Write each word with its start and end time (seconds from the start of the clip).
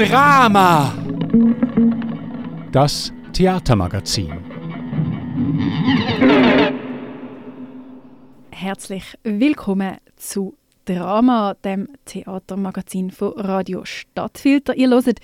Drama. 0.00 0.94
Das 2.72 3.12
Theatermagazin. 3.34 4.32
Herzlich 8.50 9.04
willkommen 9.24 9.98
zu 10.16 10.56
Drama, 10.86 11.52
dem 11.52 11.88
Theatermagazin 12.06 13.10
von 13.10 13.34
Radio 13.38 13.84
Stadtfilter. 13.84 14.74
Ihr 14.74 14.88
hört 14.88 15.20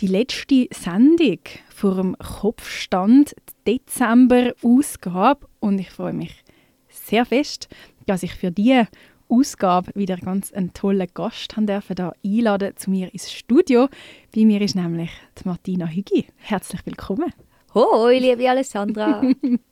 die 0.00 0.08
letzte 0.08 0.66
Sendung 0.72 1.38
vor 1.72 1.94
dem 1.94 2.16
Kopfstand, 2.18 3.36
Dezember-Ausgabe. 3.68 5.46
Und 5.60 5.78
ich 5.78 5.90
freue 5.90 6.12
mich 6.12 6.42
sehr 6.88 7.24
fest, 7.24 7.68
dass 8.06 8.24
ich 8.24 8.34
für 8.34 8.50
diese 8.50 8.88
Ausgabe 9.28 9.92
wieder 9.94 10.16
ganz 10.16 10.52
einen 10.52 10.72
tollen 10.72 11.08
Gast 11.14 11.56
haben 11.56 11.66
dürfen, 11.66 11.96
da 11.96 12.12
einladen 12.24 12.72
zu 12.76 12.90
mir 12.90 13.12
ins 13.12 13.30
Studio. 13.32 13.88
Bei 14.34 14.44
mir 14.44 14.60
ist 14.60 14.74
nämlich 14.74 15.10
die 15.38 15.48
Martina 15.48 15.86
Hügi. 15.86 16.26
Herzlich 16.36 16.84
willkommen. 16.86 17.32
Hoi, 17.74 18.18
liebe 18.18 18.48
Alessandra. 18.48 19.22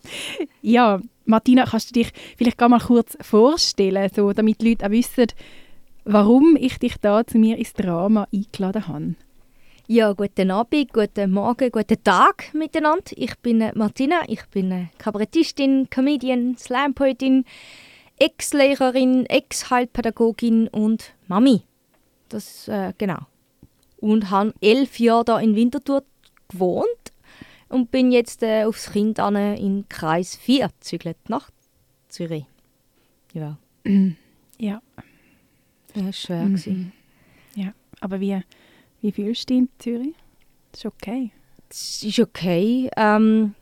ja, 0.63 1.01
Martina, 1.25 1.65
kannst 1.65 1.91
du 1.91 1.95
dich 1.95 2.13
vielleicht 2.37 2.59
gar 2.59 2.69
mal 2.69 2.81
kurz 2.81 3.17
vorstellen, 3.21 4.11
so, 4.15 4.33
damit 4.33 4.61
die 4.61 4.71
Leute 4.71 4.87
auch 4.87 4.91
wissen, 4.91 5.27
warum 6.05 6.57
ich 6.57 6.79
dich 6.79 6.97
da 7.01 7.27
zu 7.27 7.39
mir 7.39 7.57
ins 7.57 7.73
Drama 7.73 8.29
eingeladen 8.33 8.87
habe? 8.87 9.15
Ja, 9.89 10.13
guten 10.13 10.51
Abend, 10.51 10.93
guten 10.93 11.31
Morgen, 11.31 11.71
guten 11.71 12.03
Tag 12.03 12.53
miteinander. 12.53 13.13
Ich 13.15 13.39
bin 13.39 13.61
äh, 13.61 13.73
Martina, 13.77 14.23
ich 14.27 14.45
bin 14.47 14.73
äh, 14.73 14.87
Kabarettistin, 14.99 15.89
Comedian, 15.91 16.57
Slampoetin, 16.59 17.45
Ex-Lehrerin, 18.19 19.27
Ex-Heilpädagogin 19.27 20.69
und 20.69 21.15
Mami. 21.29 21.63
Das, 22.29 22.69
äh, 22.69 22.93
genau. 22.99 23.21
Und 23.99 24.31
habe 24.31 24.55
elf 24.61 24.99
Jahre 24.99 25.25
da 25.25 25.39
in 25.39 25.55
Winterthur 25.55 26.03
gewohnt 26.49 26.87
und 27.69 27.91
bin 27.91 28.13
jetzt 28.13 28.43
äh, 28.43 28.65
aufs 28.65 28.93
Kind 28.93 29.21
an 29.21 29.37
in 29.37 29.89
Kreis 29.89 30.37
4 30.37 30.69
gezügelt 30.69 31.17
nach 31.29 31.51
Zürich. 32.09 32.45
Ja. 33.33 33.59
Ja. 34.59 34.81
Das 35.93 36.03
war 36.03 36.13
schwer. 36.15 36.45
Mhm. 36.45 36.93
Ja, 37.57 37.75
aber 38.01 38.21
wie, 38.21 38.41
wie 39.03 39.13
fühlst 39.13 39.51
du 39.51 39.53
dich 39.53 39.63
in 39.65 39.69
Zürich? 39.79 40.15
Das 40.73 40.81
ist 40.81 40.87
okay. 40.87 41.31
Das 41.69 42.03
ist 42.03 42.19
okay. 42.19 42.89
Ähm, 42.97 43.55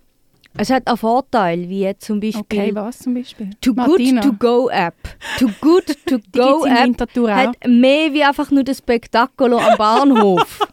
es 0.56 0.70
hat 0.70 0.88
auch 0.88 0.98
Vorteile, 0.98 1.68
wie 1.68 1.92
zum 1.98 2.20
Beispiel 2.20 2.40
Okay, 2.40 2.74
was 2.74 2.98
zum 3.00 3.14
Beispiel? 3.14 3.50
Too 3.60 3.74
Martina. 3.74 4.20
Good 4.22 4.30
To 4.30 4.36
Go 4.38 4.68
App. 4.68 4.94
Too 5.38 5.50
Good 5.60 5.96
To 6.06 6.18
Go 6.32 6.64
App 6.64 7.00
hat 7.00 7.66
mehr 7.66 8.12
wie 8.12 8.22
einfach 8.22 8.50
nur 8.50 8.64
das 8.64 8.78
Spektakel 8.78 9.52
am 9.54 9.76
Bahnhof. 9.76 10.60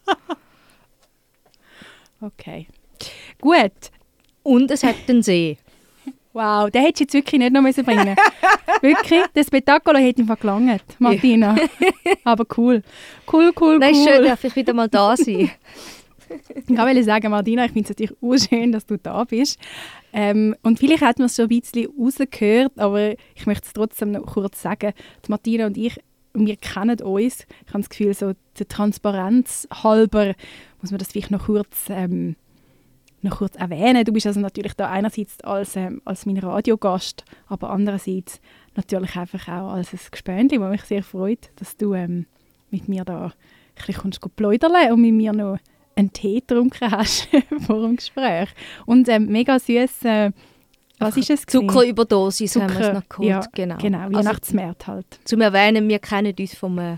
Okay. 2.24 2.68
Gut. 3.40 3.72
Und 4.44 4.70
es 4.70 4.84
hat 4.84 4.96
den 5.08 5.24
See. 5.24 5.58
Wow, 6.34 6.70
den 6.70 6.84
hättest 6.84 7.00
du 7.00 7.04
jetzt 7.04 7.14
wirklich 7.14 7.40
nicht 7.40 7.52
noch 7.52 7.62
müssen 7.62 7.84
bringen 7.84 8.16
Wirklich, 8.82 9.24
das 9.34 9.48
Spektakel 9.48 9.98
hätte 9.98 10.22
ihm 10.22 10.34
gelangt, 10.40 10.84
Martina. 11.00 11.56
Aber 12.24 12.46
cool. 12.58 12.84
Cool, 13.32 13.52
cool, 13.60 13.80
Nein, 13.80 13.96
cool. 13.96 14.08
schön, 14.08 14.24
darf 14.24 14.44
ich 14.44 14.56
wieder 14.56 14.74
mal 14.74 14.88
da 14.88 15.18
sein. 15.18 15.52
Ich 16.68 16.78
wollte 16.78 17.04
sagen, 17.04 17.32
Martina, 17.32 17.66
ich 17.66 17.72
finde 17.72 17.92
es 17.92 17.98
natürlich 17.98 18.18
auch 18.22 18.50
schön, 18.50 18.72
dass 18.72 18.86
du 18.86 18.98
da 18.98 19.24
bist. 19.24 19.60
Ähm, 20.14 20.56
und 20.64 20.80
vielleicht 20.80 21.04
hat 21.04 21.20
man 21.20 21.28
es 21.28 21.36
schon 21.36 21.46
ein 21.46 21.60
bisschen 21.60 21.90
rausgehört, 21.98 22.78
aber 22.78 23.12
ich 23.36 23.46
möchte 23.46 23.68
es 23.68 23.74
trotzdem 23.74 24.12
noch 24.12 24.26
kurz 24.26 24.62
sagen. 24.62 24.94
Die 25.26 25.32
Martina 25.32 25.66
und 25.66 25.78
ich, 25.78 26.00
wir 26.34 26.56
kennen 26.58 27.00
uns. 27.02 27.46
Ich 27.66 27.74
habe 27.74 27.80
das 27.80 27.90
Gefühl, 27.90 28.14
so 28.14 28.34
der 28.58 28.68
Transparenz 28.68 29.68
halber 29.72 30.34
muss 30.82 30.92
man 30.92 31.00
das 31.00 31.12
vielleicht 31.12 31.32
noch 31.32 31.46
kurz, 31.46 31.90
ähm, 31.90 32.36
noch 33.22 33.38
kurz 33.38 33.56
erwähnen. 33.56 34.04
Du 34.04 34.14
bist 34.14 34.28
also 34.28 34.40
natürlich 34.40 34.74
da 34.74 34.90
einerseits 34.90 35.42
als, 35.42 35.76
ähm, 35.76 36.02
als 36.06 36.26
mein 36.26 36.38
Radiogast, 36.38 37.24
aber 37.48 37.70
andererseits 37.70 38.42
natürlich 38.76 39.16
einfach 39.16 39.48
auch 39.48 39.74
als 39.74 39.94
ein 39.94 40.00
Gespönli, 40.10 40.60
was 40.60 40.72
mich 40.72 40.84
sehr 40.84 41.04
freut, 41.04 41.52
dass 41.58 41.78
du 41.78 41.94
ähm, 41.94 42.26
mit 42.72 42.88
mir 42.88 43.04
da 43.04 43.26
ein 43.26 43.34
bisschen 43.76 43.96
kommst 43.96 44.36
pläudern 44.36 44.92
und 44.92 45.02
mit 45.02 45.14
mir 45.14 45.34
noch 45.34 45.58
einen 46.02 46.14
Tee 46.14 46.40
getrunken 46.42 46.92
hast 46.92 47.28
vor 47.66 47.82
dem 47.82 47.96
Gespräch. 47.96 48.50
Und 48.86 49.08
ähm, 49.10 49.28
mega 49.28 49.58
süß. 49.60 50.04
Äh, 50.06 50.32
was 51.00 51.18
ist 51.18 51.30
es? 51.32 51.46
Zuckerüberdosis 51.48 52.56
haben 52.58 52.70
wir 52.74 52.80
es 52.80 52.86
Zucker, 52.86 52.94
noch 52.94 53.10
geholt. 53.10 53.28
ja, 53.30 53.42
genau. 53.54 53.78
Genau, 53.78 54.00
Also, 54.00 54.14
Weihnachtsmärkte 54.20 54.88
halt. 54.88 55.06
zum 55.24 55.42
Erwähnen, 55.42 55.90
wir 55.90 55.98
kennen 56.00 56.36
uns 56.38 56.54
vom 56.56 56.78
äh, 56.78 56.98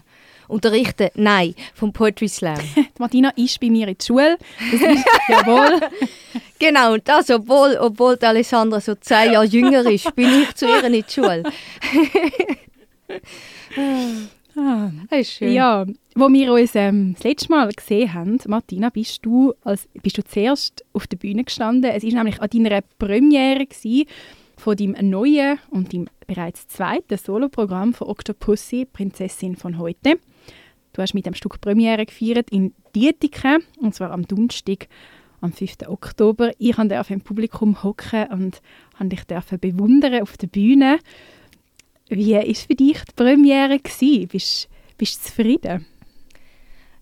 Unterrichten, 0.49 1.09
nein, 1.15 1.55
vom 1.73 1.93
Poetry 1.93 2.27
Slam. 2.27 2.59
Martina 2.99 3.29
ist 3.37 3.59
bei 3.61 3.69
mir 3.69 3.87
in 3.87 3.95
der 3.97 4.05
Schule. 4.05 4.37
Das 4.71 4.81
ist, 4.81 5.05
jawohl. 5.29 5.79
genau, 6.59 6.93
und 6.95 7.07
das, 7.07 7.29
obwohl, 7.29 7.77
obwohl 7.79 8.17
Alessandra 8.21 8.81
so 8.81 8.93
zehn 8.95 9.31
Jahre 9.31 9.45
jünger 9.45 9.89
ist, 9.89 10.13
bin 10.15 10.27
ich 10.41 10.53
zu 10.55 10.67
ihr 10.67 10.83
in 10.83 10.93
die 10.93 11.05
Schule. 11.07 11.43
Ah, 14.55 14.91
Das 15.09 15.19
ist 15.21 15.31
schön. 15.33 15.53
Ja, 15.53 15.85
wo 16.15 16.29
wir 16.29 16.53
uns 16.53 16.75
ähm, 16.75 17.13
das 17.15 17.23
letzte 17.23 17.51
Mal 17.51 17.71
gesehen 17.71 18.13
haben, 18.13 18.39
Martina, 18.47 18.89
bist 18.89 19.25
du, 19.25 19.53
als, 19.63 19.87
bist 20.01 20.17
du 20.17 20.23
zuerst 20.23 20.85
auf 20.93 21.07
der 21.07 21.17
Bühne 21.17 21.43
gestanden. 21.43 21.89
Es 21.91 22.03
war 22.03 22.11
nämlich 22.11 22.41
an 22.41 22.49
deiner 22.49 22.81
Premiere 22.99 23.65
gewesen, 23.65 24.05
von 24.57 24.77
deinem 24.77 25.09
neuen 25.09 25.59
und 25.71 25.93
deinem 25.93 26.07
bereits 26.27 26.67
zweiten 26.67 27.17
Soloprogramm 27.17 27.93
von 27.93 28.07
Octopussy, 28.07 28.85
Prinzessin 28.85 29.55
von 29.55 29.77
heute. 29.79 30.19
Du 30.93 31.01
hast 31.01 31.15
mit 31.15 31.25
dem 31.25 31.33
Stück 31.33 31.59
Premiere 31.59 32.05
gefeiert 32.05 32.51
in 32.51 32.73
Dietiken, 32.95 33.63
und 33.81 33.95
zwar 33.95 34.11
am 34.11 34.27
Donnerstag, 34.27 34.87
am 35.41 35.51
5. 35.51 35.87
Oktober. 35.87 36.51
Ich 36.59 36.75
durfte 36.75 37.13
im 37.13 37.21
Publikum 37.21 37.83
hocken 37.83 38.27
und 38.31 38.61
durfte 38.99 39.35
dich 39.35 39.59
bewundern 39.59 40.21
auf 40.21 40.37
der 40.37 40.47
Bühne. 40.47 40.99
Wie 42.09 42.33
war 42.33 42.43
für 42.43 42.75
dich 42.75 42.99
die 43.05 43.13
Premiere? 43.15 43.79
Bist 43.79 44.69
bist 44.97 45.25
du 45.25 45.29
zufrieden? 45.29 45.85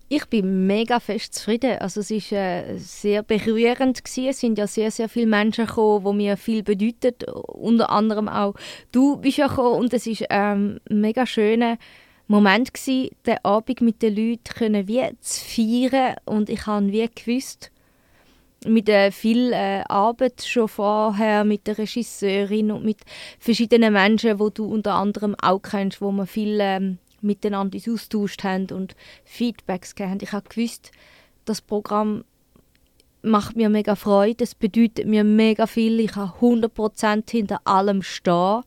Ich 0.08 0.26
bin 0.26 0.66
mega 0.66 1.00
fest 1.00 1.34
zufrieden. 1.34 1.78
Also 1.78 2.00
es 2.00 2.10
ist 2.10 2.32
äh, 2.32 2.76
sehr 2.76 3.22
berührend 3.22 4.04
gewesen. 4.04 4.28
Es 4.28 4.40
sind 4.40 4.58
ja 4.58 4.66
sehr 4.66 4.90
sehr 4.90 5.08
viele 5.08 5.26
Menschen 5.26 5.66
gekommen, 5.66 6.04
wo 6.04 6.12
mir 6.12 6.36
viel 6.36 6.62
bedeutet. 6.62 7.24
Unter 7.24 7.90
anderem 7.90 8.28
auch 8.28 8.54
du 8.92 9.16
bist 9.16 9.38
ja 9.38 9.48
gekommen 9.48 9.80
und 9.80 9.94
es 9.94 10.06
ist 10.06 10.24
ähm, 10.30 10.80
ein 10.90 11.00
mega 11.00 11.26
schöner 11.26 11.78
Moment 12.28 12.72
gewesen, 12.72 13.10
den 13.26 13.38
Abend 13.42 13.80
mit 13.80 14.02
den 14.02 14.14
Leuten 14.14 14.54
können 14.54 14.86
wie 14.86 15.02
zu 15.20 15.44
feiern 15.44 16.16
und 16.24 16.48
ich 16.48 16.66
habe 16.66 16.92
wie 16.92 17.08
gewusst 17.14 17.71
mit 18.66 18.88
äh, 18.88 19.10
viel 19.10 19.52
äh, 19.52 19.82
Arbeit 19.88 20.42
schon 20.42 20.68
vorher 20.68 21.44
mit 21.44 21.66
der 21.66 21.78
Regisseurin 21.78 22.70
und 22.72 22.84
mit 22.84 22.98
verschiedenen 23.38 23.92
Menschen, 23.92 24.38
wo 24.38 24.50
du 24.50 24.64
unter 24.66 24.94
anderem 24.94 25.34
auch 25.40 25.60
kennst, 25.60 26.00
wo 26.00 26.12
wir 26.12 26.26
viel 26.26 26.58
ähm, 26.60 26.98
miteinander 27.20 27.78
austauscht 27.90 28.44
haben 28.44 28.66
und 28.70 28.94
Feedbacks 29.24 29.94
gegeben 29.94 30.12
haben. 30.12 30.20
Ich 30.22 30.32
habe 30.32 30.48
gewusst, 30.48 30.90
das 31.44 31.60
Programm 31.60 32.24
macht 33.22 33.56
mir 33.56 33.68
mega 33.68 33.94
Freude, 33.94 34.44
es 34.44 34.54
bedeutet 34.54 35.06
mir 35.06 35.24
mega 35.24 35.66
viel, 35.66 36.00
ich 36.00 36.16
habe 36.16 36.38
100% 36.40 37.30
hinter 37.30 37.60
allem 37.64 38.02
stehen. 38.02 38.62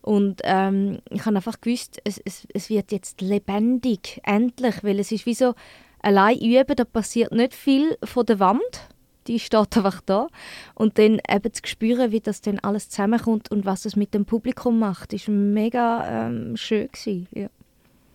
Und 0.00 0.40
ähm, 0.42 0.98
ich 1.10 1.24
habe 1.26 1.36
einfach 1.36 1.60
gewusst, 1.60 2.00
es, 2.04 2.20
es, 2.24 2.46
es 2.52 2.70
wird 2.70 2.90
jetzt 2.90 3.20
lebendig, 3.20 4.20
endlich, 4.24 4.82
weil 4.82 4.98
es 4.98 5.12
ist 5.12 5.26
wie 5.26 5.34
so 5.34 5.54
allein 6.00 6.38
üben, 6.38 6.74
da 6.74 6.84
passiert 6.84 7.30
nicht 7.32 7.54
viel 7.54 7.96
von 8.02 8.26
der 8.26 8.40
Wand, 8.40 8.88
die 9.26 9.38
steht 9.38 9.76
einfach 9.76 10.00
da 10.00 10.28
und 10.74 10.98
dann 10.98 11.20
eben 11.28 11.52
zu 11.52 11.62
spüren, 11.64 12.12
wie 12.12 12.20
das 12.20 12.40
dann 12.40 12.58
alles 12.58 12.88
zusammenkommt 12.88 13.50
und 13.50 13.64
was 13.64 13.84
es 13.84 13.96
mit 13.96 14.14
dem 14.14 14.24
Publikum 14.24 14.78
macht, 14.78 15.12
ist 15.12 15.28
mega 15.28 16.26
ähm, 16.26 16.56
schön 16.56 16.88
gewesen, 16.88 17.28
ja. 17.32 17.48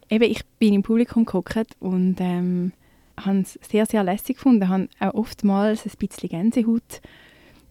Eben, 0.10 0.24
ich 0.24 0.46
bin 0.58 0.74
im 0.74 0.84
Publikum 0.84 1.26
geguckt 1.26 1.76
und 1.80 2.16
ähm, 2.20 2.72
habe 3.20 3.40
es 3.40 3.60
sehr, 3.62 3.86
sehr 3.86 4.04
lässig 4.04 4.38
gefunden. 4.38 4.70
habe 4.70 4.88
auch 5.00 5.14
oftmals 5.16 5.86
ein 5.86 5.92
bisschen 6.00 6.30
Gänsehaut 6.30 7.02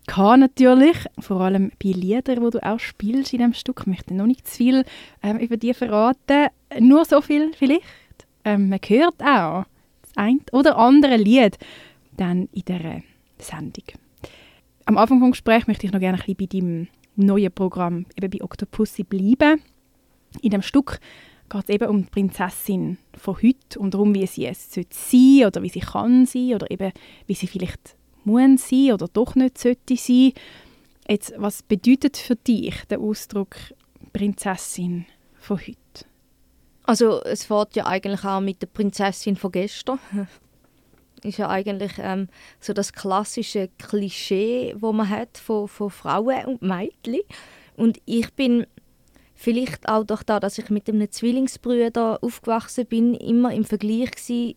gehabt, 0.07 0.41
natürlich. 0.41 0.97
Vor 1.19 1.41
allem 1.41 1.73
bei 1.83 1.91
Liedern, 1.91 2.45
die 2.45 2.51
du 2.51 2.63
auch 2.63 2.79
spielst 2.79 3.33
in 3.33 3.39
diesem 3.39 3.55
Stück. 3.55 3.81
Ich 3.81 3.87
möchte 3.87 4.15
noch 4.15 4.27
nicht 4.27 4.47
zu 4.47 4.57
viel 4.57 4.85
ähm, 5.23 5.39
über 5.39 5.57
die 5.57 5.75
verraten. 5.75 6.49
Nur 6.79 7.05
so 7.05 7.21
viel 7.21 7.53
vielleicht. 7.55 7.85
Ähm, 8.45 8.69
man 8.69 8.81
hört 8.87 9.21
auch 9.23 9.65
das 10.03 10.17
ein 10.17 10.41
oder 10.53 10.77
andere 10.79 11.17
Lied 11.17 11.59
dann 12.17 12.49
in 12.53 12.63
dieser 12.67 13.03
Sendung. 13.39 13.85
Am 14.85 14.99
Anfang 14.99 15.21
des 15.21 15.31
Gesprächs 15.33 15.67
möchte 15.67 15.87
ich 15.87 15.93
noch 15.93 16.01
gerne 16.01 16.19
ein 16.19 16.35
bisschen 16.35 16.37
bei 16.37 16.47
deinem 16.47 16.89
neuen 17.17 17.53
Programm, 17.53 18.07
eben 18.17 18.31
bei 18.31 18.43
Octopussy, 18.43 19.03
bleiben. 19.05 19.61
In 20.43 20.51
dem 20.51 20.63
Stück 20.63 21.01
geht 21.49 21.65
es 21.65 21.69
eben 21.69 21.89
um 21.89 22.03
die 22.03 22.11
Prinzessin 22.11 22.99
von 23.17 23.37
heute 23.37 23.79
und 23.79 23.95
darum, 23.95 24.15
wie 24.15 24.27
sie 24.27 24.47
es 24.47 24.73
sollte 24.73 25.47
oder 25.47 25.63
wie 25.63 25.69
sie 25.69 25.81
kann 25.81 26.27
sein 26.27 26.55
oder 26.55 26.71
eben 26.71 26.93
wie 27.27 27.35
sie 27.35 27.47
vielleicht 27.47 27.97
muss 28.25 28.69
sein 28.69 28.93
oder 28.93 29.09
doch 29.09 29.35
nicht 29.35 29.59
sollte 29.59 29.97
sein. 29.97 30.33
Jetzt, 31.09 31.33
was 31.37 31.63
bedeutet 31.63 32.17
für 32.17 32.35
dich 32.35 32.85
der 32.91 32.99
Ausdruck 32.99 33.57
Prinzessin 34.13 35.07
von 35.39 35.59
heute? 35.59 36.07
Also 36.83 37.23
es 37.23 37.45
fährt 37.45 37.77
ja 37.77 37.87
eigentlich 37.87 38.25
auch 38.25 38.41
mit 38.41 38.63
der 38.63 38.67
Prinzessin 38.67 39.37
von 39.37 39.53
gestern. 39.53 39.99
Ist 41.23 41.39
ja 41.39 41.49
eigentlich 41.49 41.93
ähm, 41.99 42.29
so 42.61 42.73
das 42.73 42.93
klassische 42.93 43.69
Klischee, 43.79 44.75
wo 44.79 44.93
man 44.93 45.09
hat 45.09 45.39
von, 45.39 45.69
von 45.69 45.91
Frauen 45.91 46.45
und 46.47 46.63
Mädchen. 46.63 47.21
Und 47.77 48.01
ich 48.05 48.33
bin 48.35 48.67
vielleicht 49.35 49.89
auch 49.89 50.05
durch 50.05 50.23
das, 50.23 50.41
dass 50.41 50.59
ich 50.59 50.71
mit 50.71 50.89
einem 50.89 51.11
Zwillingsbrüder 51.11 52.19
aufgewachsen 52.23 52.87
bin, 52.87 53.15
immer 53.15 53.53
im 53.53 53.65
Vergleich 53.65 54.55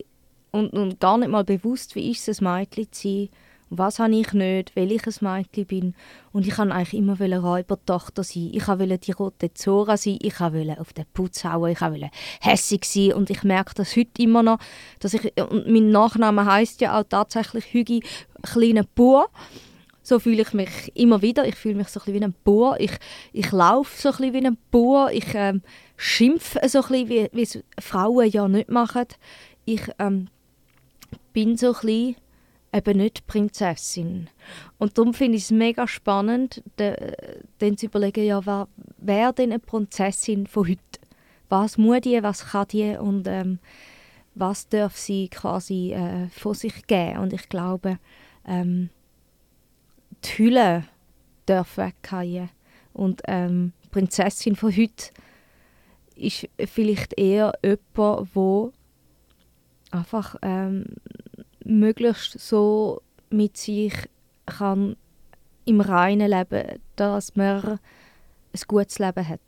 und, 0.51 0.71
und 0.73 0.99
gar 0.99 1.17
nicht 1.17 1.29
mal 1.29 1.43
bewusst, 1.43 1.95
wie 1.95 2.11
ist 2.11 2.27
es, 2.27 2.41
ein 2.41 2.45
Mädchen 2.45 2.91
zu 2.91 3.07
sein 3.07 3.29
was 3.69 3.99
habe 3.99 4.15
ich 4.15 4.33
nicht, 4.33 4.75
weil 4.75 4.91
ich 4.91 5.05
ein 5.05 5.13
Mädchen 5.21 5.65
bin. 5.65 5.95
Und 6.31 6.47
ich 6.47 6.57
wollte 6.57 6.73
eigentlich 6.73 6.93
immer 6.93 7.19
Räubertochter 7.19 8.23
sein. 8.23 8.49
Ich 8.51 8.67
wollte 8.67 8.97
die 8.97 9.11
rote 9.11 9.53
Zora 9.53 9.95
sein. 9.95 10.17
Ich 10.21 10.39
wollte 10.39 10.79
auf 10.79 10.93
den 10.93 11.05
Putz 11.13 11.43
hauen. 11.43 11.71
Ich 11.71 11.81
wollte 11.81 12.09
hässig 12.41 12.85
sein. 12.85 13.13
Und 13.13 13.29
ich 13.29 13.43
merke 13.43 13.75
das 13.75 13.95
heute 13.95 14.21
immer 14.21 14.43
noch. 14.43 14.59
Dass 14.99 15.13
ich, 15.13 15.33
und 15.39 15.67
mein 15.67 15.91
Nachname 15.91 16.45
heißt 16.45 16.81
ja 16.81 16.99
auch 16.99 17.03
tatsächlich 17.07 17.73
Hügi, 17.73 18.03
kleiner 18.41 18.85
Bauer. 18.95 19.27
So 20.01 20.17
fühle 20.17 20.41
ich 20.41 20.53
mich 20.53 20.91
immer 20.95 21.21
wieder. 21.21 21.45
Ich 21.45 21.55
fühle 21.55 21.75
mich 21.75 21.89
so 21.89 21.99
ein 22.03 22.13
wie 22.13 22.23
ein 22.23 22.33
Bauer. 22.43 22.77
Ich, 22.79 22.93
ich 23.33 23.51
laufe 23.51 24.01
so 24.01 24.23
ein 24.23 24.33
wie 24.33 24.45
ein 24.45 24.57
Bauer. 24.71 25.11
Ich 25.11 25.35
ähm, 25.35 25.61
schimpfe 25.95 26.59
so 26.67 26.81
ein 26.81 27.07
wie, 27.07 27.29
wie 27.31 27.43
es 27.43 27.59
Frauen 27.79 28.27
ja 28.29 28.47
nicht 28.47 28.69
machen. 28.69 29.05
Ich 29.65 29.83
ähm, 29.99 30.29
bin 31.33 31.57
so 31.57 31.67
ein 31.67 31.73
bisschen 31.81 32.15
eben 32.73 32.97
nicht 32.97 33.25
Prinzessin. 33.27 34.29
Und 34.77 34.97
darum 34.97 35.13
finde 35.13 35.37
ich 35.37 35.45
es 35.45 35.51
mega 35.51 35.87
spannend, 35.87 36.63
dann 36.77 37.77
zu 37.77 37.85
überlegen, 37.87 38.25
ja, 38.25 38.45
wer 38.45 38.67
wäre 38.97 39.33
denn 39.33 39.51
eine 39.51 39.59
Prinzessin 39.59 40.47
von 40.47 40.67
heute? 40.67 40.81
Was 41.49 41.77
muss 41.77 42.01
die, 42.01 42.21
was 42.21 42.51
kann 42.51 42.67
die 42.67 42.95
und 42.95 43.27
ähm, 43.27 43.59
was 44.35 44.69
darf 44.69 44.95
sie 44.97 45.29
quasi 45.29 45.93
äh, 45.93 46.27
von 46.29 46.53
sich 46.53 46.85
geben? 46.85 47.19
Und 47.19 47.33
ich 47.33 47.49
glaube, 47.49 47.97
ähm, 48.47 48.89
die 50.23 50.37
Hülle 50.37 50.85
darf 51.45 51.77
wegfallen. 51.77 52.49
Und 52.93 53.21
ähm, 53.27 53.73
Prinzessin 53.91 54.55
von 54.55 54.75
heute 54.75 55.11
ist 56.15 56.47
vielleicht 56.65 57.17
eher 57.17 57.53
jemand, 57.63 58.35
wo 58.35 58.73
einfach 59.91 60.35
ähm, 60.41 60.85
möglichst 61.69 62.39
so 62.39 63.01
mit 63.29 63.57
sich 63.57 63.93
kann 64.45 64.95
im 65.65 65.81
Reinen 65.81 66.29
leben, 66.29 66.79
dass 66.95 67.35
man 67.35 67.63
ein 67.63 67.79
gutes 68.67 68.99
Leben 68.99 69.27
hat. 69.27 69.39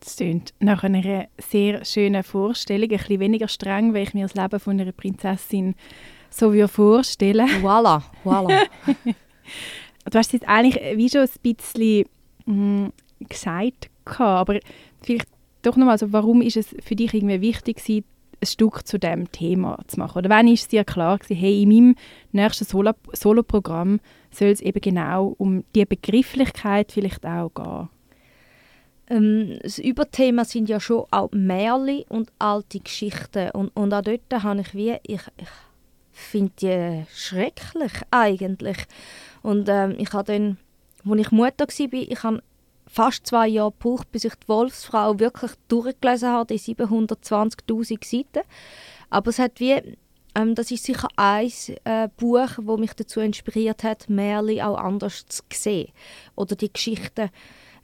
Das 0.00 0.16
klingt 0.16 0.54
nach 0.58 0.82
einer 0.84 1.26
sehr 1.38 1.84
schönen 1.84 2.22
Vorstellung, 2.22 2.90
ein 2.90 2.96
bisschen 2.96 3.20
weniger 3.20 3.48
streng, 3.48 3.94
weil 3.94 4.04
ich 4.04 4.14
mir 4.14 4.26
das 4.26 4.34
Leben 4.34 4.60
von 4.60 4.80
einer 4.80 4.92
Prinzessin 4.92 5.74
so 6.30 6.52
vorstelle. 6.66 7.44
Voilà, 7.62 8.02
voilà. 8.24 8.66
du 10.04 10.18
hast 10.18 10.28
es 10.28 10.32
jetzt 10.32 10.48
eigentlich 10.48 10.96
wie 10.96 11.08
schon 11.08 11.22
ein 11.22 11.54
bisschen 11.56 12.06
mh, 12.46 12.54
hm, 12.54 12.92
gesagt, 13.28 13.90
aber 14.04 14.58
vielleicht 15.02 15.28
doch 15.62 15.76
nochmal, 15.76 15.92
also 15.92 16.12
warum 16.12 16.42
ist 16.42 16.56
es 16.56 16.74
für 16.82 16.96
dich 16.96 17.12
irgendwie 17.14 17.40
wichtig 17.40 17.78
gewesen, 17.78 18.04
ein 18.40 18.46
Stück 18.46 18.86
zu 18.86 18.98
dem 18.98 19.30
Thema 19.32 19.78
zu 19.86 19.98
machen? 19.98 20.18
Oder 20.18 20.30
wann 20.30 20.48
ist 20.48 20.72
dir 20.72 20.84
klar 20.84 21.18
gewesen, 21.18 21.40
hey, 21.40 21.62
in 21.62 21.68
meinem 21.68 21.94
nächsten 22.32 22.64
Solo 22.64 22.92
Soloprogramm 23.12 24.00
soll 24.30 24.48
es 24.48 24.60
eben 24.60 24.80
genau 24.80 25.34
um 25.38 25.64
die 25.74 25.84
Begrifflichkeit 25.84 26.92
vielleicht 26.92 27.24
auch 27.26 27.50
gehen? 27.54 27.88
Ähm, 29.10 29.58
das 29.62 29.78
Überthema 29.78 30.44
sind 30.44 30.68
ja 30.68 30.80
schon 30.80 31.06
auch 31.10 31.30
Märchen 31.32 32.04
und 32.08 32.30
alte 32.38 32.80
Geschichten. 32.80 33.50
Und, 33.50 33.68
und 33.76 33.92
auch 33.92 34.02
dort 34.02 34.42
habe 34.42 34.60
ich 34.60 34.74
wie, 34.74 34.96
ich, 35.02 35.22
ich 35.36 35.48
finde 36.12 36.52
die 36.60 37.04
schrecklich 37.14 37.92
eigentlich. 38.10 38.78
Und 39.42 39.68
ähm, 39.68 39.94
ich 39.98 40.12
habe 40.12 40.32
dann, 40.32 40.58
als 41.08 41.20
ich 41.20 41.30
Mutter 41.30 41.66
war, 41.66 41.92
ich 41.92 42.22
habe 42.22 42.42
fast 42.88 43.26
zwei 43.26 43.48
Jahre 43.48 43.72
gebraucht, 43.72 44.10
bis 44.10 44.24
ich 44.24 44.34
die 44.34 44.48
Wolfsfrau 44.48 45.18
wirklich 45.18 45.52
durchgelesen 45.68 46.30
habe, 46.30 46.54
die 46.54 46.60
720'000 46.60 48.04
Seiten. 48.04 48.46
Aber 49.10 49.30
es 49.30 49.38
hat 49.38 49.60
wie, 49.60 49.96
ähm, 50.34 50.54
das 50.54 50.70
ist 50.70 50.84
sicher 50.84 51.08
ein 51.16 51.50
äh, 51.84 52.08
Buch, 52.16 52.50
wo 52.58 52.76
mich 52.76 52.94
dazu 52.94 53.20
inspiriert 53.20 53.84
hat, 53.84 54.08
Märchen 54.08 54.62
auch 54.62 54.78
anders 54.78 55.26
zu 55.26 55.42
sehen. 55.52 55.92
Oder 56.34 56.56
die 56.56 56.72
Geschichten. 56.72 57.30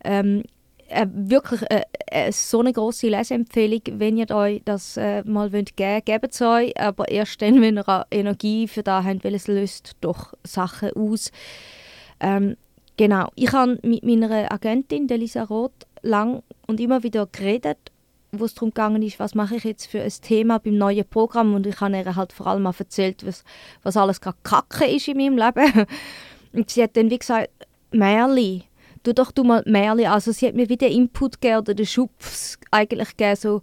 Ähm, 0.03 0.45
äh, 0.89 1.07
wirklich 1.13 1.63
äh, 1.71 1.83
äh, 2.07 2.33
so 2.33 2.61
eine 2.61 2.73
große 2.73 3.09
Leseempfehlung, 3.09 3.81
wenn 3.93 4.19
ihr 4.19 4.31
euch 4.31 4.63
das 4.65 4.97
äh, 4.97 5.23
mal 5.25 5.53
wollt 5.53 5.77
geben 5.77 5.93
wollt, 5.93 6.07
gebt 6.07 6.35
es 6.35 6.43
euch, 6.43 6.79
aber 6.79 7.09
erst 7.09 7.41
dann, 7.41 7.61
wenn 7.63 7.79
ihr 7.79 8.07
Energie 8.11 8.69
für 8.69 8.83
das 8.83 9.05
habt, 9.05 9.25
weil 9.25 9.35
es 9.35 9.49
löst 9.49 9.93
doch 10.01 10.35
Sachen 10.45 10.93
aus. 10.93 11.31
Ähm, 12.21 12.57
Genau. 12.97 13.29
Ich 13.35 13.53
habe 13.53 13.79
mit 13.83 14.05
meiner 14.05 14.53
Agentin, 14.53 15.09
Elisa 15.09 15.43
Roth, 15.45 15.87
lang 16.03 16.43
und 16.67 16.81
immer 16.81 17.03
wieder 17.03 17.27
geredet, 17.27 17.79
wo 18.31 18.45
es 18.45 18.55
darum 18.55 18.71
gegangen 18.71 19.03
ist, 19.03 19.19
was 19.19 19.35
mache 19.35 19.57
ich 19.57 19.65
jetzt 19.65 19.87
für 19.87 20.03
ein 20.03 20.13
Thema 20.23 20.59
beim 20.59 20.77
neuen 20.77 21.05
Programm. 21.09 21.55
Und 21.55 21.67
ich 21.67 21.81
habe 21.81 21.97
ihr 21.97 22.17
halt 22.17 22.33
vor 22.33 22.47
allem 22.47 22.63
mal 22.63 22.75
erzählt, 22.79 23.27
was, 23.27 23.45
was 23.83 23.97
alles 23.97 24.21
gerade 24.21 24.39
Kacke 24.43 24.87
ist 24.87 25.09
in 25.09 25.17
meinem 25.17 25.39
Leben. 25.39 25.87
Und 26.53 26.71
sie 26.71 26.83
hat 26.83 26.97
dann 26.97 27.11
wie 27.11 27.19
gesagt, 27.19 27.51
Merli, 27.91 28.65
tu 29.03 29.13
doch 29.13 29.33
du 29.33 29.45
mal 29.45 29.63
Merli. 29.67 30.07
Also 30.07 30.33
sie 30.33 30.47
hat 30.47 30.55
mir 30.55 30.69
wieder 30.69 30.89
Input 30.89 31.41
gegeben 31.41 31.59
oder 31.59 31.75
den 31.75 31.87
Schubs 31.87 32.59
eigentlich 32.71 33.17
gegeben, 33.17 33.37
so, 33.37 33.63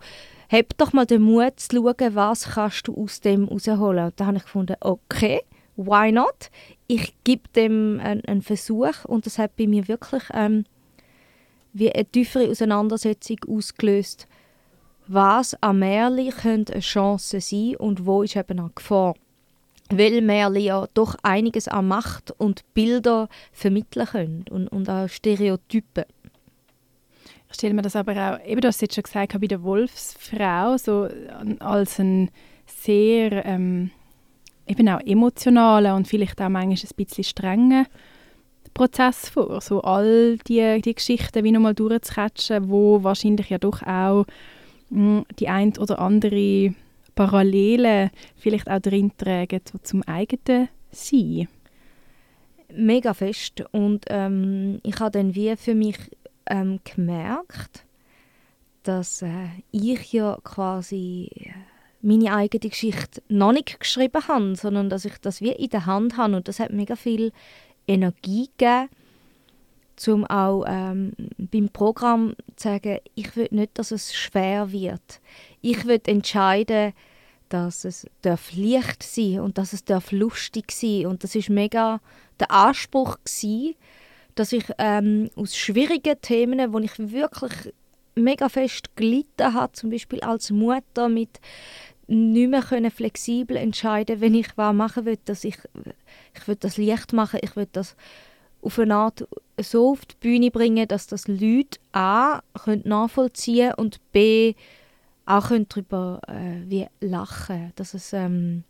hab 0.51 0.77
doch 0.77 0.91
mal 0.91 1.05
den 1.05 1.21
Mut 1.21 1.59
zu 1.59 1.77
schauen, 1.77 2.15
was 2.15 2.43
kannst 2.49 2.87
du 2.87 3.01
aus 3.01 3.21
dem 3.21 3.45
rausholen. 3.45 4.05
Und 4.05 4.19
da 4.19 4.25
habe 4.25 4.37
ich 4.37 4.43
gefunden, 4.43 4.75
okay, 4.81 5.41
why 5.77 6.11
not? 6.11 6.49
Ich 6.91 7.13
gebe 7.23 7.47
dem 7.55 8.01
einen, 8.03 8.41
Versuch 8.41 9.05
und 9.05 9.25
das 9.25 9.37
hat 9.37 9.55
bei 9.55 9.65
mir 9.65 9.87
wirklich 9.87 10.23
ähm, 10.33 10.65
wie 11.71 11.89
eine 11.89 12.03
tiefere 12.03 12.49
Auseinandersetzung 12.49 13.37
ausgelöst. 13.47 14.27
Was 15.07 15.55
an 15.63 15.79
Märchen 15.79 16.31
könnte 16.31 16.73
eine 16.73 16.81
Chance 16.81 17.39
sein 17.39 17.77
und 17.77 18.05
wo 18.05 18.23
ist 18.23 18.35
eben 18.35 18.59
eine 18.59 18.71
Gefahr? 18.75 19.15
Weil 19.89 20.21
Märchen 20.21 20.63
ja 20.63 20.85
doch 20.93 21.15
einiges 21.23 21.69
an 21.69 21.87
Macht 21.87 22.31
und 22.37 22.65
Bilder 22.73 23.29
vermitteln 23.53 24.07
können 24.07 24.45
und, 24.49 24.67
und 24.67 24.89
auch 24.89 25.07
Stereotypen. 25.07 26.03
Ich 27.47 27.55
stelle 27.55 27.73
mir 27.73 27.83
das 27.83 27.95
aber 27.95 28.11
auch, 28.11 28.45
eben 28.45 28.59
du 28.59 28.67
hast 28.67 28.81
jetzt 28.81 28.95
schon 28.95 29.03
gesagt, 29.03 29.39
bei 29.39 29.47
der 29.47 29.63
Wolfsfrau 29.63 30.75
so 30.77 31.07
als 31.59 31.99
ein 31.99 32.31
sehr 32.65 33.45
ähm, 33.45 33.91
eben 34.71 34.89
auch 34.89 35.01
emotionalen 35.01 35.93
und 35.93 36.07
vielleicht 36.07 36.41
auch 36.41 36.49
manchmal 36.49 36.77
ein 36.77 36.95
bisschen 36.95 37.23
strengen 37.23 37.85
Prozess 38.73 39.29
vor. 39.29 39.61
So 39.61 39.81
all 39.81 40.37
die, 40.47 40.81
die 40.81 40.95
Geschichten 40.95 41.43
wie 41.43 41.51
nochmal 41.51 41.75
durchzukatschen, 41.75 42.69
wo 42.69 43.03
wahrscheinlich 43.03 43.49
ja 43.49 43.57
doch 43.57 43.83
auch 43.83 44.25
hm, 44.89 45.25
die 45.39 45.49
ein 45.49 45.77
oder 45.77 45.99
andere 45.99 46.73
Parallele 47.15 48.11
vielleicht 48.37 48.69
auch 48.69 48.79
drin 48.79 49.11
tragen 49.17 49.61
so 49.69 49.77
zum 49.79 50.03
eigenen 50.03 50.69
Sein. 50.91 51.47
Mega 52.73 53.13
fest. 53.13 53.63
Und 53.71 54.05
ähm, 54.07 54.79
ich 54.83 54.99
habe 54.99 55.11
dann 55.11 55.35
wie 55.35 55.55
für 55.57 55.75
mich 55.75 55.97
ähm, 56.49 56.79
gemerkt, 56.83 57.85
dass 58.83 59.21
äh, 59.21 59.49
ich 59.71 60.13
ja 60.13 60.37
quasi 60.43 61.29
meine 62.01 62.35
eigene 62.35 62.69
Geschichte 62.69 63.21
noch 63.29 63.51
nicht 63.51 63.79
geschrieben 63.79 64.27
habe, 64.27 64.55
sondern 64.55 64.89
dass 64.89 65.05
ich 65.05 65.17
das 65.21 65.41
wie 65.41 65.51
in 65.51 65.69
der 65.69 65.85
Hand 65.85 66.17
habe. 66.17 66.35
Und 66.35 66.47
das 66.47 66.59
hat 66.59 66.71
mega 66.71 66.95
viel 66.95 67.31
Energie 67.87 68.49
gegeben, 68.57 68.89
um 70.07 70.25
auch 70.25 70.65
ähm, 70.67 71.13
beim 71.37 71.69
Programm 71.69 72.35
zu 72.55 72.69
sagen, 72.69 72.99
ich 73.15 73.35
will 73.35 73.49
nicht, 73.51 73.77
dass 73.77 73.91
es 73.91 74.13
schwer 74.15 74.71
wird. 74.71 75.21
Ich 75.61 75.85
will 75.85 76.01
entscheiden, 76.05 76.93
dass 77.49 77.83
es 77.83 78.07
darf 78.21 78.53
leicht 78.55 79.03
sein 79.03 79.41
und 79.41 79.57
dass 79.57 79.73
es 79.73 79.83
darf 79.83 80.11
lustig 80.11 80.71
sein 80.71 81.05
und 81.07 81.23
das 81.23 81.35
ist 81.35 81.49
mega 81.49 81.99
der 82.39 82.49
Anspruch 82.49 83.17
gewesen, 83.25 83.75
dass 84.35 84.53
ich 84.53 84.63
ähm, 84.77 85.29
aus 85.35 85.57
schwierigen 85.57 86.19
Themen, 86.21 86.71
wo 86.71 86.79
ich 86.79 86.97
wirklich 86.97 87.73
mega 88.15 88.49
fest 88.49 88.95
gelitten 88.95 89.53
habe, 89.53 89.73
zum 89.73 89.89
Beispiel 89.89 90.21
als 90.21 90.51
Mutter 90.51 91.09
mit 91.09 91.39
nicht 92.11 92.49
mehr 92.49 92.61
können 92.61 92.91
flexibel 92.91 93.55
entscheiden 93.55 94.21
wenn 94.21 94.35
ich 94.35 94.57
was 94.57 94.73
machen 94.73 95.05
will, 95.05 95.17
dass 95.25 95.43
ich, 95.43 95.57
ich 96.35 96.47
will 96.47 96.57
das 96.59 96.77
Licht 96.77 97.13
machen, 97.13 97.39
ich 97.41 97.55
will 97.55 97.67
das 97.71 97.95
auf 98.61 98.77
eine 98.77 98.95
Art 98.95 99.27
so 99.59 99.91
auf 99.91 100.05
die 100.05 100.15
Bühne 100.19 100.51
bringen, 100.51 100.87
dass 100.87 101.07
das 101.07 101.27
Leute 101.27 101.79
A 101.93 102.41
können 102.63 102.83
nachvollziehen 102.85 103.73
und 103.75 103.99
B 104.11 104.53
auch 105.25 105.47
können 105.47 105.67
darüber 105.69 106.19
äh, 106.27 106.69
wie 106.69 106.87
lachen, 106.99 107.71
dass 107.75 107.93
es 107.93 108.13
ähm, 108.13 108.63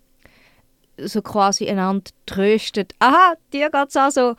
so 0.98 1.22
quasi 1.22 1.68
einander 1.68 2.12
tröstet. 2.26 2.94
Aha, 3.00 3.34
dir 3.52 3.70
geht 3.70 3.90
es 3.90 3.98
auch 3.98 4.12
so, 4.12 4.36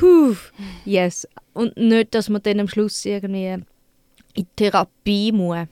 huh, 0.00 0.36
yes. 0.84 1.26
Und 1.54 1.76
nicht, 1.76 2.14
dass 2.14 2.28
man 2.28 2.42
dann 2.42 2.60
am 2.60 2.68
Schluss 2.68 3.04
irgendwie 3.04 3.64
in 4.34 4.46
Therapie 4.56 5.32
muss. 5.32 5.66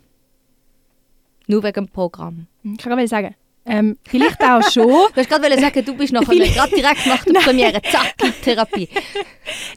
Nur 1.51 1.63
wegen 1.63 1.87
dem 1.87 1.89
Programm. 1.89 2.47
Ich 2.63 2.79
kann 2.79 2.93
gerade 2.93 3.09
sagen, 3.09 3.35
Ähm, 3.67 3.99
vielleicht 4.05 4.43
auch 4.43 4.63
schon. 4.71 4.87
Du 5.15 5.21
hast 5.21 5.29
gerade 5.29 5.61
sagen, 5.61 5.85
du 5.85 5.95
bist 5.95 6.13
nachher 6.13 6.35
gerade 6.35 6.75
direkt 6.75 7.07
nach 7.07 7.25
der 7.25 7.33
Premiere, 7.41 7.81
zack, 7.83 8.15
Therapie. 8.43 8.89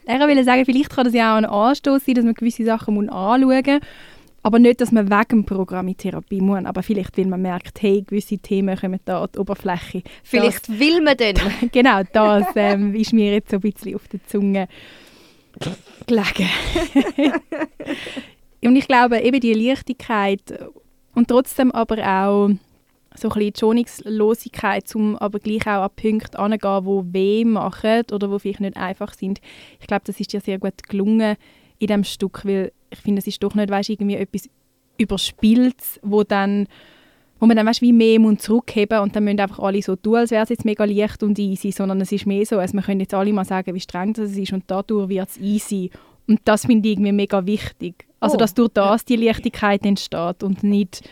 Ich 0.06 0.20
wollte 0.20 0.44
sagen, 0.44 0.64
vielleicht 0.64 0.90
kann 0.90 1.04
das 1.04 1.14
ja 1.14 1.34
auch 1.34 1.38
ein 1.38 1.44
Anstoß 1.44 2.04
sein, 2.04 2.14
dass 2.14 2.24
man 2.24 2.34
gewisse 2.34 2.64
Sachen 2.64 3.10
anschauen 3.10 3.42
muss. 3.42 3.80
Aber 4.42 4.58
nicht, 4.58 4.82
dass 4.82 4.92
man 4.92 5.08
wegen 5.10 5.28
dem 5.28 5.44
Programm 5.46 5.88
in 5.88 5.96
Therapie 5.96 6.42
muss, 6.42 6.66
aber 6.66 6.82
vielleicht, 6.82 7.16
weil 7.16 7.24
man 7.24 7.40
merkt, 7.40 7.80
hey, 7.80 8.02
gewisse 8.02 8.36
Themen 8.36 8.78
kommen 8.78 9.00
da 9.06 9.22
an 9.22 9.28
die 9.34 9.38
Oberfläche. 9.38 10.02
Vielleicht 10.22 10.68
das, 10.68 10.78
will 10.78 11.00
man 11.00 11.16
dann. 11.16 11.36
genau, 11.72 12.02
das 12.12 12.46
ähm, 12.54 12.94
ist 12.94 13.14
mir 13.14 13.32
jetzt 13.32 13.50
so 13.50 13.56
ein 13.56 13.60
bisschen 13.60 13.94
auf 13.94 14.06
der 14.08 14.20
Zunge 14.26 14.68
gelegen. 16.06 16.48
und 18.64 18.76
ich 18.76 18.86
glaube, 18.86 19.20
eben 19.20 19.40
die 19.40 19.54
Leichtigkeit 19.54 20.42
und 21.14 21.28
trotzdem 21.28 21.72
aber 21.72 21.98
auch 21.98 22.50
so 23.16 23.28
ein 23.28 23.34
bisschen 23.34 23.52
die 23.52 23.60
Schonungslosigkeit, 23.60 24.94
um 24.94 25.16
aber 25.16 25.38
gleich 25.38 25.66
auch 25.66 25.82
an 25.82 25.90
Punkte 25.94 26.38
anzugehen, 26.38 26.84
die 26.84 27.14
weh 27.14 27.44
machen 27.44 28.02
oder 28.12 28.28
die 28.28 28.38
vielleicht 28.40 28.60
nicht 28.60 28.76
einfach 28.76 29.14
sind. 29.14 29.40
Ich 29.80 29.86
glaube, 29.86 30.02
das 30.04 30.18
ist 30.18 30.32
dir 30.32 30.40
sehr 30.40 30.58
gut 30.58 30.82
gelungen 30.88 31.36
in 31.78 31.86
diesem 31.86 32.04
Stück, 32.04 32.44
weil 32.44 32.72
ich 32.90 32.98
finde, 32.98 33.20
es 33.20 33.26
ist 33.26 33.42
doch 33.42 33.54
nicht 33.54 33.70
weißt, 33.70 33.90
irgendwie 33.90 34.16
etwas 34.16 34.48
Überspieltes, 34.98 36.00
wo 36.02 36.22
dann 36.22 36.66
wo 37.40 37.46
man 37.46 37.56
dann 37.56 37.66
weißt, 37.66 37.82
wie 37.82 37.92
mehr 37.92 38.18
muss 38.20 38.38
zurückheben 38.38 39.00
und 39.00 39.14
dann 39.14 39.24
müssen 39.24 39.40
einfach 39.40 39.58
alle 39.58 39.82
so 39.82 39.96
tun, 39.96 40.16
als 40.16 40.30
wäre 40.30 40.44
es 40.44 40.48
jetzt 40.48 40.64
mega 40.64 40.84
leicht 40.84 41.22
und 41.22 41.38
easy, 41.38 41.72
sondern 41.72 42.00
es 42.00 42.12
ist 42.12 42.26
mehr 42.26 42.46
so, 42.46 42.58
als 42.58 42.72
man 42.72 42.84
können 42.84 43.00
jetzt 43.00 43.12
alle 43.12 43.32
mal 43.32 43.44
sagen, 43.44 43.74
wie 43.74 43.80
streng 43.80 44.12
das 44.12 44.32
ist 44.32 44.52
und 44.52 44.64
dadurch 44.66 45.08
wird 45.08 45.28
es 45.28 45.38
easy. 45.38 45.90
Und 46.26 46.40
das 46.44 46.66
finde 46.66 46.88
ich 46.88 46.94
irgendwie 46.94 47.12
mega 47.12 47.44
wichtig. 47.46 48.06
Also, 48.20 48.36
oh. 48.36 48.38
dass 48.38 48.54
durch 48.54 48.70
das 48.70 49.04
die 49.04 49.16
Leichtigkeit 49.16 49.84
entsteht 49.84 50.42
und 50.42 50.62
nicht 50.62 51.02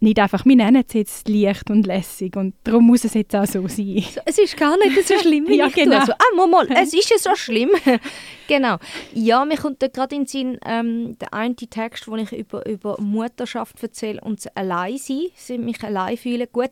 nicht 0.00 0.18
einfach, 0.20 0.44
wir 0.44 0.54
nennen 0.54 0.84
es 0.86 0.94
jetzt 0.94 1.28
leicht 1.28 1.70
und 1.70 1.86
lässig 1.86 2.36
und 2.36 2.54
darum 2.62 2.86
muss 2.86 3.04
es 3.04 3.14
jetzt 3.14 3.34
auch 3.34 3.46
so 3.46 3.66
sein. 3.66 4.04
Es 4.24 4.38
ist 4.38 4.56
gar 4.56 4.76
nicht 4.78 5.06
so 5.06 5.18
schlimm, 5.18 5.46
wie 5.48 5.56
ja, 5.56 5.66
ich 5.66 5.74
genau. 5.74 6.04
tue. 6.04 6.14
ah, 6.14 6.36
mal, 6.36 6.46
mal, 6.46 6.68
es 6.82 6.94
ist 6.94 7.10
ja 7.10 7.18
so 7.18 7.34
schlimm. 7.34 7.70
genau. 8.48 8.76
Ja, 9.12 9.44
mir 9.44 9.56
kommt 9.56 9.80
gerade 9.80 10.14
in 10.14 10.22
den 10.22 10.26
Sinn 10.26 10.58
ähm, 10.64 11.18
der 11.18 11.34
eine 11.34 11.56
Text, 11.56 12.06
wo 12.06 12.14
ich 12.14 12.30
über, 12.32 12.64
über 12.66 13.00
Mutterschaft 13.00 13.82
erzähle 13.82 14.20
und 14.20 14.44
das 14.44 14.56
Alleinsein, 14.56 15.30
mich 15.58 15.82
allein 15.82 16.16
fühlen. 16.16 16.46
Gut, 16.52 16.70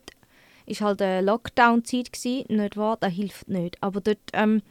ist 0.67 0.81
halt 0.81 1.03
eine 1.03 1.23
Lockdown-Zeit 1.23 2.11
nicht 2.49 2.77
wahr? 2.77 2.97
Das 3.01 3.13
hilft 3.13 3.49
nicht. 3.49 3.77
Aber 3.81 4.01
dort... 4.01 4.19
Ähm, 4.33 4.63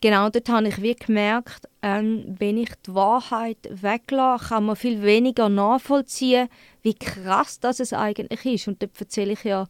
genau 0.00 0.30
dort 0.30 0.48
habe 0.48 0.68
ich 0.68 0.82
wie 0.82 0.94
gemerkt, 0.94 1.68
ähm, 1.82 2.36
wenn 2.38 2.58
ich 2.58 2.70
die 2.86 2.94
Wahrheit 2.94 3.58
weglasse, 3.70 4.48
kann 4.48 4.66
man 4.66 4.76
viel 4.76 5.02
weniger 5.02 5.48
nachvollziehen, 5.48 6.48
wie 6.82 6.94
krass 6.94 7.60
das 7.60 7.80
es 7.80 7.92
eigentlich 7.92 8.44
ist. 8.46 8.68
Und 8.68 8.82
dort 8.82 8.98
erzähle 9.00 9.32
ich 9.32 9.44
ja, 9.44 9.66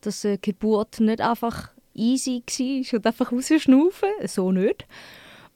dass 0.00 0.24
eine 0.24 0.38
Geburt 0.38 1.00
nicht 1.00 1.20
einfach 1.20 1.70
easy 1.94 2.42
war 2.46 2.98
und 2.98 3.06
einfach 3.06 3.32
rausschnaufen, 3.32 4.08
so 4.26 4.52
nicht. 4.52 4.86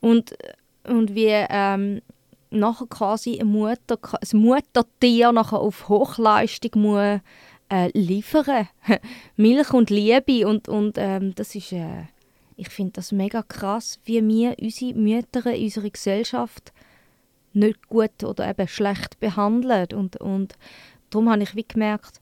Und, 0.00 0.36
und 0.84 1.14
wie 1.14 1.30
ähm, 1.30 2.02
nachher 2.50 2.86
quasi 2.86 3.38
eine 3.40 3.44
Mutter, 3.48 3.98
das 4.20 4.32
Muttertier 4.32 5.32
nachher 5.32 5.58
auf 5.58 5.88
Hochleistung 5.88 6.82
muss 6.82 7.20
äh, 7.68 7.90
liefern. 7.94 8.68
Milch 9.36 9.72
und 9.72 9.90
Liebe 9.90 10.46
und, 10.46 10.68
und 10.68 10.96
ähm, 10.98 11.34
das 11.34 11.54
ist... 11.54 11.72
Äh, 11.72 12.04
ich 12.56 12.70
finde 12.70 12.92
das 12.92 13.12
mega 13.12 13.42
krass, 13.42 14.00
wie 14.04 14.26
wir 14.26 14.56
unsere 14.60 14.94
Mütter 14.94 15.52
in 15.52 15.64
unserer 15.64 15.90
Gesellschaft 15.90 16.72
nicht 17.52 17.88
gut 17.88 18.24
oder 18.24 18.48
eben 18.48 18.68
schlecht 18.68 19.20
behandeln. 19.20 19.88
Und, 19.94 20.16
und 20.16 20.54
darum 21.10 21.30
habe 21.30 21.42
ich 21.42 21.54
wie 21.54 21.66
gemerkt, 21.66 22.20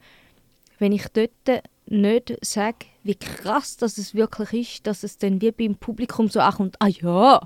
wenn 0.79 0.93
ich 0.93 1.07
dort 1.09 1.63
nicht 1.87 2.37
sage, 2.45 2.87
wie 3.03 3.15
krass 3.15 3.77
das 3.77 3.99
es 3.99 4.15
wirklich 4.15 4.53
ist, 4.53 4.87
dass 4.87 5.05
es 5.05 5.19
dann 5.19 5.41
wie 5.41 5.53
beim 5.53 5.77
Publikum 5.77 6.29
so 6.29 6.41
ankommt, 6.41 6.77
ah 6.81 6.89
ja, 6.89 7.41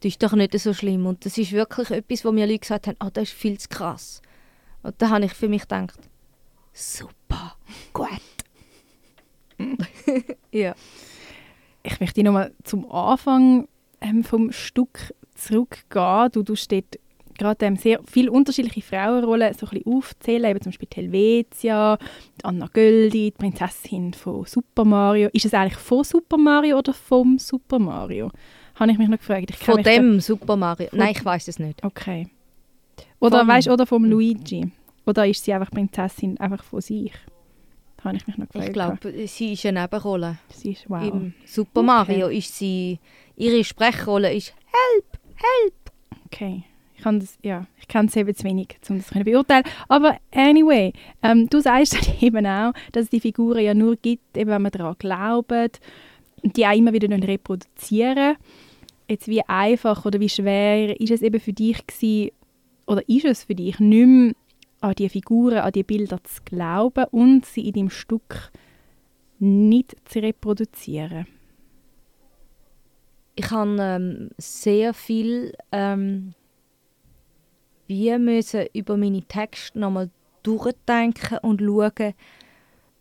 das 0.00 0.12
ist 0.12 0.22
doch 0.22 0.32
nicht 0.32 0.58
so 0.58 0.74
schlimm. 0.74 1.06
Und 1.06 1.24
das 1.24 1.38
ist 1.38 1.52
wirklich 1.52 1.90
etwas, 1.90 2.24
wo 2.24 2.32
mir 2.32 2.46
Leute 2.46 2.60
gesagt 2.60 2.86
haben, 2.86 2.96
ah, 2.98 3.10
das 3.10 3.24
ist 3.24 3.32
viel 3.32 3.58
zu 3.58 3.68
krass. 3.68 4.20
Und 4.82 5.00
da 5.00 5.10
habe 5.10 5.24
ich 5.24 5.32
für 5.32 5.48
mich 5.48 5.62
gedacht, 5.62 6.00
super, 6.72 7.56
gut. 7.92 8.08
ja 10.50 10.74
ich 11.82 12.00
möchte 12.00 12.22
nochmal 12.22 12.52
zum 12.64 12.90
Anfang 12.90 13.68
ähm, 14.00 14.24
vom 14.24 14.52
Stück 14.52 15.14
zurückgehen. 15.34 16.30
Du, 16.32 16.42
du 16.42 16.54
steht 16.56 16.98
gerade 17.38 17.64
ähm, 17.64 17.76
sehr 17.76 18.00
viele 18.06 18.30
unterschiedliche 18.30 18.82
Frauenrollen 18.82 19.54
so 19.54 19.66
ein 19.66 19.70
bisschen 19.70 19.92
aufzählen, 19.92 20.50
eben 20.50 20.60
zum 20.60 20.70
Beispiel 20.70 20.88
Helvetia, 20.94 21.98
Anna 22.42 22.68
Göldi, 22.72 23.30
die 23.30 23.30
Prinzessin 23.30 24.12
von 24.12 24.44
Super 24.44 24.84
Mario. 24.84 25.30
Ist 25.32 25.46
es 25.46 25.54
eigentlich 25.54 25.78
von 25.78 26.04
Super 26.04 26.36
Mario 26.36 26.78
oder 26.78 26.92
vom 26.92 27.38
Super 27.38 27.78
Mario? 27.78 28.30
Habe 28.74 28.92
ich 28.92 28.98
mich 28.98 29.08
noch 29.08 29.18
gefragt. 29.18 29.50
Ich 29.50 29.56
von 29.56 29.82
dem 29.82 30.14
da 30.14 30.20
Super 30.20 30.56
Mario? 30.56 30.88
Nein, 30.92 31.12
ich 31.12 31.24
weiß 31.24 31.48
es 31.48 31.58
nicht. 31.58 31.82
Okay. 31.82 32.28
Oder 33.18 33.40
vom, 33.40 33.48
weißt, 33.48 33.68
oder 33.68 33.86
vom 33.86 34.04
Luigi? 34.04 34.70
Oder 35.06 35.26
ist 35.26 35.44
sie 35.44 35.52
einfach 35.52 35.70
Prinzessin 35.70 36.38
einfach 36.38 36.62
von 36.62 36.80
sich? 36.80 37.12
Habe 38.04 38.16
ich 38.16 38.26
mich 38.26 38.36
noch 38.38 38.48
gefragt. 38.48 38.66
Ich 38.66 38.72
glaube, 38.72 39.28
sie 39.28 39.52
ist 39.52 39.66
eine 39.66 39.82
Nebenrolle. 39.82 40.38
Sie 40.48 40.72
ist, 40.72 40.88
wow. 40.88 41.02
Im 41.02 41.34
Super 41.44 41.82
Mario 41.82 42.26
okay. 42.26 42.38
ist 42.38 42.56
sie, 42.56 42.98
ihre 43.36 43.64
Sprechrolle 43.64 44.32
ist 44.32 44.54
Help, 44.66 45.06
Help. 45.36 45.74
Okay. 46.26 46.64
Ich 46.96 47.04
kann 47.04 47.18
das, 47.18 47.38
ja, 47.42 47.66
ich 47.78 47.88
kenne 47.88 48.08
es 48.08 48.16
eben 48.16 48.34
zu 48.34 48.44
wenig, 48.44 48.76
um 48.90 48.98
das 48.98 49.06
zu 49.06 49.24
beurteilen. 49.24 49.64
Aber 49.88 50.18
anyway, 50.32 50.92
ähm, 51.22 51.48
du 51.48 51.60
sagst 51.60 51.96
eben 52.20 52.46
auch, 52.46 52.72
dass 52.92 53.04
es 53.04 53.10
die 53.10 53.20
Figuren 53.20 53.64
ja 53.64 53.72
nur 53.72 53.96
gibt, 53.96 54.36
eben 54.36 54.50
wenn 54.50 54.62
man 54.62 54.70
daran 54.70 54.96
glaubt 54.98 55.80
und 56.42 56.56
die 56.56 56.66
auch 56.66 56.76
immer 56.76 56.92
wieder 56.92 57.08
reproduzieren. 57.08 58.36
Jetzt 59.08 59.28
wie 59.28 59.42
einfach 59.42 60.04
oder 60.04 60.20
wie 60.20 60.28
schwer 60.28 61.00
ist 61.00 61.10
es 61.10 61.22
eben 61.22 61.40
für 61.40 61.54
dich 61.54 61.86
gewesen, 61.86 62.32
oder 62.86 63.08
ist 63.08 63.24
es 63.24 63.44
für 63.44 63.54
dich 63.54 63.80
nicht 63.80 64.06
mehr 64.06 64.34
an 64.80 64.94
die 64.94 65.08
Figuren, 65.08 65.58
an 65.58 65.72
die 65.72 65.82
Bilder 65.82 66.22
zu 66.24 66.42
glauben 66.44 67.06
und 67.10 67.46
sie 67.46 67.68
in 67.68 67.74
dem 67.74 67.90
Stück 67.90 68.50
nicht 69.38 69.96
zu 70.08 70.20
reproduzieren? 70.20 71.26
Ich 73.34 73.50
habe 73.50 73.76
ähm, 73.80 74.30
sehr 74.38 74.92
viel 74.92 75.54
ähm, 75.72 76.34
wie 77.90 78.16
müssen 78.18 78.66
über 78.72 78.96
meine 78.96 79.22
Texte 79.22 79.80
nochmal 79.80 80.10
durchdenken 80.44 81.38
und 81.38 81.60
schauen, 81.60 82.14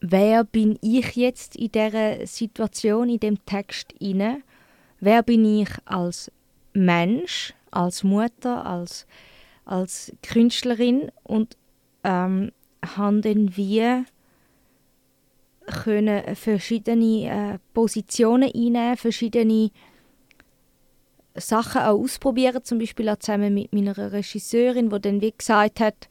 wer 0.02 0.44
bin 0.44 0.80
ich 0.82 1.16
jetzt 1.16 1.56
in 1.56 1.72
dieser 1.72 2.26
Situation, 2.26 3.08
in 3.08 3.20
dem 3.20 3.46
Text 3.46 3.94
inne? 4.00 4.42
Wer 5.00 5.22
bin 5.22 5.46
ich 5.46 5.70
als 5.86 6.32
Mensch, 6.74 7.54
als 7.70 8.04
Mutter, 8.04 8.66
als, 8.66 9.06
als 9.64 10.12
Künstlerin 10.24 11.12
und 11.22 11.56
ähm, 12.04 12.52
haben 12.84 13.24
wir 13.24 14.06
können 15.70 16.36
verschiedene 16.36 17.26
äh, 17.56 17.60
Positionen 17.74 18.52
einnehmen, 18.54 18.98
verschiedene 18.98 19.70
Sachen 21.36 21.82
auch 21.82 22.00
ausprobieren, 22.00 22.64
zum 22.64 22.80
Beispiel 22.80 23.10
auch 23.10 23.18
zusammen 23.18 23.54
mit 23.54 23.72
meiner 23.72 23.96
Regisseurin, 23.98 24.90
die 24.90 25.00
dann 25.00 25.22
wie 25.22 25.34
gesagt 25.38 25.80
hat, 25.80 26.10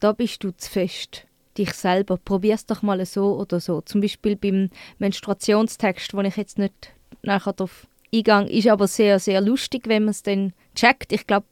da 0.00 0.12
bist 0.12 0.44
du 0.44 0.50
zu 0.50 0.70
fest, 0.70 1.26
dich 1.56 1.72
selber, 1.72 2.18
probier 2.18 2.54
es 2.54 2.66
doch 2.66 2.82
mal 2.82 3.04
so 3.06 3.36
oder 3.38 3.58
so. 3.58 3.80
Zum 3.80 4.00
Beispiel 4.00 4.36
beim 4.36 4.70
Menstruationstext, 4.98 6.14
wo 6.14 6.20
ich 6.20 6.36
jetzt 6.36 6.58
nicht 6.58 6.92
nachher 7.22 7.54
darauf 7.54 7.86
eingehe, 8.14 8.50
ist 8.50 8.68
aber 8.68 8.86
sehr, 8.86 9.18
sehr 9.18 9.40
lustig, 9.40 9.84
wenn 9.86 10.04
man 10.04 10.10
es 10.10 10.22
dann 10.22 10.52
checkt. 10.74 11.12
Ich 11.12 11.26
glaube, 11.26 11.46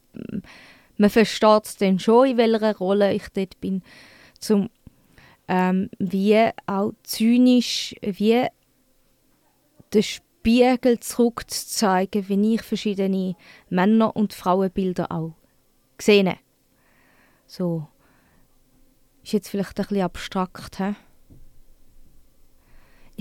man 0.97 1.11
versteht 1.11 1.65
es 1.65 1.77
dann 1.77 1.99
schon, 1.99 2.29
in 2.29 2.37
welcher 2.37 2.77
Rolle 2.77 3.13
ich 3.13 3.29
dort 3.35 3.61
bin, 3.61 3.83
zum 4.39 4.71
ähm, 5.49 5.91
wie 5.99 6.51
auch 6.67 6.93
zynisch, 7.03 7.95
wie 8.01 8.47
den 9.93 10.03
Spiegel 10.03 11.01
zurückzuzeigen, 11.01 12.29
wie 12.29 12.55
ich 12.55 12.63
verschiedene 12.63 13.37
Männer- 13.69 14.17
und 14.17 14.33
Frauenbilder 14.33 15.13
auch 15.13 15.35
gesehen 15.99 16.35
So. 17.47 17.87
Ist 19.23 19.33
jetzt 19.33 19.49
vielleicht 19.49 19.79
ein 19.79 19.87
bisschen 19.87 20.05
abstrakt, 20.05 20.79
he? 20.79 20.95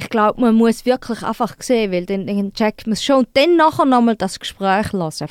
Ich 0.02 0.10
glaube, 0.10 0.42
man 0.42 0.56
muss 0.56 0.86
wirklich 0.86 1.22
einfach 1.22 1.56
sehen, 1.60 1.92
weil 1.92 2.06
dann, 2.06 2.26
dann 2.26 2.54
checkt 2.54 2.88
man 2.88 2.94
es 2.94 3.04
schon 3.04 3.18
und 3.18 3.30
dann 3.34 3.56
nachher 3.56 3.86
nochmal 3.86 4.16
das 4.16 4.40
Gespräch 4.40 4.92
lassen. 4.94 5.28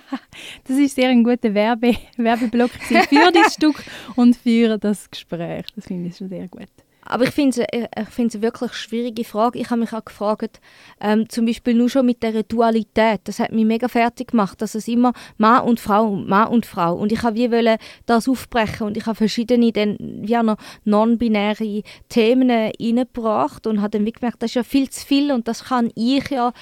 das 0.64 0.76
ist 0.76 0.96
sehr 0.96 1.08
ein 1.08 1.24
guter 1.24 1.54
Werbe 1.54 1.96
Werbeblock 2.16 2.70
für 2.70 2.94
das 3.32 3.54
Stück 3.54 3.82
und 4.16 4.36
für 4.36 4.76
das 4.78 5.10
Gespräch. 5.10 5.66
Das 5.74 5.86
finde 5.86 6.10
ich 6.10 6.16
schon 6.16 6.28
sehr 6.28 6.48
gut. 6.48 6.68
Aber 7.04 7.24
ich 7.24 7.30
finde 7.30 7.66
es 7.70 7.80
eine 8.16 8.42
wirklich 8.42 8.74
schwierige 8.74 9.24
Frage. 9.24 9.58
Ich 9.58 9.70
habe 9.70 9.80
mich 9.80 9.92
auch 9.92 10.04
gefragt, 10.04 10.60
ähm, 11.00 11.28
zum 11.28 11.46
Beispiel 11.46 11.74
nur 11.74 11.88
schon 11.88 12.06
mit 12.06 12.22
der 12.22 12.42
Dualität, 12.44 13.22
das 13.24 13.40
hat 13.40 13.52
mich 13.52 13.64
mega 13.64 13.88
fertig 13.88 14.28
gemacht, 14.28 14.62
dass 14.62 14.74
es 14.74 14.86
immer 14.86 15.12
Mann 15.36 15.62
und 15.62 15.80
Frau, 15.80 16.10
Mann 16.14 16.48
und 16.48 16.64
Frau. 16.64 16.94
Und 16.94 17.10
ich 17.10 17.22
habe 17.22 17.36
wie 17.36 17.76
das 18.06 18.28
aufbrechen. 18.28 18.86
Und 18.86 18.96
ich 18.96 19.06
habe 19.06 19.16
verschiedene 19.16 19.72
dann 19.72 19.96
wie 19.98 20.36
auch 20.36 20.42
noch 20.42 20.58
non-binäre 20.84 21.82
Themen 22.08 22.50
reingebracht 22.50 23.66
und 23.66 23.80
habe 23.80 23.98
dann 23.98 24.04
gemerkt, 24.04 24.42
das 24.42 24.50
ist 24.50 24.54
ja 24.54 24.62
viel 24.62 24.88
zu 24.88 25.04
viel 25.04 25.32
und 25.32 25.48
das 25.48 25.64
kann 25.64 25.90
ich 25.94 26.30
ja 26.30 26.52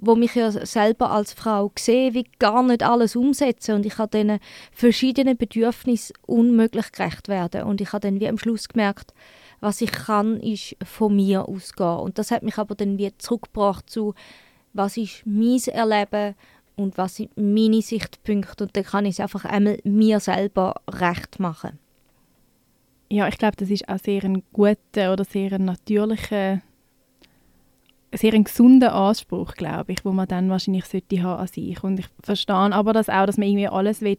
wo 0.00 0.14
mich 0.14 0.34
ja 0.34 0.50
selber 0.50 1.10
als 1.10 1.32
Frau 1.32 1.72
sehe, 1.76 2.14
wie 2.14 2.24
gar 2.38 2.62
nicht 2.62 2.82
alles 2.82 3.16
umsetzen. 3.16 3.74
Und 3.74 3.86
ich 3.86 3.98
habe 3.98 4.16
diesen 4.16 4.38
verschiedenen 4.70 5.36
Bedürfnissen 5.36 6.14
unmöglich 6.26 6.92
gerecht 6.92 7.28
werden. 7.28 7.64
Und 7.64 7.80
ich 7.80 7.92
habe 7.92 8.08
dann 8.08 8.20
wie 8.20 8.28
am 8.28 8.38
Schluss 8.38 8.68
gemerkt, 8.68 9.12
was 9.60 9.80
ich 9.80 9.90
kann, 9.90 10.40
ist 10.40 10.76
von 10.84 11.16
mir 11.16 11.48
ausgehen. 11.48 11.98
Und 11.98 12.18
das 12.18 12.30
hat 12.30 12.42
mich 12.42 12.58
aber 12.58 12.74
dann 12.74 12.98
wieder 12.98 13.18
zurückgebracht 13.18 13.90
zu, 13.90 14.14
was 14.72 14.96
ist 14.96 15.22
mein 15.24 15.60
Erleben 15.66 16.34
und 16.76 16.96
was 16.96 17.16
sind 17.16 17.36
meine 17.36 17.82
Sichtpunkte. 17.82 18.64
Und 18.64 18.76
dann 18.76 18.84
kann 18.84 19.04
ich 19.04 19.14
es 19.14 19.20
einfach 19.20 19.44
einmal 19.44 19.78
mir 19.84 20.20
selber 20.20 20.76
recht 20.88 21.40
machen. 21.40 21.78
Ja, 23.10 23.26
ich 23.26 23.38
glaube, 23.38 23.56
das 23.56 23.70
ist 23.70 23.88
auch 23.88 23.98
sehr 23.98 24.22
ein 24.22 24.42
guter 24.52 25.12
oder 25.12 25.24
sehr 25.24 25.52
ein 25.52 25.64
natürlicher, 25.64 26.60
sehr 28.14 28.34
ein 28.34 28.44
gesunder 28.44 28.94
Anspruch, 28.94 29.54
glaube 29.54 29.92
ich, 29.92 30.04
wo 30.04 30.12
man 30.12 30.28
dann 30.28 30.50
wahrscheinlich 30.50 30.84
sollte 30.84 31.22
haben 31.22 31.40
an 31.40 31.46
sich. 31.48 31.82
Und 31.82 31.98
ich 31.98 32.06
verstehe 32.22 32.54
aber 32.54 32.92
das 32.92 33.08
auch, 33.08 33.26
dass 33.26 33.38
man 33.38 33.48
irgendwie 33.48 33.68
alles 33.68 34.02
will 34.02 34.18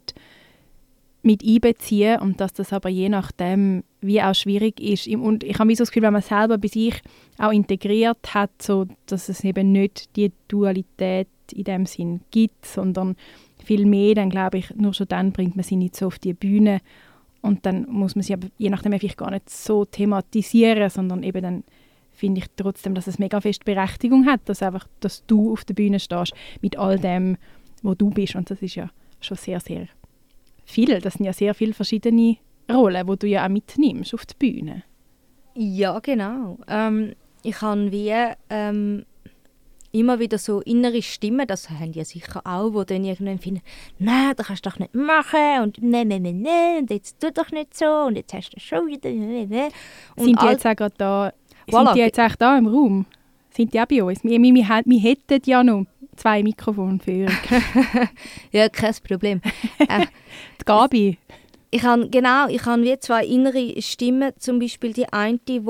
mit 1.22 1.44
einbeziehen 1.44 2.20
und 2.22 2.40
dass 2.40 2.54
das 2.54 2.72
aber 2.72 2.90
je 2.90 3.10
nachdem 3.10 3.84
wie 4.02 4.22
auch 4.22 4.34
schwierig 4.34 4.80
ist. 4.80 5.08
Und 5.08 5.44
ich 5.44 5.60
habe 5.60 5.76
so 5.76 5.82
das 5.82 5.92
Gefühl, 5.92 6.04
wenn 6.04 6.14
man 6.14 6.22
selber 6.22 6.58
bei 6.58 6.70
sich 6.70 7.02
auch 7.38 7.52
integriert 7.52 8.34
hat, 8.34 8.52
so, 8.62 8.86
dass 9.06 9.28
es 9.28 9.44
eben 9.44 9.72
nicht 9.72 10.16
die 10.16 10.32
Dualität 10.48 11.28
in 11.52 11.66
dem 11.66 11.86
Sinn 11.86 12.22
gibt, 12.32 12.66
sondern 12.66 13.18
viel 13.64 13.86
mehr, 13.86 14.16
dann 14.16 14.30
glaube 14.30 14.60
ich, 14.60 14.74
nur 14.76 14.94
schon 14.94 15.08
dann 15.10 15.32
bringt 15.32 15.56
man 15.56 15.64
sie 15.64 15.76
nicht 15.76 15.96
so 15.96 16.08
auf 16.08 16.20
die 16.20 16.34
Bühne 16.34 16.80
und 17.42 17.66
dann 17.66 17.86
muss 17.90 18.16
man 18.16 18.24
sie 18.24 18.34
aber 18.34 18.48
je 18.58 18.70
nachdem 18.70 18.98
vielleicht 18.98 19.18
gar 19.18 19.32
nicht 19.32 19.50
so 19.50 19.86
thematisieren, 19.86 20.90
sondern 20.90 21.24
eben 21.24 21.42
dann 21.42 21.64
finde 22.12 22.42
ich 22.42 22.48
trotzdem, 22.56 22.96
dass 22.96 23.08
es 23.08 23.20
mega 23.20 23.40
fest 23.40 23.66
Berechtigung 23.66 24.26
hat, 24.26 24.42
dass 24.46 24.62
einfach, 24.62 24.88
dass 25.00 25.26
du 25.26 25.54
auf 25.54 25.66
der 25.66 25.74
Bühne 25.74 26.00
stehst 26.00 26.34
mit 26.62 26.78
all 26.78 27.00
dem, 27.00 27.38
wo 27.82 27.94
du 27.94 28.10
bist 28.10 28.36
und 28.36 28.50
das 28.50 28.62
ist 28.62 28.76
ja 28.76 28.90
schon 29.22 29.38
sehr, 29.38 29.60
sehr 29.60 29.88
viel. 30.70 31.00
Das 31.00 31.16
sind 31.16 31.26
ja 31.26 31.34
sehr 31.34 31.54
viele 31.54 31.74
verschiedene 31.74 32.38
Rollen, 32.72 33.08
die 33.08 33.18
du 33.18 33.28
ja 33.28 33.46
auch 33.46 33.50
mitnimmst 33.50 34.14
auf 34.14 34.26
die 34.26 34.36
Bühne. 34.38 34.84
Ja, 35.56 36.00
genau. 36.00 36.58
Ähm, 36.68 37.14
ich 37.44 37.62
habe 37.62 37.92
wie 37.92 38.14
ähm, 38.50 39.06
immer 39.92 40.20
wieder 40.20 40.38
so 40.38 40.62
innere 40.62 41.02
Stimmen, 41.02 41.48
das 41.48 41.70
haben 41.70 41.94
ja 41.94 42.06
sicher 42.06 42.42
auch, 42.46 42.74
wo 42.74 42.84
dann 42.84 43.04
irgendwann 43.04 43.40
finden, 43.40 43.62
nein, 43.98 44.34
das 44.36 44.48
kannst 44.48 44.66
du 44.66 44.70
doch 44.70 44.80
nicht 44.80 44.94
machen 44.94 45.64
und 45.64 45.82
nein, 45.82 46.08
nein, 46.08 46.22
nein, 46.22 46.42
nein, 46.42 46.78
und 46.82 46.92
jetzt 46.92 47.20
tu 47.20 47.32
doch 47.32 47.52
nicht 47.52 47.76
so 47.76 47.86
und 47.86 48.16
jetzt 48.16 48.34
hast 48.34 48.52
du 48.52 48.60
schon 48.60 48.88
wieder. 48.88 49.10
Und 49.10 50.24
Sind 50.24 50.42
die 50.42 50.46
jetzt 50.46 50.66
auch 50.66 50.76
gerade 50.76 50.96
da, 50.98 51.34
voilà. 51.68 51.86
sind 51.86 51.96
die 51.96 52.00
jetzt 52.00 52.20
echt 52.20 52.42
da 52.42 52.58
im 52.58 52.68
Raum? 52.68 53.06
Sind 53.50 53.74
die 53.74 53.82
auch 53.82 53.88
bei 53.88 54.04
uns? 54.04 54.24
Wir, 54.24 54.40
wir, 54.40 54.54
wir, 54.54 54.84
wir 54.86 55.00
hätten 55.00 55.42
ja 55.46 55.64
noch 55.64 55.86
zwei 56.20 56.44
Mikrofone 56.44 57.00
für 57.00 57.28
Ja, 58.52 58.70
kein 58.70 58.96
Problem. 59.08 59.42
Äh, 59.80 60.06
die 60.60 60.64
Gabi. 60.66 61.18
Ich 61.72 61.84
habe, 61.84 62.10
genau, 62.10 62.48
ich 62.48 62.66
habe 62.66 62.84
wie 62.84 63.00
zwei 63.00 63.26
innere 63.26 63.82
Stimmen, 63.82 64.34
zum 64.40 64.60
Beispiel 64.60 64.94
die 64.94 65.12
eine, 65.14 65.38
die 65.38 65.62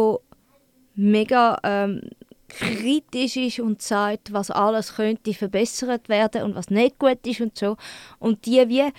mega 0.95 1.57
ähm, 1.63 2.01
kritisch 2.47 3.37
ist 3.37 3.59
und 3.59 3.81
sagt, 3.81 4.33
was 4.33 4.49
alles 4.49 4.95
könnte 4.95 5.33
verbessert 5.33 6.09
werden 6.09 6.43
und 6.43 6.55
was 6.55 6.69
nicht 6.69 6.99
gut 6.99 7.25
ist 7.25 7.41
und 7.41 7.57
so. 7.57 7.77
Und 8.17 8.45
die 8.45 8.67
wie 8.67 8.91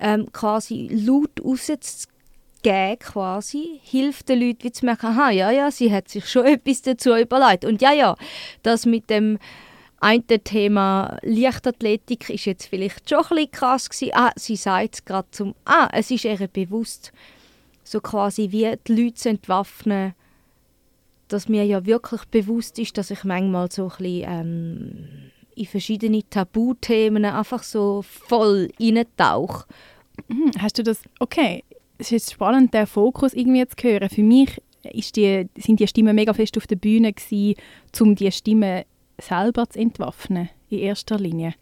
ähm, 0.00 0.30
quasi 0.32 0.88
laut 0.92 1.40
rauszugeben, 1.42 2.98
quasi, 2.98 3.80
hilft 3.84 4.28
den 4.28 4.40
Leuten 4.40 4.64
wie 4.64 4.72
zu 4.72 4.84
merken, 4.84 5.06
aha, 5.06 5.30
ja, 5.30 5.50
ja, 5.50 5.70
sie 5.70 5.92
hat 5.92 6.08
sich 6.08 6.28
schon 6.28 6.46
etwas 6.46 6.82
dazu 6.82 7.14
überlegt. 7.14 7.64
Und 7.64 7.80
ja, 7.80 7.92
ja, 7.92 8.16
das 8.62 8.86
mit 8.86 9.08
dem 9.08 9.38
ein 10.00 10.26
Thema 10.26 11.18
Leichtathletik 11.22 12.30
ist 12.30 12.46
jetzt 12.46 12.66
vielleicht 12.66 13.08
schon 13.08 13.18
ein 13.18 13.28
bisschen 13.28 13.50
krass 13.50 13.90
gewesen. 13.90 14.12
Ah, 14.14 14.32
sie 14.34 14.56
sagt 14.56 14.94
es 14.94 15.04
gerade 15.04 15.28
zum, 15.30 15.54
ah, 15.66 15.88
es 15.92 16.10
ist 16.10 16.24
ihr 16.24 16.48
bewusst, 16.48 17.12
so 17.84 18.00
quasi 18.00 18.50
wie 18.50 18.74
die 18.86 18.94
Leute 18.94 19.14
zu 19.14 19.28
entwaffnen, 19.28 20.14
dass 21.28 21.48
mir 21.48 21.64
ja 21.64 21.84
wirklich 21.84 22.24
bewusst 22.24 22.78
ist, 22.78 22.96
dass 22.98 23.10
ich 23.10 23.24
manchmal 23.24 23.70
so 23.70 23.84
ein 23.84 23.88
bisschen 23.88 24.24
ähm, 24.26 25.08
in 25.54 25.66
verschiedene 25.66 26.22
Tabuthemen 26.28 27.24
einfach 27.24 27.62
so 27.62 28.02
voll 28.02 28.70
reintauche. 28.80 29.66
Mhm, 30.28 30.52
hast 30.58 30.78
du 30.78 30.82
das, 30.82 31.02
okay, 31.18 31.62
es 31.98 32.10
ist 32.10 32.32
spannend, 32.32 32.72
den 32.72 32.86
Fokus 32.86 33.34
irgendwie 33.34 33.66
zu 33.66 33.76
hören. 33.82 34.08
Für 34.08 34.22
mich 34.22 34.60
die, 34.84 35.46
sind 35.58 35.78
die 35.78 35.86
Stimmen 35.86 36.14
mega 36.14 36.32
fest 36.32 36.56
auf 36.56 36.66
der 36.66 36.76
Bühne 36.76 37.12
gewesen, 37.12 37.54
um 38.00 38.14
die 38.14 38.32
Stimmen 38.32 38.84
selber 39.20 39.68
zu 39.68 39.78
entwaffnen, 39.78 40.48
in 40.68 40.78
erster 40.78 41.18
Linie? 41.18 41.54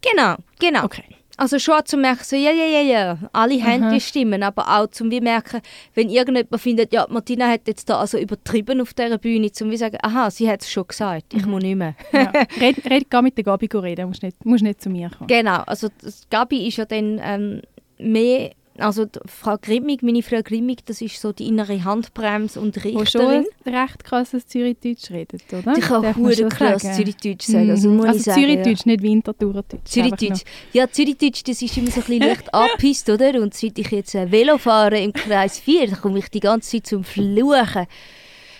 Genau, 0.00 0.36
genau. 0.58 0.84
Okay. 0.84 1.04
Also 1.38 1.60
schon 1.60 1.84
zu 1.84 1.96
merken, 1.96 2.24
so, 2.24 2.34
ja, 2.34 2.50
ja, 2.50 2.64
ja, 2.64 2.80
ja, 2.80 3.18
alle 3.32 3.62
haben 3.62 3.92
die 3.92 4.00
Stimmen, 4.00 4.42
aber 4.42 4.66
auch 4.66 4.88
zum 4.88 5.08
wie 5.08 5.20
merken, 5.20 5.60
wenn 5.94 6.08
irgendjemand 6.08 6.60
findet, 6.60 6.92
ja, 6.92 7.06
Martina 7.08 7.48
hat 7.48 7.68
jetzt 7.68 7.88
da 7.88 8.00
also 8.00 8.18
übertrieben 8.18 8.80
auf 8.80 8.92
dieser 8.92 9.18
Bühne, 9.18 9.52
zum 9.52 9.70
wie 9.70 9.76
sagen, 9.76 9.98
aha, 10.02 10.32
sie 10.32 10.50
hat 10.50 10.62
es 10.62 10.70
schon 10.70 10.88
gesagt, 10.88 11.32
ich 11.32 11.44
mhm. 11.44 11.52
muss 11.52 11.62
nicht 11.62 11.76
mehr. 11.76 11.94
ja. 12.12 12.32
red, 12.60 12.90
red 12.90 13.08
gar 13.08 13.22
mit 13.22 13.36
der 13.36 13.44
Gabi 13.44 13.68
reden, 13.72 14.08
musst 14.08 14.24
nicht, 14.24 14.44
musst 14.44 14.64
nicht 14.64 14.82
zu 14.82 14.90
mir 14.90 15.10
kommen. 15.10 15.28
Genau, 15.28 15.62
also 15.64 15.86
das, 16.02 16.26
Gabi 16.28 16.66
ist 16.66 16.78
ja 16.78 16.86
dann 16.86 17.20
ähm, 17.22 17.62
mehr 17.98 18.50
also 18.78 19.06
Frau 19.26 19.56
Grimmig, 19.60 20.02
meine 20.02 20.22
Frau 20.22 20.40
Grimmig, 20.42 20.84
das 20.86 21.00
ist 21.00 21.20
so 21.20 21.32
die 21.32 21.46
innere 21.46 21.84
Handbremse 21.84 22.60
und 22.60 22.76
Richterin. 22.76 22.94
Wo 22.96 23.04
schon 23.04 23.74
recht 23.74 24.04
krasses 24.04 24.46
Zürichdeutsch 24.46 25.10
redet, 25.10 25.42
oder? 25.52 25.76
Ich 25.76 25.84
kann 25.84 26.16
hure 26.16 26.48
krass 26.48 26.82
Zürichdeutsch 26.82 27.46
sagen. 27.46 27.70
Also, 27.70 27.90
mhm. 27.90 28.00
also 28.02 28.30
Zürichdeutsch, 28.32 28.86
ja. 28.86 28.92
nicht 28.92 29.02
Winterthurerdeutsch. 29.02 29.84
Zürichdeutsch. 29.84 30.42
Ja, 30.72 30.90
Zürichdeutsch, 30.90 31.42
das 31.44 31.60
ist 31.60 31.76
immer 31.76 31.90
so 31.90 32.00
ein 32.00 32.06
bisschen 32.06 32.20
leicht 32.20 32.54
abgepisst, 32.54 33.08
oder? 33.10 33.40
Und 33.40 33.54
seit 33.54 33.78
ich 33.78 33.90
jetzt 33.90 34.14
äh, 34.14 34.30
Velo 34.30 34.58
fahre 34.58 34.98
im 35.00 35.12
Kreis 35.12 35.58
4, 35.58 35.88
da 35.88 35.96
komme 35.96 36.20
ich 36.20 36.28
die 36.28 36.40
ganze 36.40 36.70
Zeit 36.70 36.86
zum 36.86 37.04
Fluchen. 37.04 37.86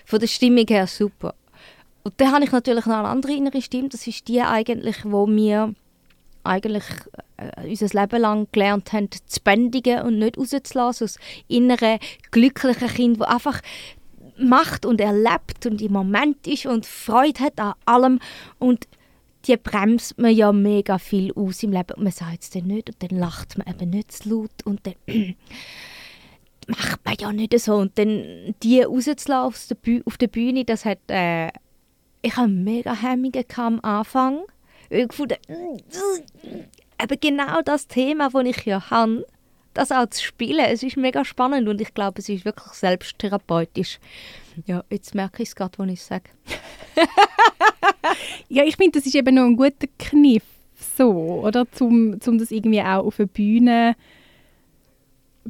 Von 0.05 0.21
der 0.21 0.27
Stimmung 0.27 0.67
her 0.69 0.87
super. 0.87 1.35
Und 2.03 2.15
dann 2.17 2.33
habe 2.33 2.45
ich 2.45 2.53
natürlich 2.53 2.87
noch 2.87 2.99
eine 2.99 3.09
andere 3.09 3.33
innere 3.33 3.61
Stimme, 3.61 3.89
das 3.89 4.07
ist 4.07 4.29
die 4.29 4.41
eigentlich, 4.41 5.05
wo 5.05 5.27
mir 5.27 5.75
eigentlich 6.45 6.85
äh, 7.37 7.69
unser 7.69 8.01
Leben 8.01 8.21
lang 8.21 8.49
gelernt 8.53 8.93
haben, 8.93 9.09
zu 9.11 9.41
bändigen 9.43 10.03
und 10.03 10.19
nicht 10.19 10.39
rauszulassen. 10.39 11.07
Das 11.07 11.19
innere, 11.49 11.99
glückliche 12.31 12.87
Kind, 12.87 13.21
das 13.21 13.29
einfach 13.29 13.61
macht 14.39 14.87
und 14.87 15.01
erlebt 15.01 15.67
und 15.67 15.83
im 15.83 15.93
Moment 15.93 16.47
ist 16.47 16.67
und 16.67 16.87
Freude 16.87 17.41
hat 17.41 17.59
an 17.61 17.75
allem. 17.85 18.19
Und 18.59 18.87
die 19.47 19.57
bremst 19.57 20.19
man 20.19 20.35
ja 20.35 20.53
mega 20.53 20.99
viel 20.99 21.33
aus 21.35 21.63
im 21.63 21.73
Leben. 21.73 21.95
Und 21.97 22.05
man 22.05 22.13
sagt 22.13 22.43
es 22.43 22.51
dann 22.51 22.67
nicht 22.67 22.91
und 22.91 23.03
dann 23.03 23.19
lacht 23.19 23.59
man 23.59 23.67
eben 23.67 23.91
nicht 23.91 24.13
zu 24.13 24.29
laut 24.31 24.51
und 24.65 24.81
dann 24.85 24.95
macht 26.67 27.05
man 27.05 27.15
ja 27.19 27.33
nicht 27.33 27.59
so. 27.59 27.77
Und 27.77 27.99
dann 27.99 28.55
die 28.63 28.83
rauszulassen 28.83 29.77
auf 30.05 30.17
der 30.17 30.29
Bühne, 30.29 30.65
das 30.65 30.85
hat... 30.85 30.99
Äh, 31.09 31.51
ich 32.21 32.37
hatte 32.37 32.49
mega 32.49 32.95
Hemmungen 32.95 33.45
am 33.57 33.81
Anfang 33.81 34.41
gefunden, 34.91 35.37
eben 37.03 37.21
genau 37.21 37.63
das 37.63 37.87
Thema, 37.87 38.31
das 38.31 38.45
ich 38.45 38.65
ja 38.65 38.91
habe, 38.91 39.27
das 39.75 39.93
auch 39.93 40.09
zu 40.09 40.23
spielen, 40.23 40.65
es 40.67 40.83
ist 40.83 40.97
mega 40.97 41.25
spannend 41.25 41.69
und 41.69 41.81
ich 41.81 41.95
glaube, 41.95 42.19
es 42.19 42.29
ist 42.29 42.45
wirklich 42.45 42.73
selbsttherapeutisch. 42.73 43.99
Ja, 44.67 44.83
jetzt 44.91 45.15
merke 45.15 45.43
ich 45.43 45.51
es 45.51 45.57
gerade, 45.57 45.79
was 45.79 45.89
ich 45.89 46.03
sage. 46.03 46.25
ja, 48.49 48.65
ich 48.65 48.77
finde, 48.77 48.99
das 48.99 49.07
ist 49.07 49.15
eben 49.15 49.35
noch 49.35 49.45
ein 49.45 49.57
guter 49.57 49.87
Kniff, 49.99 50.43
so, 50.97 51.13
oder? 51.13 51.71
Zum, 51.71 52.21
zum 52.21 52.39
das 52.39 52.51
irgendwie 52.51 52.83
auch 52.83 53.07
auf 53.07 53.21
eine 53.21 53.29
Bühne 53.29 53.95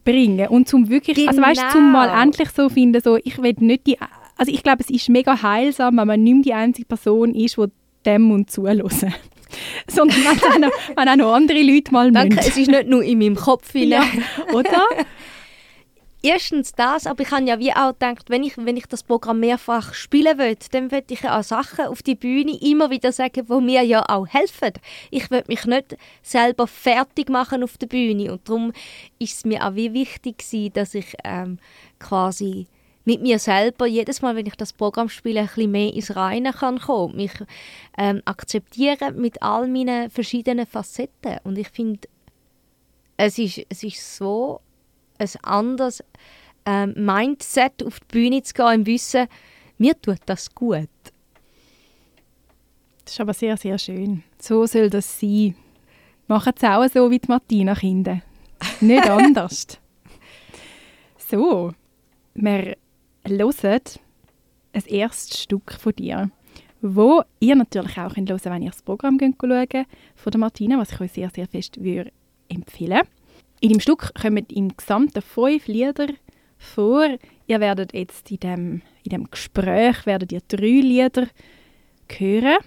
bringen 0.04 0.48
und 0.48 0.68
zum 0.68 0.88
wirklich, 0.88 1.16
genau. 1.16 1.30
also 1.30 1.42
weißt, 1.42 1.72
zum 1.72 1.90
mal 1.90 2.22
endlich 2.22 2.50
so 2.50 2.68
finden, 2.68 3.00
so, 3.02 3.16
ich 3.16 3.40
will 3.42 3.54
nicht 3.58 3.86
die, 3.86 3.98
also 4.36 4.52
ich 4.52 4.62
glaube, 4.62 4.82
es 4.82 4.90
ist 4.90 5.08
mega 5.08 5.42
heilsam, 5.42 5.96
wenn 5.96 6.06
man 6.06 6.22
nicht 6.22 6.34
mehr 6.34 6.42
die 6.42 6.54
einzige 6.54 6.86
Person 6.86 7.34
ist, 7.34 7.56
die 7.56 7.66
dem 8.08 8.30
und 8.30 8.50
zuhören. 8.50 8.82
sondern 9.86 10.18
wenn 10.18 10.28
auch, 10.28 10.58
noch, 10.58 10.96
wenn 10.96 11.08
auch 11.08 11.16
noch 11.16 11.32
andere 11.32 11.62
Leute 11.62 11.92
mal 11.92 12.10
Danke, 12.12 12.36
müssen. 12.36 12.50
es 12.50 12.56
ist 12.56 12.68
nicht 12.68 12.88
nur 12.88 13.02
in 13.02 13.18
meinem 13.18 13.36
Kopf. 13.36 13.74
Ja, 13.74 14.04
oder? 14.52 14.86
Erstens 16.20 16.72
das, 16.72 17.06
aber 17.06 17.22
ich 17.22 17.30
habe 17.30 17.44
ja 17.44 17.60
wie 17.60 17.72
auch 17.72 17.92
gedacht, 17.92 18.28
wenn 18.28 18.42
ich, 18.42 18.56
wenn 18.56 18.76
ich 18.76 18.86
das 18.86 19.04
Programm 19.04 19.38
mehrfach 19.38 19.94
spielen 19.94 20.36
will, 20.36 20.56
dann 20.72 20.90
will 20.90 21.04
ich 21.08 21.20
ja 21.20 21.38
auch 21.38 21.44
Sachen 21.44 21.86
auf 21.86 22.02
die 22.02 22.16
Bühne 22.16 22.58
immer 22.60 22.90
wieder 22.90 23.12
sagen, 23.12 23.46
die 23.48 23.60
mir 23.60 23.82
ja 23.82 24.04
auch 24.08 24.26
helfen. 24.26 24.72
Ich 25.12 25.30
will 25.30 25.44
mich 25.46 25.64
nicht 25.64 25.96
selber 26.22 26.66
fertig 26.66 27.28
machen 27.30 27.62
auf 27.62 27.78
der 27.78 27.86
Bühne 27.86 28.32
und 28.32 28.48
darum 28.48 28.72
ist 29.20 29.38
es 29.38 29.44
mir 29.44 29.64
auch 29.64 29.76
wie 29.76 29.92
wichtig 29.92 30.38
gewesen, 30.38 30.72
dass 30.72 30.94
ich 30.94 31.14
ähm, 31.22 31.58
quasi 32.00 32.66
mit 33.08 33.22
mir 33.22 33.38
selber 33.38 33.86
jedes 33.86 34.20
Mal, 34.20 34.36
wenn 34.36 34.44
ich 34.44 34.56
das 34.56 34.74
Programm 34.74 35.08
spiele, 35.08 35.40
ein 35.40 35.46
bisschen 35.46 35.70
mehr 35.70 35.94
ins 35.94 36.14
Reine 36.14 36.52
kann 36.52 36.78
kommen, 36.78 37.16
mich 37.16 37.32
ähm, 37.96 38.20
akzeptieren 38.26 39.18
mit 39.18 39.42
all 39.42 39.66
meinen 39.66 40.10
verschiedenen 40.10 40.66
Facetten. 40.66 41.38
Und 41.42 41.56
ich 41.56 41.70
finde, 41.70 42.06
es 43.16 43.38
ist, 43.38 43.64
es 43.70 43.82
ist 43.82 44.16
so 44.16 44.60
ein 45.16 45.30
anderes 45.42 46.04
ähm, 46.66 46.92
Mindset 46.98 47.82
auf 47.82 47.98
die 47.98 48.06
Bühne 48.08 48.42
zu 48.42 48.52
gehen, 48.52 48.74
im 48.74 48.86
Wissen, 48.86 49.26
mir 49.78 49.98
tut 49.98 50.20
das 50.26 50.54
gut. 50.54 50.90
Das 53.06 53.14
ist 53.14 53.20
aber 53.22 53.32
sehr, 53.32 53.56
sehr 53.56 53.78
schön. 53.78 54.22
So 54.38 54.66
soll 54.66 54.90
das 54.90 55.18
sein. 55.18 55.54
Machen 56.26 56.52
es 56.54 56.62
auch 56.62 56.86
so 56.92 57.10
wie 57.10 57.18
die 57.18 57.28
Martina 57.28 57.74
Kinder. 57.74 58.20
Nicht 58.82 59.08
anders. 59.08 59.66
So, 61.16 61.72
wir 62.34 62.76
hören 63.28 63.82
ein 64.72 64.84
erstes 64.86 65.42
Stück 65.42 65.72
von 65.72 65.92
dir, 65.94 66.30
wo 66.80 67.22
ihr 67.40 67.56
natürlich 67.56 67.92
auch 67.92 68.16
hören 68.16 68.26
könnt, 68.26 68.44
wenn 68.44 68.62
ihr 68.62 68.70
das 68.70 68.82
Programm 68.82 69.18
schaut, 69.20 69.86
von 70.14 70.30
der 70.30 70.38
Martina, 70.38 70.78
was 70.78 70.92
ich 70.92 71.00
euch 71.00 71.12
sehr, 71.12 71.30
sehr 71.30 71.46
fest 71.46 71.82
würde 71.82 72.12
empfehlen 72.48 73.02
In 73.60 73.70
dem 73.70 73.80
Stück 73.80 74.12
kommen 74.14 74.46
im 74.50 74.76
Gesamten 74.76 75.22
fünf 75.22 75.66
Lieder 75.66 76.08
vor. 76.56 77.06
Ihr 77.46 77.60
werdet 77.60 77.94
jetzt 77.94 78.30
in 78.30 78.40
dem, 78.40 78.82
in 79.04 79.10
dem 79.10 79.30
Gespräch 79.30 80.06
werdet 80.06 80.32
ihr 80.32 80.40
drei 80.48 80.80
Lieder 80.80 81.28
hören. 82.08 82.58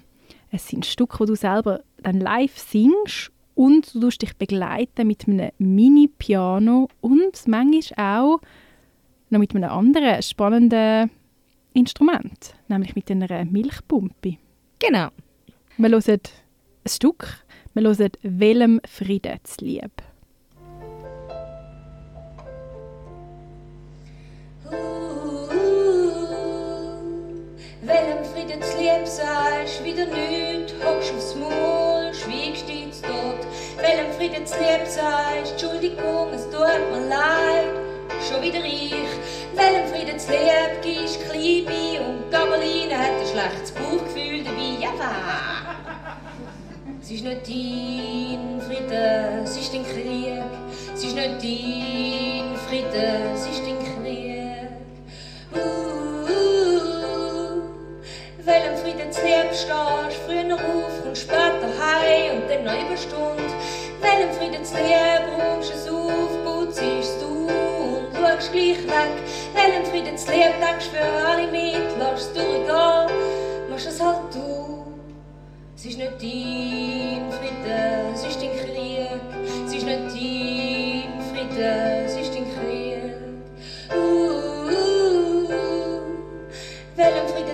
Es 0.52 0.67
sind 0.67 0.86
Stücke, 0.86 1.19
wo 1.19 1.26
du 1.26 1.36
selber 1.36 1.82
dann 1.97 2.19
live 2.19 2.58
singst 2.58 3.32
und 3.56 3.93
du 3.93 4.10
dich 4.10 4.36
begleiten 4.36 5.08
mit 5.08 5.28
einem 5.28 5.52
Mini-Piano 5.58 6.89
und 7.00 7.47
manchmal 7.47 8.19
auch 8.19 8.41
noch 9.32 9.39
mit 9.39 9.56
einem 9.56 9.70
anderen 9.70 10.22
spannenden 10.22 11.10
Instrument, 11.74 12.54
nämlich 12.67 12.96
mit 12.96 13.10
einer 13.10 13.46
Milchpumpe. 13.46 14.38
Genau. 14.80 15.08
Wir 15.78 15.89
hören 15.89 16.20
ein 16.84 16.89
Stück, 16.89 17.46
wir 17.74 17.84
hören 17.84 18.12
«Welchem 18.22 18.82
Frieden 18.86 19.39
zu 19.44 19.65
lieb». 19.65 19.91
Welchem 27.84 28.24
Frieden 28.26 28.62
zu 28.62 28.78
lieb 28.78 29.08
sei, 29.08 29.65
wieder 29.84 30.06
nüt, 30.06 30.74
hockst 30.86 31.13
aufs 31.13 31.36
Maul, 31.36 32.13
schwiegst 32.13 32.70
jetzt 32.70 33.04
dort. 33.04 33.48
Welchem 33.78 34.12
Frieden 34.13 34.46
zu 34.46 34.56
lieb 34.60 34.86
sei, 34.86 35.39
Entschuldigung, 35.50 36.30
es 36.34 36.44
tut 36.46 36.91
mir 36.91 37.08
leid, 37.08 37.74
schon 38.30 38.41
wieder 38.44 38.63
ich. 38.63 39.21
Welchem 39.54 39.88
Frieden 39.88 40.18
zu 40.18 40.32
lieb, 40.32 40.82
gehst 40.82 41.20
klein 41.30 41.66
bei 41.66 42.00
und 42.00 42.32
Gabeline 42.32 42.98
hat 42.98 43.12
ein 43.20 43.28
schlechtes 43.28 43.72
Bauchgefühl 43.72 44.44
dabei, 44.44 44.78
ja. 44.80 44.92
Es 47.02 47.12
ist 47.12 47.24
nicht 47.26 47.48
dein 47.48 48.62
Frieden, 48.62 49.44
es 49.44 49.58
ist 49.58 49.74
dein 49.74 49.84
Krieg. 49.84 50.44
Es 50.94 51.04
ist 51.04 51.16
nicht 51.16 51.44
dein 51.44 52.56
Frieden, 52.68 53.34
es 53.34 53.48
ist 53.48 53.62
dein 53.66 53.78
Krieg. 53.80 54.70
Uh, 55.54 55.60
uh, 56.30 57.62
welchem 58.46 58.78
Frieden 58.78 59.12
zu 59.12 59.22
lieb 59.22 59.52
stehst, 59.52 60.18
früher 60.26 60.56
auf 60.56 61.06
und 61.06 61.18
später 61.18 61.68
heim 61.78 62.38
und 62.38 62.50
dann 62.50 62.64
noch 62.64 62.88
Überstunde. 62.88 63.44
Welchem 64.00 64.32
Frieden 64.38 64.64
zu 64.64 64.76
lieb 64.76 65.24
räumst 65.38 65.74
es 65.74 65.90
auf, 65.90 66.44
putzt 66.46 66.82
du 67.22 67.48
und 67.48 68.16
schaust 68.16 68.52
gleich 68.54 68.84
weg. 68.88 69.31
Welchem 69.63 69.86
Frieden 69.86 70.17
zu 70.17 70.32
lieb 70.32 70.54
denkst 70.60 70.88
für 70.88 71.04
alle 71.04 71.45
mit, 71.52 71.76
lass 72.00 72.21
es 72.21 72.34
durchgehen, 72.34 72.67
machst 73.69 73.88
es 73.88 74.02
halt 74.02 74.34
du. 74.34 74.88
Es 75.76 75.86
ist 75.86 76.00
nicht 76.00 76.13
dein 76.13 77.32
Frieden, 77.32 78.13
es 78.13 78.26
ist 78.26 78.41
dein 78.41 78.58
Krieg. 78.58 79.21
Es 79.65 79.74
ist 79.74 79.86
nicht 79.86 80.00
dein 80.00 81.21
Frieden, 81.30 82.06
es 82.06 82.15
ist 82.15 82.34
dein 82.34 82.45
Krieg. 82.56 83.13
Uh, 83.93 84.65
uh, 84.65 85.50
uh. 85.52 86.02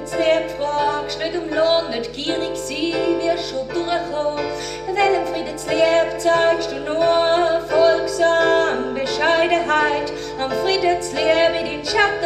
Zu 0.05 0.15
lieb 0.15 0.49
fragst, 0.57 1.19
nicht 1.19 1.35
um 1.35 1.49
Lohn, 1.49 1.89
nicht 1.91 2.13
gierig 2.13 2.55
sein, 2.55 3.19
wirst 3.19 3.49
schon 3.49 3.67
durchkommen. 3.67 4.45
Welchem 4.93 5.27
Frieden 5.27 5.57
zu 5.57 5.67
lieb 5.67 6.17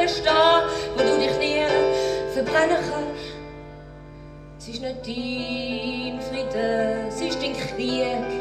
stehen, 0.07 0.63
wo 0.95 1.03
du 1.03 1.17
dich 1.17 1.37
nie 1.37 1.65
verbrennen 2.33 2.77
kannst. 2.89 3.41
Es 4.59 4.67
ist 4.67 4.81
nicht 4.81 4.97
dein 5.05 6.21
Frieden, 6.21 7.07
es 7.07 7.21
ist 7.21 7.41
dein 7.41 7.53
Krieg. 7.53 8.40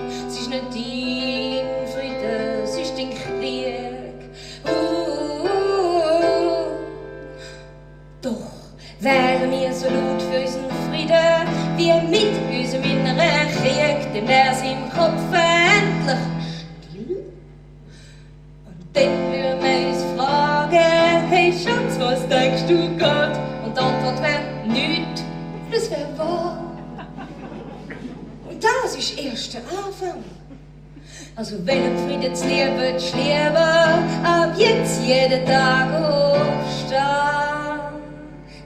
Also 31.40 31.56
wenn 31.64 31.82
du 31.82 31.98
Frieden 32.02 32.34
zu 32.34 32.46
lieben, 32.46 32.98
zu 32.98 33.16
lieben, 33.16 33.56
ab 33.56 34.54
jetzt 34.58 35.02
jeden 35.06 35.46
Tag 35.46 35.90
aufstehen. 35.90 37.00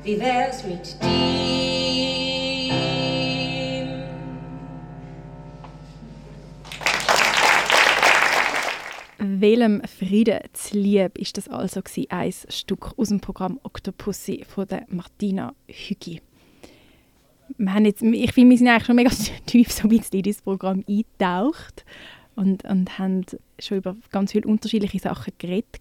Wie 0.03 0.19
wär's 0.19 0.65
mit 0.65 0.97
dir? 1.01 1.15
«Welchem 9.19 9.81
Frieden 9.85 10.41
zu 10.53 10.77
lieb» 10.77 11.17
ist 11.17 11.37
das 11.37 11.49
also 11.49 11.81
gewesen, 11.81 12.11
ein 12.11 12.33
Stück 12.49 12.93
aus 12.97 13.11
dem 13.11 13.21
Programm 13.21 13.61
«Octopussy» 13.63 14.45
von 14.49 14.67
der 14.67 14.85
Martina 14.89 15.55
Hügi. 15.69 16.21
Wir 17.57 17.73
haben 17.73 17.85
jetzt, 17.85 18.03
ich 18.03 18.33
finde, 18.33 18.51
wir 18.51 18.59
sind 18.59 18.67
eigentlich 18.67 18.87
schon 18.87 18.97
mega 18.97 19.11
tief 19.47 19.71
so 19.71 19.85
ein 19.85 19.91
bisschen 19.91 20.17
in 20.17 20.23
dieses 20.25 20.43
Programm 20.43 20.83
eingetaucht 20.89 21.85
und, 22.37 22.65
und 22.65 22.99
haben 22.99 23.25
schon 23.59 23.79
über 23.79 23.97
ganz 24.11 24.33
viele 24.33 24.49
unterschiedliche 24.49 24.99
Sachen 24.99 25.33
geredet. 25.39 25.81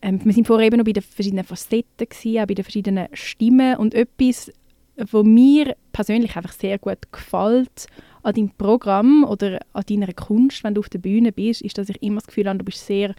Ähm, 0.00 0.24
wir 0.24 0.32
sind 0.32 0.46
vorher 0.46 0.66
eben 0.66 0.76
noch 0.76 0.84
bei 0.84 0.92
den 0.92 1.02
verschiedenen 1.02 1.44
Facetten, 1.44 2.08
gewesen, 2.08 2.40
auch 2.40 2.46
bei 2.46 2.54
den 2.54 2.64
verschiedenen 2.64 3.08
Stimmen 3.12 3.76
und 3.76 3.94
etwas, 3.94 4.52
was 4.96 5.24
mir 5.24 5.76
persönlich 5.92 6.36
einfach 6.36 6.52
sehr 6.52 6.78
gut 6.78 7.10
gefällt 7.12 7.86
an 8.22 8.34
deinem 8.34 8.50
Programm 8.50 9.24
oder 9.24 9.60
an 9.72 9.84
deiner 9.88 10.12
Kunst, 10.12 10.64
wenn 10.64 10.74
du 10.74 10.80
auf 10.80 10.88
der 10.88 10.98
Bühne 10.98 11.32
bist, 11.32 11.62
ist, 11.62 11.78
dass 11.78 11.88
ich 11.88 12.02
immer 12.02 12.20
das 12.20 12.26
Gefühl 12.26 12.48
habe, 12.48 12.58
du 12.58 12.64
bist 12.64 12.86
sehr 12.86 13.14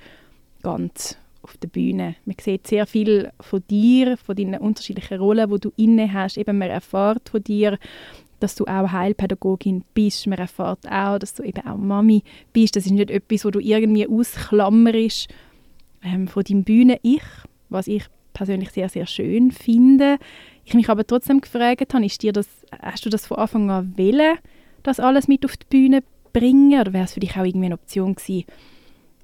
ganz 0.62 1.18
auf 1.42 1.58
der 1.58 1.70
Bühne. 1.70 2.16
Man 2.26 2.36
sieht 2.40 2.68
sehr 2.68 2.86
viel 2.86 3.32
von 3.40 3.64
dir, 3.70 4.18
von 4.18 4.36
deinen 4.36 4.60
unterschiedlichen 4.60 5.20
Rollen, 5.20 5.50
die 5.50 5.60
du 5.60 5.72
inne 5.78 6.12
hast. 6.12 6.38
Eben, 6.38 6.58
man 6.58 6.70
erfährt 6.70 7.30
von 7.30 7.44
dir, 7.44 7.78
dass 8.40 8.56
du 8.56 8.66
auch 8.66 8.92
Heilpädagogin 8.92 9.84
bist. 9.94 10.28
Man 10.28 10.40
erfährt 10.40 10.90
auch, 10.90 11.20
dass 11.20 11.34
du 11.34 11.44
eben 11.44 11.66
auch 11.66 11.78
Mami 11.78 12.24
bist. 12.54 12.76
Das 12.76 12.86
ist 12.86 12.92
nicht 12.92 13.12
etwas, 13.12 13.46
wo 13.46 13.52
du 13.52 13.60
irgendwie 13.60 14.08
ausklammerst 14.08 15.28
ähm, 16.04 16.28
von 16.28 16.44
deinem 16.44 16.64
Bühne-Ich, 16.64 17.24
was 17.70 17.88
ich 17.88 18.06
persönlich 18.34 18.72
sehr, 18.72 18.90
sehr 18.90 19.06
schön 19.06 19.52
finde. 19.52 20.18
Ich 20.66 20.74
mich 20.74 20.90
aber 20.90 21.06
trotzdem 21.06 21.42
gefragt 21.42 21.94
habe, 21.94 22.06
ist 22.06 22.22
dir 22.22 22.32
das, 22.32 22.48
hast 22.82 23.06
du 23.06 23.10
das 23.10 23.28
von 23.28 23.38
Anfang 23.38 23.70
an 23.70 23.94
wollen, 23.98 24.38
das 24.84 25.00
alles 25.00 25.28
mit 25.28 25.44
auf 25.46 25.58
die 25.58 25.66
Bühne 25.70 26.04
bringen? 26.32 26.80
Oder 26.80 26.94
wäre 26.94 27.06
es 27.06 27.14
für 27.14 27.20
dich 27.20 27.36
auch 27.38 27.44
irgendwie 27.44 27.66
eine 27.66 27.76
Option 27.76 28.16
gewesen, 28.16 28.46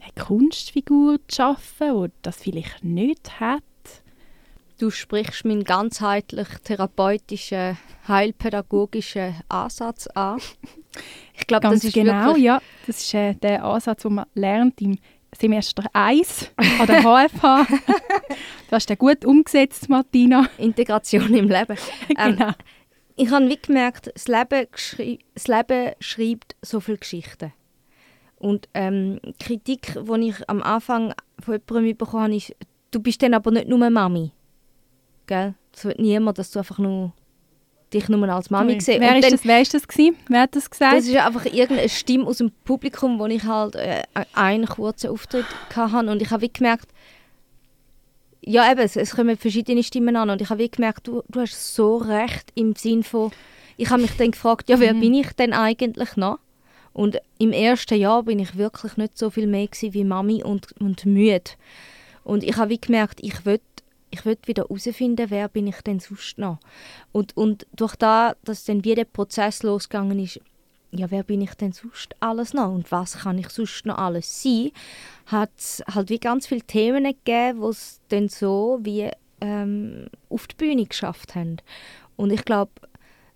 eine 0.01 0.25
Kunstfigur 0.25 1.19
zu 1.27 1.35
schaffen, 1.35 2.03
die 2.03 2.11
das 2.21 2.37
vielleicht 2.37 2.83
nicht 2.83 3.39
hat? 3.39 3.63
Du 4.77 4.89
sprichst 4.89 5.45
meinen 5.45 5.63
ganzheitlich 5.63 6.49
therapeutischen, 6.63 7.77
heilpädagogischen 8.09 9.35
Ansatz 9.47 10.07
an. 10.07 10.41
Ich 11.33 11.47
glaube, 11.47 11.69
das 11.69 11.83
ist 11.83 11.93
genau, 11.93 12.35
ja. 12.35 12.61
Das 12.85 12.97
ist 12.97 13.13
äh, 13.13 13.35
der 13.35 13.63
Ansatz, 13.63 14.01
den 14.03 14.15
man 14.15 14.25
lernt 14.33 14.81
im 14.81 14.97
Semester 15.37 15.83
1 15.93 16.51
an 16.57 16.87
der 16.87 17.03
HFH. 17.03 17.67
du 18.69 18.71
hast 18.71 18.89
den 18.89 18.97
gut 18.97 19.23
umgesetzt, 19.23 19.87
Martina. 19.87 20.49
Integration 20.57 21.33
im 21.33 21.47
Leben. 21.49 21.77
Ähm, 22.17 22.37
genau. 22.37 22.51
ich 23.15 23.29
habe 23.29 23.49
wie 23.49 23.57
gemerkt, 23.57 24.11
das 24.13 24.27
Leben, 24.27 24.67
das 25.33 25.47
Leben 25.47 25.93
schreibt 25.99 26.55
so 26.61 26.79
viele 26.79 26.97
Geschichten. 26.97 27.53
Und 28.37 28.67
ähm, 28.73 29.19
die 29.23 29.33
Kritik, 29.33 29.93
die 29.93 30.29
ich 30.29 30.49
am 30.49 30.61
Anfang 30.61 31.13
von 31.43 31.61
jemandem 31.67 31.97
bekommen 31.97 32.23
habe, 32.23 32.35
ist, 32.35 32.55
du 32.91 32.99
bist 32.99 33.21
dann 33.21 33.33
aber 33.33 33.51
nicht 33.51 33.67
nur 33.67 33.89
Mami. 33.89 34.31
Gell? 35.27 35.53
Es 35.75 35.83
wird 35.85 35.99
niemand, 35.99 36.37
dass 36.37 36.51
du 36.51 36.59
einfach 36.59 36.77
nur 36.77 37.11
dich 37.93 38.09
nur 38.09 38.27
als 38.29 38.49
Mami 38.49 38.73
Ui. 38.73 38.81
siehst. 38.81 38.99
Wer, 38.99 39.15
ist 39.17 39.23
dann- 39.23 39.31
das, 39.31 39.45
wer 39.45 39.61
ist 39.61 39.73
das 39.73 39.87
gewesen? 39.87 40.15
Wer 40.27 40.41
hat 40.41 40.55
das 40.55 40.69
gesagt? 40.69 40.97
das 40.97 41.05
ist 41.07 41.15
einfach 41.15 41.45
irgendeine 41.45 41.87
Stimme 41.89 42.25
aus 42.25 42.37
dem 42.39 42.51
Publikum, 42.63 43.19
wo 43.19 43.25
ich 43.27 43.43
halt 43.43 43.75
äh, 43.75 44.03
einen 44.33 44.65
kurzen 44.67 45.09
Auftritt 45.11 45.45
hatte 45.75 46.09
und 46.11 46.21
ich 46.21 46.31
habe 46.31 46.49
gemerkt, 46.49 46.87
ja 48.41 48.69
eben, 48.71 48.81
es, 48.81 48.95
es 48.95 49.15
kommen 49.15 49.37
verschiedene 49.37 49.83
Stimmen 49.83 50.15
an 50.15 50.29
und 50.29 50.41
ich 50.41 50.49
habe 50.49 50.67
gemerkt, 50.69 51.07
du, 51.07 51.23
du 51.29 51.41
hast 51.41 51.75
so 51.75 51.97
recht 51.97 52.51
im 52.55 52.75
Sinn 52.75 53.03
von, 53.03 53.31
ich 53.77 53.89
habe 53.89 54.01
mich 54.01 54.11
dann 54.17 54.31
gefragt, 54.31 54.69
ja 54.69 54.79
wer 54.79 54.93
Mhm. 54.93 54.99
bin 54.99 55.13
ich 55.15 55.31
denn 55.33 55.53
eigentlich 55.53 56.15
noch? 56.15 56.39
Und 56.93 57.17
im 57.39 57.51
ersten 57.51 57.99
Jahr 57.99 58.23
bin 58.23 58.39
ich 58.39 58.55
wirklich 58.55 58.95
nicht 58.97 59.17
so 59.17 59.29
viel 59.29 59.47
mehr 59.47 59.67
wie 59.81 60.03
Mami 60.05 60.43
und, 60.43 60.67
und 60.79 61.05
müde. 61.05 61.51
Und 62.23 62.43
ich 62.43 62.55
habe 62.55 62.77
gemerkt, 62.77 63.19
ich 63.21 63.45
will 63.45 63.59
ich 64.15 64.25
will 64.25 64.37
wieder 64.45 64.63
herausfinden, 64.63 65.29
wer 65.29 65.47
bin 65.49 65.67
ich 65.67 65.81
denn 65.81 65.99
sonst 65.99 66.37
noch. 66.37 66.59
Und, 67.11 67.35
und 67.35 67.67
durch 67.75 67.95
da, 67.95 68.35
dass 68.43 68.65
dann 68.65 68.83
wie 68.83 68.95
der 68.95 69.05
Prozess 69.05 69.63
losgegangen 69.63 70.19
ist, 70.19 70.39
ja, 70.91 71.11
wer 71.11 71.23
bin 71.23 71.41
ich 71.41 71.53
denn 71.55 71.73
sonst 71.73 72.15
alles 72.21 72.53
noch 72.53 72.71
und 72.71 72.91
was 72.91 73.19
kann 73.19 73.37
ich 73.37 73.49
sonst 73.49 73.85
noch 73.85 73.97
alles 73.97 74.41
sein, 74.41 74.71
hat 75.25 75.51
halt 75.93 76.09
wie 76.09 76.19
ganz 76.19 76.47
viele 76.47 76.61
Themen 76.61 77.03
gegeben, 77.03 77.61
die 77.61 77.67
es 77.67 77.99
dann 78.07 78.29
so 78.29 78.79
wie 78.81 79.11
ähm, 79.41 80.07
auf 80.29 80.47
die 80.47 80.55
Bühne 80.55 80.85
geschafft 80.85 81.35
haben. 81.35 81.57
Und 82.15 82.31
ich 82.31 82.45
glaube, 82.45 82.71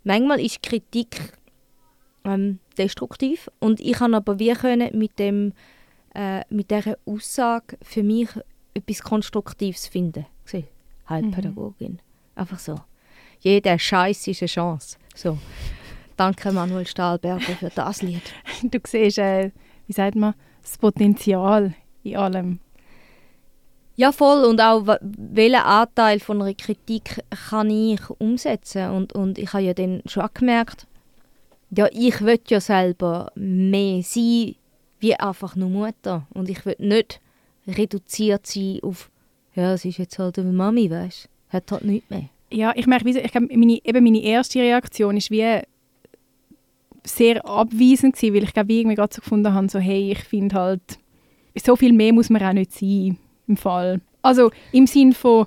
manchmal 0.04 0.40
ist 0.40 0.64
Kritik 0.64 1.34
ähm, 2.24 2.60
destruktiv 2.78 3.50
und 3.60 3.82
ich 3.82 3.94
kann 3.94 4.14
aber 4.14 4.40
wie 4.40 4.54
können 4.54 4.98
mit 4.98 5.20
dem 5.20 5.54
äh, 6.16 6.42
mit 6.50 6.72
dieser 6.72 6.98
Aussage 7.06 7.78
für 7.82 8.04
mich 8.04 8.30
etwas 8.80 9.02
Konstruktives 9.02 9.88
finden. 9.88 10.26
Gsi, 10.46 10.66
Heilpädagogin. 11.08 12.00
Einfach 12.36 12.60
so. 12.60 12.76
Jeder 13.42 13.78
Scheiß 13.78 14.28
ist 14.28 14.42
eine 14.42 14.48
Chance. 14.48 14.98
So. 15.16 15.38
Danke 16.18 16.52
Manuel 16.52 16.86
Stahlberger 16.86 17.56
für 17.56 17.70
das 17.70 18.02
Lied. 18.02 18.22
Du 18.64 18.80
siehst, 18.86 19.20
äh, 19.20 19.52
wie 19.88 19.94
sagt 19.94 20.16
man, 20.16 20.34
das 20.62 20.78
Potenzial 20.78 21.74
in 22.04 22.18
allem. 22.18 22.60
Ja, 23.96 24.12
voll. 24.12 24.46
Und 24.46 24.62
auch, 24.62 24.86
welchen 25.02 25.56
Anteil 25.56 26.20
von 26.20 26.42
einer 26.42 26.54
Kritik 26.54 27.22
kann 27.50 27.70
ich 27.70 28.10
umsetzen? 28.10 28.92
Und, 28.92 29.14
und 29.14 29.38
ich 29.38 29.52
habe 29.54 29.64
ja 29.64 29.74
dann 29.74 30.02
schon 30.06 30.28
gemerkt, 30.34 30.88
ja, 31.70 31.88
ich 31.92 32.22
will 32.22 32.40
ja 32.48 32.60
selber 32.60 33.32
mehr 33.36 34.02
sein, 34.04 34.56
wie 35.00 35.16
einfach 35.16 35.56
nur 35.56 35.70
Mutter. 35.70 36.28
Und 36.34 36.50
ich 36.50 36.66
will 36.66 36.76
nicht 36.80 37.22
reduziert 37.78 38.48
sein 38.48 38.80
auf, 38.82 39.10
ja, 39.56 39.74
es 39.74 39.86
ist 39.86 39.98
jetzt 39.98 40.20
halt 40.20 40.40
eine 40.40 40.52
Mami, 40.52 40.90
weißt 40.90 41.26
du? 41.26 41.54
Hat 41.54 41.72
halt 41.72 41.84
nichts 41.84 42.10
mehr. 42.10 42.30
Ja, 42.52 42.74
ich 42.76 42.88
merke, 42.88 43.10
ich 43.10 43.32
glaub, 43.32 43.50
meine, 43.52 43.80
eben 43.84 44.04
meine 44.04 44.22
erste 44.22 44.60
Reaktion 44.60 45.18
ist 45.18 45.32
wie 45.32 45.62
sehr 47.04 47.46
abweisend 47.46 48.16
gewesen, 48.16 48.34
weil 48.34 48.44
ich 48.44 48.54
glaube, 48.54 48.74
irgendwie 48.74 48.96
gerade 48.96 49.14
so 49.14 49.22
gefunden 49.22 49.54
habe, 49.54 49.70
so 49.70 49.80
hey, 49.80 50.12
ich 50.12 50.20
finde 50.20 50.56
halt, 50.56 50.82
so 51.56 51.76
viel 51.76 51.94
mehr 51.94 52.14
muss 52.14 52.30
man 52.30 52.44
auch 52.44 52.54
nicht 52.54 52.74
sein 52.74 53.18
im 53.48 53.58
Fall. 53.58 54.02
Also 54.22 54.52
im 54.72 54.86
Sinn 54.88 55.14
von, 55.14 55.46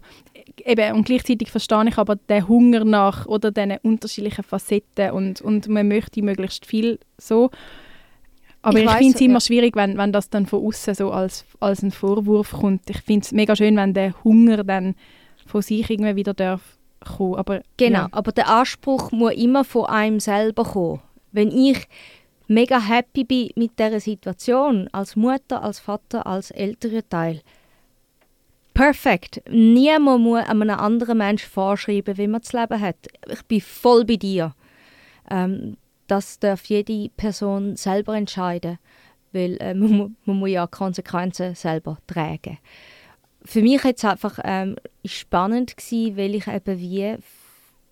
eben, 0.64 0.94
und 0.94 1.04
gleichzeitig 1.04 1.50
verstehe 1.50 1.88
ich 1.88 1.98
aber 1.98 2.16
den 2.16 2.48
Hunger 2.48 2.85
nach 2.85 3.26
oder 3.26 3.50
diesen 3.50 3.76
unterschiedlichen 3.82 4.44
Facetten 4.44 5.11
und, 5.12 5.40
und 5.40 5.68
man 5.68 5.88
möchte 5.88 6.22
möglichst 6.22 6.66
viel 6.66 6.98
so. 7.18 7.50
Aber 8.62 8.79
Ich 8.79 8.85
ich, 8.85 8.90
finde 8.90 9.14
es 9.14 9.20
ja. 9.20 9.27
immer 9.27 9.40
schwierig, 9.40 9.77
wenn, 9.77 9.98
wenn 9.98 10.12
das 10.12 10.31
dann 10.31 10.46
von 10.46 10.64
außen 10.64 10.94
so 10.94 11.11
als, 11.11 11.44
als 11.61 11.83
ein 11.83 11.90
Vorwurf 11.90 12.53
kommt. 12.53 12.88
Ich 12.88 13.01
finde 13.01 13.25
es 13.25 13.33
mega 13.33 13.57
schön, 13.57 13.77
wenn 13.77 13.92
der 13.92 14.14
Hunger 14.22 14.62
dann 14.62 14.94
von 15.46 15.62
sich 15.62 15.90
irgendwie 15.90 16.16
wieder 16.16 16.33
darf 16.33 16.61
kommen. 17.05 17.37
Aber 17.37 17.62
Genau, 17.77 18.01
ja. 18.01 18.09
aber 18.12 18.33
der 18.33 18.48
Anspruch 18.48 19.11
muss 19.11 19.35
immer 19.35 19.64
von 19.64 19.87
einem 19.87 20.20
selber 20.20 20.64
kommen. 20.64 21.01
Wenn 21.33 21.51
ich 21.51 21.88
mega 22.46 22.81
happy 22.81 23.25
bin 23.25 23.51
mit 23.57 23.79
dieser 23.79 24.01
Situation, 24.01 24.88
als 24.92 25.16
Mutter, 25.16 25.62
als 25.62 25.81
Vater, 25.81 26.27
als 26.27 26.51
älterer 26.53 27.09
Teil, 27.09 27.40
perfekt. 28.75 29.42
Niemand 29.51 30.22
muss 30.22 30.44
einem 30.46 30.70
anderen 30.70 31.18
Menschen 31.18 31.51
vorschreiben, 31.51 32.16
wie 32.16 32.29
man 32.29 32.42
das 32.42 32.53
Leben 32.53 32.81
hat. 32.81 32.96
Ich 33.29 33.42
bin 33.42 33.61
voll 33.61 34.05
bei 34.05 34.16
dir. 34.16 34.55
Ähm, 35.31 35.77
das 36.06 36.38
darf 36.38 36.64
jede 36.66 37.08
Person 37.10 37.76
selber 37.76 38.16
entscheiden, 38.16 38.78
weil 39.32 39.56
äh, 39.60 39.74
man, 39.74 40.16
man 40.24 40.36
muss 40.36 40.50
ja 40.50 40.66
Konsequenzen 40.66 41.54
selber 41.54 41.98
tragen. 42.06 42.58
Für 43.44 43.62
mich 43.62 43.82
jetzt 43.82 44.04
einfach 44.04 44.38
ähm, 44.44 44.76
spannend 45.04 45.76
gewesen, 45.76 46.16
weil 46.16 46.34
ich 46.34 46.46
eben 46.46 46.78
wie 46.78 47.16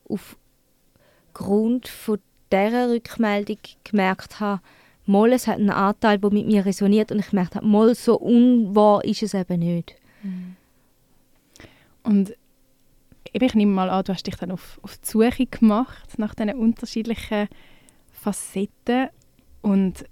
aufgrund 0.08 1.88
von 1.88 2.18
dieser 2.52 2.90
Rückmeldung 2.90 3.58
gemerkt 3.84 4.40
habe, 4.40 4.60
mal, 5.06 5.32
es 5.32 5.46
hat 5.46 5.58
einen 5.58 5.70
Anteil, 5.70 6.18
der 6.18 6.32
mit 6.32 6.46
mir 6.46 6.64
resoniert 6.64 7.10
und 7.10 7.18
ich 7.18 7.30
gemerkt 7.30 7.56
habe, 7.56 7.66
mal, 7.66 7.94
so 7.94 8.16
unwahr 8.16 9.04
ist 9.04 9.22
es 9.22 9.34
eben 9.34 9.58
nicht. 9.58 9.96
Und 12.02 12.34
eben, 13.32 13.44
ich 13.44 13.54
nehme 13.54 13.72
mal 13.72 13.90
an, 13.90 14.04
du 14.04 14.12
hast 14.12 14.26
dich 14.26 14.36
dann 14.36 14.52
auf, 14.52 14.78
auf 14.82 14.98
die 14.98 15.08
Suche 15.08 15.46
gemacht 15.46 16.18
nach 16.18 16.34
diesen 16.34 16.54
unterschiedlichen 16.54 17.48
Facetten 18.20 19.08
und 19.62 20.04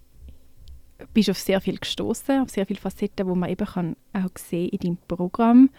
bist 1.13 1.31
auf 1.31 1.39
sehr 1.39 1.61
viel 1.61 1.79
gestoßen, 1.79 2.41
auf 2.41 2.51
sehr 2.51 2.67
viele 2.67 2.81
Facetten, 2.81 3.27
wo 3.29 3.35
man 3.35 3.51
eben 3.51 3.67
kann 3.67 3.97
auch 4.13 4.37
sehen 4.37 4.71
in 4.71 4.79
deinem 4.79 4.97
Programm. 5.09 5.71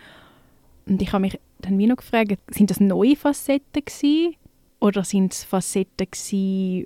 Und 0.86 1.02
ich 1.02 1.12
habe 1.12 1.22
mich 1.22 1.39
dann 1.60 1.78
wie 1.78 1.88
noch 1.88 1.98
gefragt, 1.98 2.39
sind 2.52 2.70
das 2.70 2.80
neue 2.80 3.15
Facetten 3.15 3.84
gewesen, 3.84 4.36
oder 4.80 5.04
sind 5.04 5.34
es 5.34 5.44
Facetten 5.44 6.08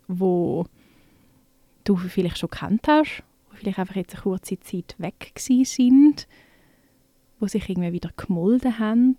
wo 0.08 0.66
du 1.84 1.96
vielleicht 1.96 2.40
schon 2.40 2.50
kennt 2.50 2.88
hast, 2.88 3.24
wo 3.50 3.56
vielleicht 3.56 3.80
einfach 3.80 3.96
jetzt 3.96 4.16
eine 4.16 4.24
kurze 4.24 4.60
Zeit 4.60 4.96
weg 4.98 5.34
gewesen 5.36 5.66
sind, 5.66 6.28
wo 7.40 7.48
sich 7.48 7.70
irgendwie 7.70 7.94
wieder 7.94 8.12
gemolden 8.16 8.80
haben? 8.80 9.18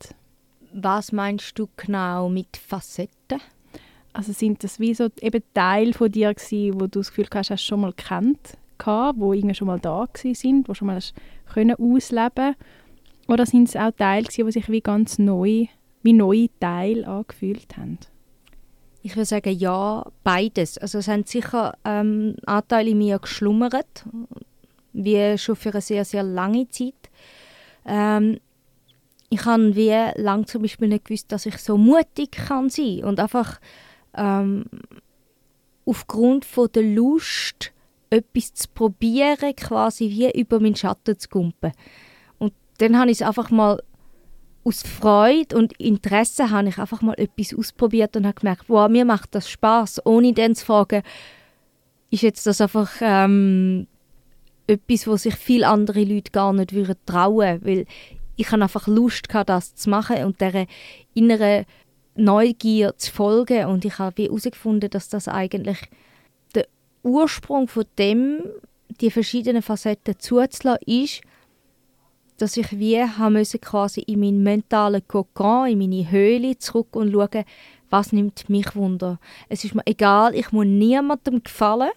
Was 0.73 1.13
meinst 1.13 1.57
du 1.59 1.69
genau 1.77 2.29
mit 2.29 2.57
Facetten? 2.57 3.41
Also 4.15 4.33
sind 4.33 4.63
das 4.63 4.79
wie 4.79 4.95
so 4.95 5.09
eben 5.21 5.43
Teil 5.53 5.93
von 5.93 6.11
dir 6.11 6.33
gewesen, 6.33 6.75
wo 6.81 6.87
du 6.87 7.01
das 7.01 7.09
Gefühl 7.09 7.27
hast, 7.35 7.51
hast 7.51 7.65
schon 7.65 7.81
mal 7.81 7.93
kennt, 7.93 8.57
gehabt, 8.79 9.19
wo 9.19 9.33
irgendwie 9.33 9.57
schon 9.57 9.67
mal 9.67 9.81
da 9.81 10.07
gewesen 10.11 10.35
sind, 10.35 10.69
wo 10.69 10.75
schon 10.75 10.87
mal 10.87 10.97
hast 10.97 11.15
können 11.53 11.75
ausleben 11.75 12.55
oder 13.29 13.45
sind 13.45 13.69
es 13.69 13.77
auch 13.77 13.91
Teile 13.91 14.25
gewesen, 14.25 14.47
die 14.47 14.53
sich 14.53 14.69
wie 14.69 14.81
ganz 14.81 15.19
neu, 15.19 15.67
wie 16.03 16.13
neue 16.13 16.49
Teile 16.61 17.07
angefühlt 17.07 17.77
haben? 17.77 17.99
Ich 19.03 19.17
würde 19.17 19.27
sagen, 19.27 19.53
ja, 19.53 20.07
beides. 20.23 20.79
Also 20.79 20.99
es 20.99 21.09
haben 21.09 21.25
sicher 21.25 21.77
ähm, 21.85 22.37
Anteile 22.47 22.91
in 22.91 22.99
mir 22.99 23.19
geschlummert, 23.19 24.05
wie 24.93 25.37
schon 25.39 25.57
für 25.57 25.73
eine 25.73 25.81
sehr, 25.81 26.05
sehr 26.05 26.23
lange 26.23 26.69
Zeit. 26.69 26.95
Ähm, 27.85 28.39
ich 29.29 29.45
habe 29.45 29.75
wie 29.75 30.21
lang 30.21 30.47
zum 30.47 30.63
Beispiel 30.63 30.89
nicht 30.89 31.07
gewusst, 31.07 31.33
dass 31.33 31.47
ich 31.47 31.59
so 31.59 31.77
mutig 31.77 32.31
kann 32.33 32.71
sein 32.71 33.05
und 33.05 33.19
einfach 33.19 33.59
ähm, 34.17 34.65
aufgrund 35.85 36.45
von 36.45 36.69
der 36.73 36.83
Lust, 36.83 37.73
etwas 38.11 38.55
zu 38.55 38.69
probieren, 38.69 39.57
quasi 39.57 40.09
wie 40.09 40.39
über 40.39 40.61
meinen 40.61 40.77
Schatten 40.77 41.19
zu 41.19 41.29
kumpen. 41.29 41.73
Und 42.39 42.53
dann 42.79 42.99
habe 42.99 43.11
ich 43.11 43.21
es 43.21 43.27
einfach 43.27 43.51
mal 43.51 43.83
aus 44.65 44.83
Freude 44.83 45.57
und 45.57 45.79
Interesse 45.79 46.51
habe 46.51 46.69
ich 46.69 46.79
einfach 46.79 47.03
mal 47.03 47.15
etwas 47.19 47.55
ausprobiert 47.55 48.17
und 48.17 48.27
habe 48.27 48.41
gemerkt, 48.41 48.65
wow, 48.69 48.89
mir 48.89 49.05
macht 49.05 49.35
das 49.35 49.51
Spaß, 49.51 50.07
ohne 50.07 50.33
dann 50.33 50.55
zu 50.55 50.65
fragen, 50.65 51.03
ist 52.11 52.23
jetzt 52.23 52.47
das 52.47 52.61
einfach 52.61 52.91
ähm, 53.01 53.87
etwas, 54.67 55.07
wo 55.07 55.17
sich 55.17 55.35
viele 55.35 55.69
andere 55.69 56.05
Leute 56.05 56.31
gar 56.31 56.53
nicht 56.53 56.73
würden 56.73 56.97
trauen, 57.05 57.61
weil 57.65 57.85
ich 58.37 58.51
habe 58.51 58.63
einfach 58.63 58.87
Lust 58.87 59.29
gehabt, 59.29 59.51
das 59.51 59.75
zu 59.75 59.91
machen 59.91 60.25
und 60.25 60.41
dieser 60.41 60.67
inneren 61.13 61.67
Neugier 62.17 62.97
zu 62.97 63.11
folgen 63.11 63.67
und 63.67 63.85
ich 63.85 63.99
habe 63.99 64.23
herausgefunden, 64.23 64.91
dass 64.91 65.09
das 65.09 65.29
eigentlich 65.29 65.79
der 66.55 66.67
Ursprung 67.03 67.69
von 67.69 67.85
dem, 67.99 68.41
die 69.01 69.11
verschiedenen 69.11 69.63
Facetten 69.63 70.19
zuzulassen, 70.19 70.83
ist, 70.87 71.23
dass 72.39 72.57
ich 72.57 72.79
wie 72.79 73.01
haben 73.01 73.35
müssen 73.35 73.61
quasi 73.61 74.01
in 74.01 74.21
meinen 74.21 74.43
mentalen 74.43 75.07
Kokon, 75.07 75.69
in 75.69 75.79
meine 75.79 76.11
Höhle 76.11 76.59
zurück 76.59 76.97
und 76.97 77.13
schauen, 77.13 77.45
was 77.91 78.13
nimmt 78.13 78.49
mich 78.49 78.75
Wunder. 78.75 79.21
Es 79.49 79.65
ist 79.65 79.75
mir 79.75 79.87
egal, 79.87 80.35
ich 80.35 80.51
muss 80.53 80.67
niemandem 80.67 81.43
gefallen. 81.43 81.91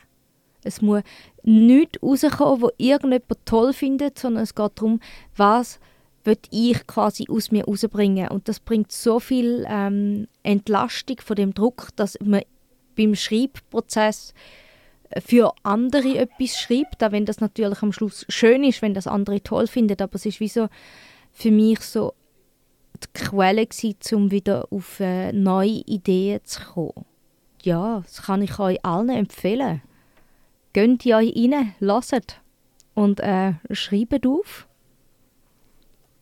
Es 0.64 0.82
muss 0.82 1.02
nichts 1.44 2.02
rauskommen, 2.04 2.62
was 2.62 2.72
irgendjemand 2.78 3.46
toll 3.46 3.74
findet, 3.74 4.20
sondern 4.20 4.44
es 4.44 4.54
geht 4.54 4.72
darum, 4.76 5.00
was 5.36 5.80
will 6.28 6.38
ich 6.52 6.86
quasi 6.86 7.26
aus 7.30 7.52
mir 7.52 7.66
rausbringen. 7.66 8.28
Und 8.28 8.48
das 8.48 8.60
bringt 8.60 8.92
so 8.92 9.20
viel 9.20 9.66
ähm, 9.68 10.28
Entlastung 10.44 11.18
von 11.24 11.36
dem 11.36 11.54
Druck, 11.54 11.90
dass 11.96 12.18
man 12.24 12.42
beim 12.96 13.16
Schreibprozess 13.16 14.34
für 15.26 15.54
andere 15.64 16.18
etwas 16.18 16.60
schreibt, 16.60 17.02
auch 17.04 17.12
wenn 17.12 17.26
das 17.26 17.40
natürlich 17.40 17.82
am 17.82 17.94
Schluss 17.94 18.26
schön 18.28 18.64
ist, 18.64 18.82
wenn 18.82 18.94
das 18.94 19.08
andere 19.08 19.42
toll 19.42 19.68
findet, 19.68 20.02
aber 20.02 20.16
es 20.16 20.26
ist 20.26 20.42
wie 20.42 20.50
so 20.50 20.68
für 21.32 21.52
mich 21.52 21.80
so 21.80 22.14
die 23.02 23.08
Quelle 23.14 23.66
gewesen, 23.66 23.96
um 24.16 24.32
wieder 24.32 24.68
auf 24.70 25.00
äh, 25.00 25.32
neue 25.32 25.82
Ideen 25.86 26.42
zu 26.44 26.62
kommen. 26.62 27.06
Ja, 27.64 28.02
das 28.02 28.24
kann 28.24 28.42
ich 28.42 28.60
euch 28.60 28.84
allen 28.84 29.10
empfehlen. 29.10 29.82
Geht 30.74 31.06
in 31.06 31.14
euch 31.14 31.34
rein, 31.36 31.74
hört 31.80 32.42
und 32.96 33.20
äh, 33.22 33.54
schreibt 33.72 34.28
auf. 34.28 34.67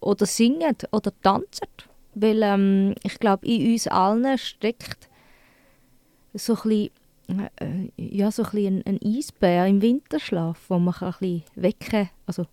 Oder 0.05 0.25
singet 0.25 0.87
oder 0.91 1.11
tanzt. 1.21 1.67
Weil 2.13 2.43
ähm, 2.43 2.95
ich 3.03 3.19
glaube, 3.19 3.45
in 3.47 3.73
uns 3.73 3.87
allen 3.87 4.37
steckt 4.37 5.09
so 6.33 6.57
ein 6.63 6.89
äh, 7.27 7.89
ja, 7.97 8.31
so 8.31 8.43
ein, 8.43 8.83
ein, 8.85 8.99
Eisbär 9.03 9.65
im 9.65 9.81
Winterschlaf, 9.81 10.69
wo 10.69 10.77
man 10.77 10.93
ein 10.93 11.11
bisschen 11.19 11.43
wecken 11.55 12.09
also 12.27 12.45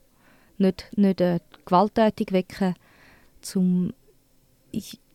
nicht, 0.59 0.91
nicht 0.97 1.21
äh, 1.21 1.41
gewalttätig 1.67 2.33
wecken, 2.33 2.75
zum 3.41 3.93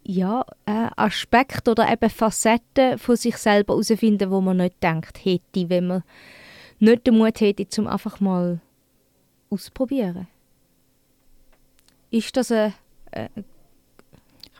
ja, 0.03 0.45
äh, 0.65 0.89
Aspekte 0.95 1.71
oder 1.71 1.91
eben 1.91 2.09
Facetten 2.09 2.97
von 2.97 3.15
sich 3.15 3.37
selber 3.37 3.73
herausfinden, 3.73 4.29
wo 4.31 4.41
man 4.41 4.57
nicht 4.57 4.81
denkt 4.81 5.25
hätte, 5.25 5.69
wenn 5.69 5.87
man 5.87 6.03
nicht 6.79 7.07
den 7.07 7.17
Mut 7.17 7.41
hätte, 7.41 7.67
zum 7.67 7.87
einfach 7.87 8.19
mal 8.19 8.59
ausprobieren. 9.49 10.27
Ist 12.09 12.35
das 12.37 12.51
eine, 12.51 12.73
eine, 13.11 13.29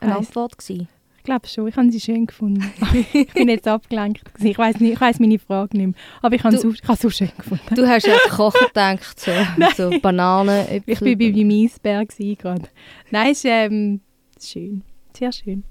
eine 0.00 0.16
Antwort 0.16 0.58
gewesen? 0.58 0.88
Ich 1.18 1.24
glaube 1.24 1.46
schon, 1.46 1.68
ich 1.68 1.76
habe 1.76 1.90
sie 1.90 2.00
schön 2.00 2.26
gefunden. 2.26 2.64
ich 3.12 3.32
bin 3.34 3.48
jetzt 3.48 3.68
abgelenkt. 3.68 4.22
Ich 4.38 4.56
weiß 4.56 4.80
nicht, 4.80 5.00
ich 5.02 5.18
meine 5.20 5.38
Frage 5.38 5.76
nicht 5.76 5.86
mehr. 5.88 5.94
Aber 6.22 6.34
ich 6.34 6.42
habe 6.42 6.56
es 6.56 6.62
so, 6.62 6.72
so 6.72 7.10
schön 7.10 7.30
gefunden. 7.36 7.74
Du 7.74 7.86
hast 7.86 8.06
ja 8.06 8.14
Kochen 8.30 8.66
gedacht, 8.68 9.20
so, 9.20 9.32
so 9.76 9.90
Bananen. 10.00 10.82
Ich 10.86 11.00
war 11.00 11.14
bei 11.14 11.30
meinem 11.30 11.50
Eisberg 11.50 12.16
gerade. 12.16 12.68
Nein, 13.10 13.32
es 13.32 13.38
ist 13.38 13.44
ähm, 13.46 14.00
schön. 14.40 14.82
Sehr 15.14 15.32
schön. 15.32 15.64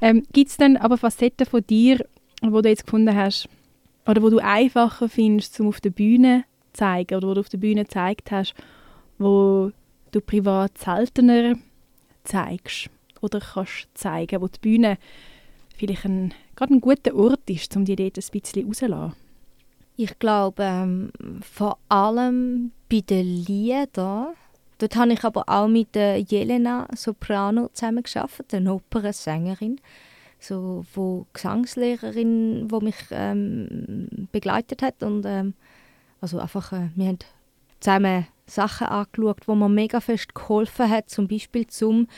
Ähm, 0.00 0.24
Gibt 0.32 0.50
es 0.50 0.56
denn 0.56 0.76
aber 0.76 0.96
Facetten 0.96 1.46
von 1.46 1.64
dir, 1.64 2.04
wo 2.42 2.60
du 2.60 2.68
jetzt 2.68 2.84
gefunden 2.84 3.14
hast, 3.14 3.48
oder 4.06 4.22
wo 4.22 4.30
du 4.30 4.38
einfacher 4.38 5.08
findest, 5.08 5.60
um 5.60 5.68
auf 5.68 5.80
der 5.80 5.90
Bühne 5.90 6.44
zu 6.72 6.80
zeigen, 6.80 7.14
oder 7.16 7.28
wo 7.28 7.34
du 7.34 7.40
auf 7.40 7.48
der 7.48 7.58
Bühne 7.58 7.84
gezeigt 7.84 8.30
hast, 8.30 8.54
wo 9.18 9.70
du 10.10 10.20
privat 10.20 10.76
seltener 10.78 11.56
zeigst 12.24 12.90
oder 13.20 13.40
kannst 13.40 13.88
zeigen, 13.94 14.40
wo 14.40 14.48
die 14.48 14.58
Bühne 14.60 14.98
vielleicht 15.76 16.04
ein, 16.04 16.34
gerade 16.56 16.74
ein 16.74 16.80
guter 16.80 17.14
Ort 17.14 17.48
ist, 17.48 17.76
um 17.76 17.84
die 17.84 17.96
dort 17.96 18.18
ein 18.18 18.40
bisschen 18.40 18.66
rauszulassen? 18.66 19.16
Ich 19.96 20.18
glaube, 20.18 20.62
ähm, 20.62 21.12
vor 21.42 21.78
allem 21.88 22.72
bei 22.88 23.00
den 23.00 23.44
Liedern, 23.44 24.28
dort 24.78 24.96
habe 24.96 25.12
ich 25.12 25.24
aber 25.24 25.44
auch 25.46 25.68
mit 25.68 25.94
der 25.94 26.18
Jelena 26.18 26.88
Soprano 26.96 27.68
zusammengearbeitet, 27.72 28.54
eine 28.54 28.74
Opernsängerin, 28.74 29.78
so, 30.38 30.86
wo 30.94 31.26
Gesangslehrerin, 31.34 32.70
wo 32.70 32.80
mich 32.80 32.96
ähm, 33.10 34.28
begleitet 34.32 34.80
hat 34.80 35.02
und 35.02 35.26
ähm, 35.26 35.52
also 36.22 36.38
einfach, 36.38 36.72
äh, 36.72 36.88
wir 36.94 37.08
haben 37.08 37.18
zusammen 37.80 38.26
Sachen 38.50 38.86
angeschaut, 38.86 39.46
wo 39.46 39.54
mir 39.54 39.68
mega 39.68 40.00
fest 40.00 40.34
geholfen 40.34 40.90
hat, 40.90 41.08
zum 41.10 41.28
Beispiel 41.28 41.66
zum 41.66 42.08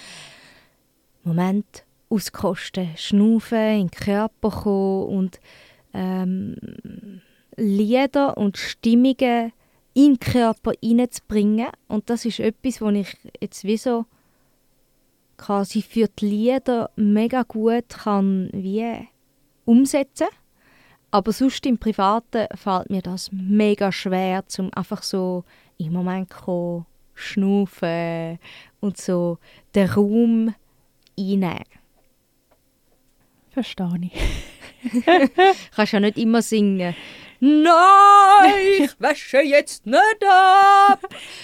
Moment 1.25 1.85
auskosten, 2.09 2.91
schnaufen, 2.97 3.59
in 3.59 3.87
den 3.87 3.91
Körper 3.91 4.51
kommen 4.51 5.05
und 5.07 5.41
ähm, 5.95 6.57
Lieder 7.57 8.37
und 8.37 8.57
Stimmungen 8.57 9.53
in 9.95 10.15
den 10.15 10.21
Körper 10.21 10.73
hineinzubringen. 10.83 11.69
Und 11.89 12.11
das 12.11 12.25
ist 12.25 12.41
etwas, 12.41 12.81
was 12.81 12.95
ich 12.95 13.17
jetzt 13.41 13.65
wie 13.65 13.77
so 13.77 14.07
quasi 15.37 15.83
für 15.83 16.09
die 16.09 16.27
Lieder 16.27 16.91
mega 16.97 17.43
gut 17.43 17.89
kann 17.89 18.49
wie 18.53 19.09
umsetzen 19.65 20.29
aber 21.13 21.31
sonst 21.33 21.67
im 21.67 21.77
Privaten 21.77 22.47
fällt 22.57 22.89
mir 22.89 23.03
das 23.03 23.31
mega 23.33 23.93
schwer, 23.93 24.49
zum 24.49 24.73
einfach 24.73 25.03
so 25.03 25.45
im 25.87 25.93
Moment 25.93 26.31
kommen, 26.31 26.87
schnaufen 27.15 28.39
und 28.81 28.97
so 28.97 29.39
den 29.75 29.89
Raum 29.89 30.55
einnehmen. 31.19 31.65
Verstehe 33.51 34.01
ich. 34.01 35.01
Kannst 35.77 35.93
ja 35.93 36.01
nicht 36.01 36.19
immer 36.19 36.43
singen. 36.43 36.95
Nein, 37.45 38.53
ich 38.79 38.91
wäsche 39.01 39.41
jetzt 39.41 39.85
nicht 39.85 40.25
ab. 40.29 41.01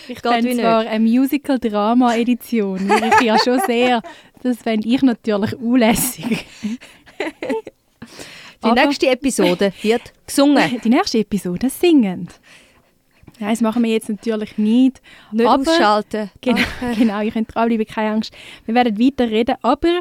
Ich 0.07 0.23
kenne 0.23 0.57
zwar 0.57 0.87
eine 0.87 1.01
Musical-Drama-Edition, 1.01 2.89
ich 2.89 3.21
ja 3.27 3.37
schon 3.39 3.61
sehr, 3.67 4.03
das 4.43 4.59
fände 4.59 4.89
ich 4.89 5.03
natürlich 5.03 5.57
unlässig. 5.57 6.47
Die 8.63 8.67
Aber 8.67 8.87
nächste 8.87 9.09
Episode 9.09 9.73
wird 9.83 10.13
gesungen. 10.27 10.81
Die 10.83 10.89
nächste 10.89 11.19
Episode 11.19 11.69
singend. 11.71 12.41
Nein, 13.39 13.51
das 13.51 13.61
machen 13.61 13.83
wir 13.83 13.91
jetzt 13.91 14.09
natürlich 14.09 14.59
nicht. 14.59 15.01
Nicht 15.33 15.47
aber, 15.47 15.63
ausschalten. 15.63 16.31
Genau, 16.41 16.61
genau, 16.97 17.21
ihr 17.21 17.31
könnt 17.31 17.55
dranbleiben, 17.55 17.87
keine 17.87 18.13
Angst. 18.13 18.35
Wir 18.65 18.75
werden 18.75 18.99
weiter 18.99 19.31
reden, 19.31 19.57
aber 19.63 20.01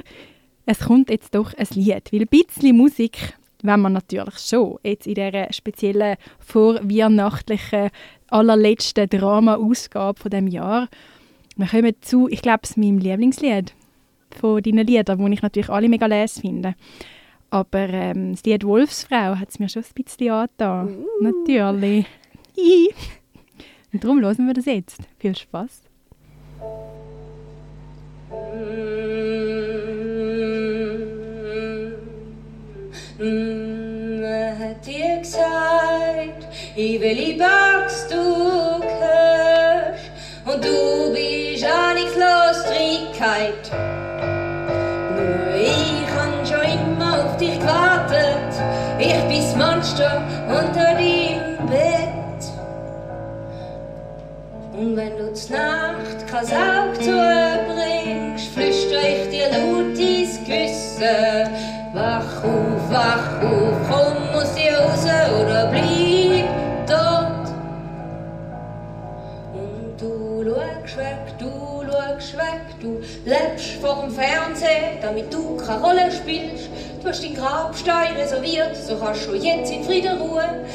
es 0.65 0.80
kommt 0.80 1.10
jetzt 1.10 1.36
doch 1.36 1.54
ein 1.54 1.67
Lied. 1.71 2.12
Weil 2.12 2.21
ein 2.21 2.28
bisschen 2.28 2.76
Musik 2.76 3.36
wenn 3.63 3.82
man 3.82 3.93
natürlich 3.93 4.38
schon 4.39 4.78
jetzt 4.84 5.08
in 5.08 5.15
dieser 5.15 5.52
speziellen 5.52 6.17
vorweihnachtlichen 6.39 7.89
allerletzten 8.30 9.10
Drama-Ausgabe 9.10 10.19
von 10.19 10.32
dem 10.32 10.47
Jahr. 10.47 10.88
Wir 11.56 11.67
kommen 11.67 11.95
zu, 12.02 12.28
ich 12.28 12.41
glaube, 12.41 12.62
es 12.63 12.78
meinem 12.78 13.00
Lieblingslied 13.00 13.73
von 14.39 14.62
deinen 14.62 14.86
Liedern, 14.86 15.26
die 15.26 15.34
ich 15.34 15.41
natürlich 15.41 15.69
alle 15.69 15.89
mega 15.89 16.06
les 16.06 16.39
finde. 16.39 16.76
Aber 17.50 17.89
ähm, 17.89 18.34
das 18.34 18.43
Lied 18.43 18.63
Wolfsfrau 18.65 19.36
hat 19.38 19.50
es 19.50 19.60
mir 19.60 19.69
schon 19.69 19.84
ein 19.84 20.04
bisschen 20.04 20.32
angetan. 20.32 20.97
Uh. 20.97 21.23
Natürlich. 21.23 22.06
Und 23.93 24.04
darum 24.04 24.21
hören 24.21 24.47
wir 24.47 24.54
das 24.54 24.65
jetzt. 24.65 25.00
Viel 25.19 25.36
Spaß. 25.36 25.84
Hat 34.60 34.86
dir 34.86 35.19
gesagt, 35.19 36.47
ich 36.76 37.00
will 37.00 37.15
die 37.15 37.34
Box, 37.34 38.08
du 38.10 38.15
hörst, 38.15 40.12
und 40.45 40.63
du 40.63 41.13
bist 41.13 41.65
auch 41.65 41.93
nicht 41.93 42.15
los, 42.15 42.63
Trickheit. 42.65 43.71
Nur 45.15 45.56
ich 45.56 46.06
han 46.15 46.45
schon 46.45 46.63
immer 46.63 47.26
auf 47.26 47.38
dich 47.38 47.58
gewartet, 47.60 48.54
ich 49.00 49.23
bin's 49.30 49.56
Monster 49.56 50.21
unter 50.47 50.93
deinem 50.93 51.16
wenn 55.49 55.57
du 55.57 55.57
zur 55.57 55.57
Nacht 55.57 56.27
kein 56.27 56.45
Auge 56.45 56.99
zubringst, 56.99 58.47
flüster 58.53 59.01
ich 59.07 59.29
dir 59.29 59.49
laut 59.49 59.97
ins 59.97 60.39
Gewissen. 60.39 61.49
Wach 61.93 62.43
auf, 62.43 62.91
wach 62.91 63.41
auf, 63.41 63.75
komm 63.89 64.39
aus 64.39 64.53
dir 64.53 64.77
raus 64.77 65.03
oder 65.03 65.67
bleib 65.67 66.88
dort. 66.88 67.47
Und 69.53 69.99
du 69.99 70.43
schaust 70.43 70.97
weg, 70.97 71.33
du 71.39 71.83
schaust 71.89 72.38
weg, 72.38 72.62
du 72.81 73.01
lebst 73.25 73.81
vor 73.81 74.03
dem 74.03 74.12
Fernsehen, 74.12 74.99
damit 75.01 75.33
du 75.33 75.57
keine 75.57 75.81
Rolle 75.81 76.12
spielst. 76.12 76.69
Du 77.01 77.10
hast 77.10 77.23
deinen 77.23 77.36
Grabstein 77.36 78.15
reserviert, 78.15 78.75
so 78.75 78.97
kannst 78.97 79.27
du 79.27 79.36
jetzt 79.36 79.71
in 79.71 79.83
Frieden 79.83 80.17
ruhen 80.17 80.65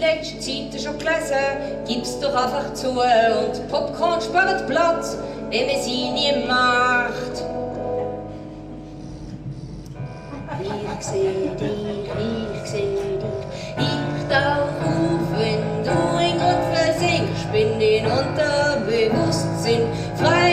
letzte 0.00 0.38
Zeit 0.38 0.80
schon 0.82 0.98
gelesen, 0.98 1.36
gib's 1.86 2.18
doch 2.20 2.34
einfach 2.34 2.72
zu. 2.74 2.90
Und 2.90 3.68
Popcorn 3.68 4.20
spart 4.20 4.66
Platz, 4.66 5.16
wenn 5.50 5.66
man 5.66 5.80
sie 5.82 6.10
nie 6.10 6.46
macht. 6.46 7.44
Ich 10.62 11.06
seh 11.06 11.48
dich, 11.58 11.70
ich 12.62 12.70
seh 12.70 12.80
dich, 12.80 13.38
ich 13.78 14.22
tauch 14.28 14.74
auf, 14.84 15.24
wenn 15.38 15.64
du 15.82 15.96
in 16.18 16.36
Grund 16.38 16.64
versinkst, 16.74 17.44
bin 17.52 17.80
in 17.80 18.04
Unterbewusstsein 18.04 19.82
frei 20.16 20.49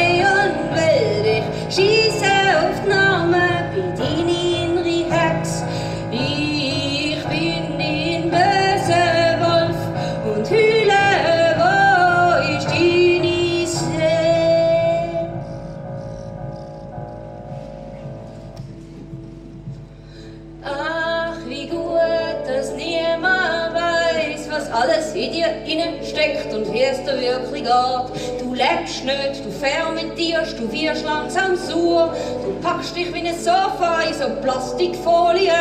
geht. 27.68 28.42
Du 28.42 28.54
lebst 28.54 29.04
nicht, 29.04 29.46
du 29.46 29.52
fermentierst, 29.52 30.58
du 30.60 30.72
wirst 30.72 31.04
langsam 31.04 31.56
sauer. 31.56 32.14
Du 32.44 32.54
packst 32.62 32.96
dich 32.96 33.14
wie 33.14 33.28
ein 33.28 33.38
Sofa 33.38 34.02
in 34.08 34.14
so 34.14 34.30
Plastikfolie 34.42 35.52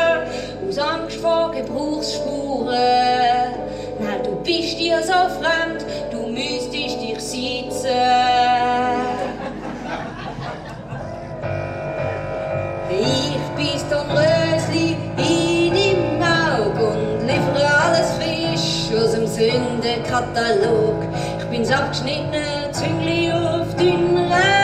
aus 0.68 0.78
Angst 0.78 1.16
vor 1.16 1.50
Gebrauchsspuren. 1.52 2.76
Nein, 3.98 4.22
du 4.24 4.36
bist 4.42 4.78
dir 4.78 5.02
so 5.02 5.12
fremd, 5.12 5.84
du 6.11 6.28
müsstest 6.28 7.00
dich 7.00 7.20
sitzen. 7.20 7.88
Ich 12.88 13.36
bin 13.57 13.76
Rösli 14.11 14.96
in 15.18 15.74
im 15.74 16.22
Auge 16.22 16.84
und 16.84 17.26
liefere 17.26 17.66
alles 17.84 18.12
frisch 18.12 18.96
aus 18.96 19.12
dem 19.12 19.26
Sündenkatalog. 19.26 21.02
Ich 21.49 21.53
bin's 21.53 21.70
abgeschnittene 21.70 22.72
Züngli 22.72 23.30
auf 23.30 23.72
deiner 23.76 24.28
Waage 24.28 24.55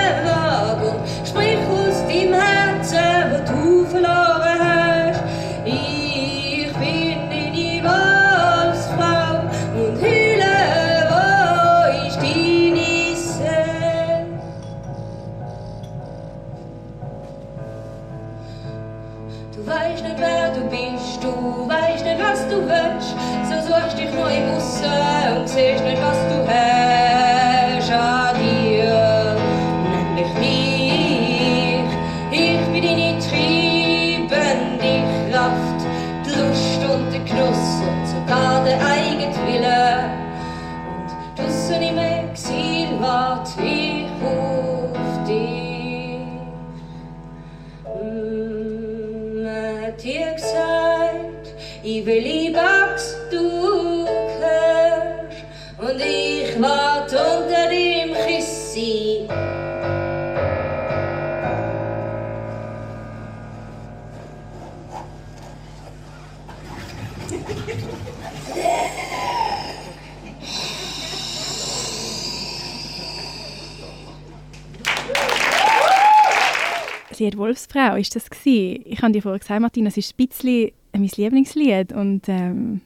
«Wolfsfrau» 77.43 77.97
ist 77.97 78.15
das 78.17 78.31
gewesen. 78.31 78.83
Ich 78.87 79.03
habe 79.03 79.13
dir 79.13 79.23
vorher 79.23 79.39
gesagt, 79.39 79.61
Martina, 79.61 79.89
es 79.89 79.97
ist 79.97 80.15
ein 80.19 80.27
bisschen 80.29 80.71
mein 80.93 81.11
Lieblingslied 81.17 81.93
und 81.93 82.29
ähm, 82.29 82.81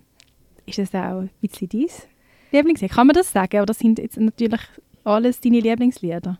ist 0.66 0.78
das 0.78 0.94
auch 0.94 1.20
ein 1.20 1.30
bisschen 1.40 1.68
dein 1.68 1.86
Lieblingslied? 2.52 2.90
Kann 2.92 3.06
man 3.06 3.14
das 3.14 3.32
sagen? 3.32 3.60
Oder 3.60 3.74
sind 3.74 3.98
jetzt 3.98 4.18
natürlich 4.18 4.60
alles 5.04 5.40
deine 5.40 5.60
Lieblingslieder? 5.60 6.38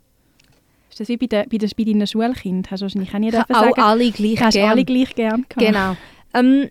Ist 0.91 1.01
das 1.01 1.09
wie 1.09 1.17
bei, 1.17 1.27
der, 1.27 1.45
bei, 1.47 1.59
der, 1.59 1.69
bei 1.77 1.85
deinen 1.85 2.07
Schulkindern? 2.07 2.71
Hast 2.71 2.81
du 2.81 2.85
wahrscheinlich 2.85 3.15
auch 3.15 3.19
nie 3.19 3.31
dürfen 3.31 3.55
auch 3.55 3.61
sagen? 3.65 3.81
alle 3.81 4.11
gleich 4.11 4.41
Hast 4.41 4.55
gern. 4.55 4.71
alle 4.71 4.85
gleich 4.85 5.15
gern 5.15 5.45
gehabt? 5.49 5.57
Genau. 5.59 5.97
Ähm, 6.33 6.71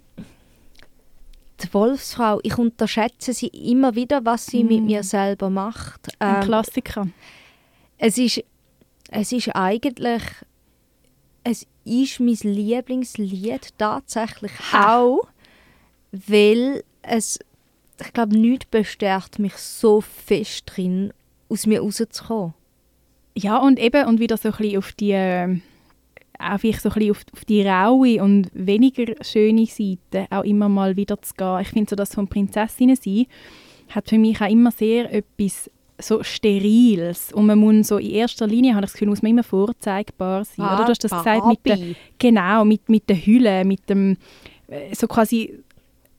die 1.61 1.73
Wolfsfrau, 1.73 2.39
ich 2.43 2.57
unterschätze 2.57 3.33
sie 3.33 3.47
immer 3.47 3.95
wieder, 3.95 4.25
was 4.25 4.45
sie 4.47 4.63
mit 4.63 4.81
Mm. 4.81 4.85
mir 4.87 5.03
selber 5.03 5.49
macht. 5.49 6.09
Ein 6.19 6.35
Ähm, 6.37 6.41
Klassiker. 6.43 7.07
es 7.97 8.17
ist, 8.17 8.43
es 9.09 9.31
ist 9.31 9.49
eigentlich, 9.55 10.21
es 11.45 11.67
ist 11.85 12.19
mein 12.19 12.35
Lieblingslied 12.41 13.69
tatsächlich 13.77 14.51
auch, 14.73 15.27
weil 16.11 16.83
es, 17.03 17.39
ich 18.01 18.13
glaube, 18.13 18.37
nichts 18.37 18.65
bestärkt 18.65 19.37
mich 19.37 19.53
so 19.53 20.01
fest 20.01 20.63
drin, 20.65 21.13
aus 21.47 21.67
mir 21.67 21.81
rauszukommen. 21.81 22.55
Ja, 23.37 23.57
und 23.57 23.79
eben 23.79 24.07
und 24.07 24.19
wieder 24.19 24.37
so 24.37 24.49
ein 24.49 24.57
bisschen 24.57 24.77
auf 24.79 24.91
die, 24.93 25.11
ähm, 25.11 25.61
auch 26.39 26.57
vielleicht 26.59 26.81
so 26.81 26.89
ein 26.89 26.95
bisschen 26.95 27.11
auf, 27.11 27.21
auf 27.31 27.45
die 27.45 27.61
raue 27.61 28.23
und 28.23 28.49
weniger 28.53 29.13
schöne 29.23 29.67
Seite 29.67 30.25
auch 30.31 30.43
immer 30.43 30.67
mal 30.67 30.95
wieder 30.95 31.21
zu 31.21 31.35
gehen. 31.35 31.59
Ich 31.61 31.69
finde 31.69 31.91
so, 31.91 31.95
das 31.95 32.15
von 32.15 32.27
Prinzessinnen 32.27 32.95
sein 32.95 33.27
hat 33.89 34.09
für 34.09 34.17
mich 34.17 34.41
auch 34.41 34.49
immer 34.49 34.71
sehr 34.71 35.13
etwas 35.13 35.69
so 35.99 36.23
Steriles. 36.23 37.31
Und 37.33 37.45
man 37.45 37.57
muss 37.57 37.87
so 37.87 37.97
in 37.97 38.11
erster 38.11 38.47
Linie, 38.47 38.73
habe 38.75 38.85
ich 38.85 38.91
das 38.91 38.93
Gefühl, 38.93 39.09
muss 39.09 39.21
man 39.21 39.31
immer 39.31 39.43
vorzeigbar 39.43 40.45
sein. 40.45 40.65
oder? 40.65 40.85
Du 40.85 40.89
hast 40.89 41.03
das 41.03 41.11
gesagt 41.11 41.45
mit 41.47 41.65
der, 41.65 41.75
Barbie. 41.75 41.95
Genau, 42.19 42.65
mit, 42.65 42.89
mit 42.89 43.09
der 43.09 43.17
Hülle, 43.17 43.65
mit 43.65 43.89
dem, 43.89 44.17
äh, 44.67 44.93
so 44.93 45.07
quasi 45.07 45.59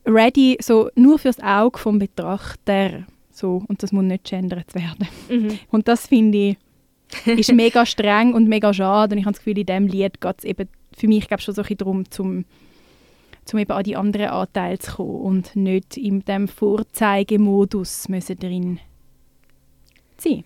ready, 0.05 0.57
so 0.61 0.89
nur 0.95 1.19
fürs 1.19 1.39
Auge 1.41 1.77
vom 1.77 1.99
Betrachter. 1.99 3.05
So, 3.31 3.63
und 3.67 3.83
das 3.83 3.91
muss 3.91 4.03
nicht 4.03 4.29
geändert 4.29 4.73
werden. 4.73 5.07
Mhm. 5.29 5.59
Und 5.69 5.87
das 5.87 6.07
finde 6.07 6.37
ich, 6.37 6.57
ist 7.25 7.53
mega 7.53 7.85
streng 7.85 8.33
und 8.33 8.49
mega 8.49 8.73
schade. 8.73 9.13
Und 9.13 9.19
ich 9.19 9.25
habe 9.25 9.33
das 9.33 9.43
Gefühl, 9.43 9.59
in 9.59 9.65
diesem 9.65 9.87
Lied 9.87 10.19
geht 10.19 10.35
es 10.39 10.43
eben 10.43 10.67
für 10.91 11.07
mich 11.07 11.27
glaub, 11.27 11.39
schon 11.39 11.53
so 11.53 11.61
ein 11.61 11.63
bisschen 11.63 11.77
darum, 11.77 12.09
zum, 12.09 12.45
zum 13.45 13.59
eben 13.59 13.71
an 13.71 13.83
die 13.83 13.95
anderen 13.95 14.29
Anteile 14.29 14.79
zu 14.79 14.95
kommen 14.95 15.21
und 15.21 15.55
nicht 15.55 15.97
in 15.97 16.25
dem 16.25 16.47
Vorzeigemodus 16.47 18.09
müssen 18.09 18.39
drin 18.39 18.79
sein. 20.21 20.43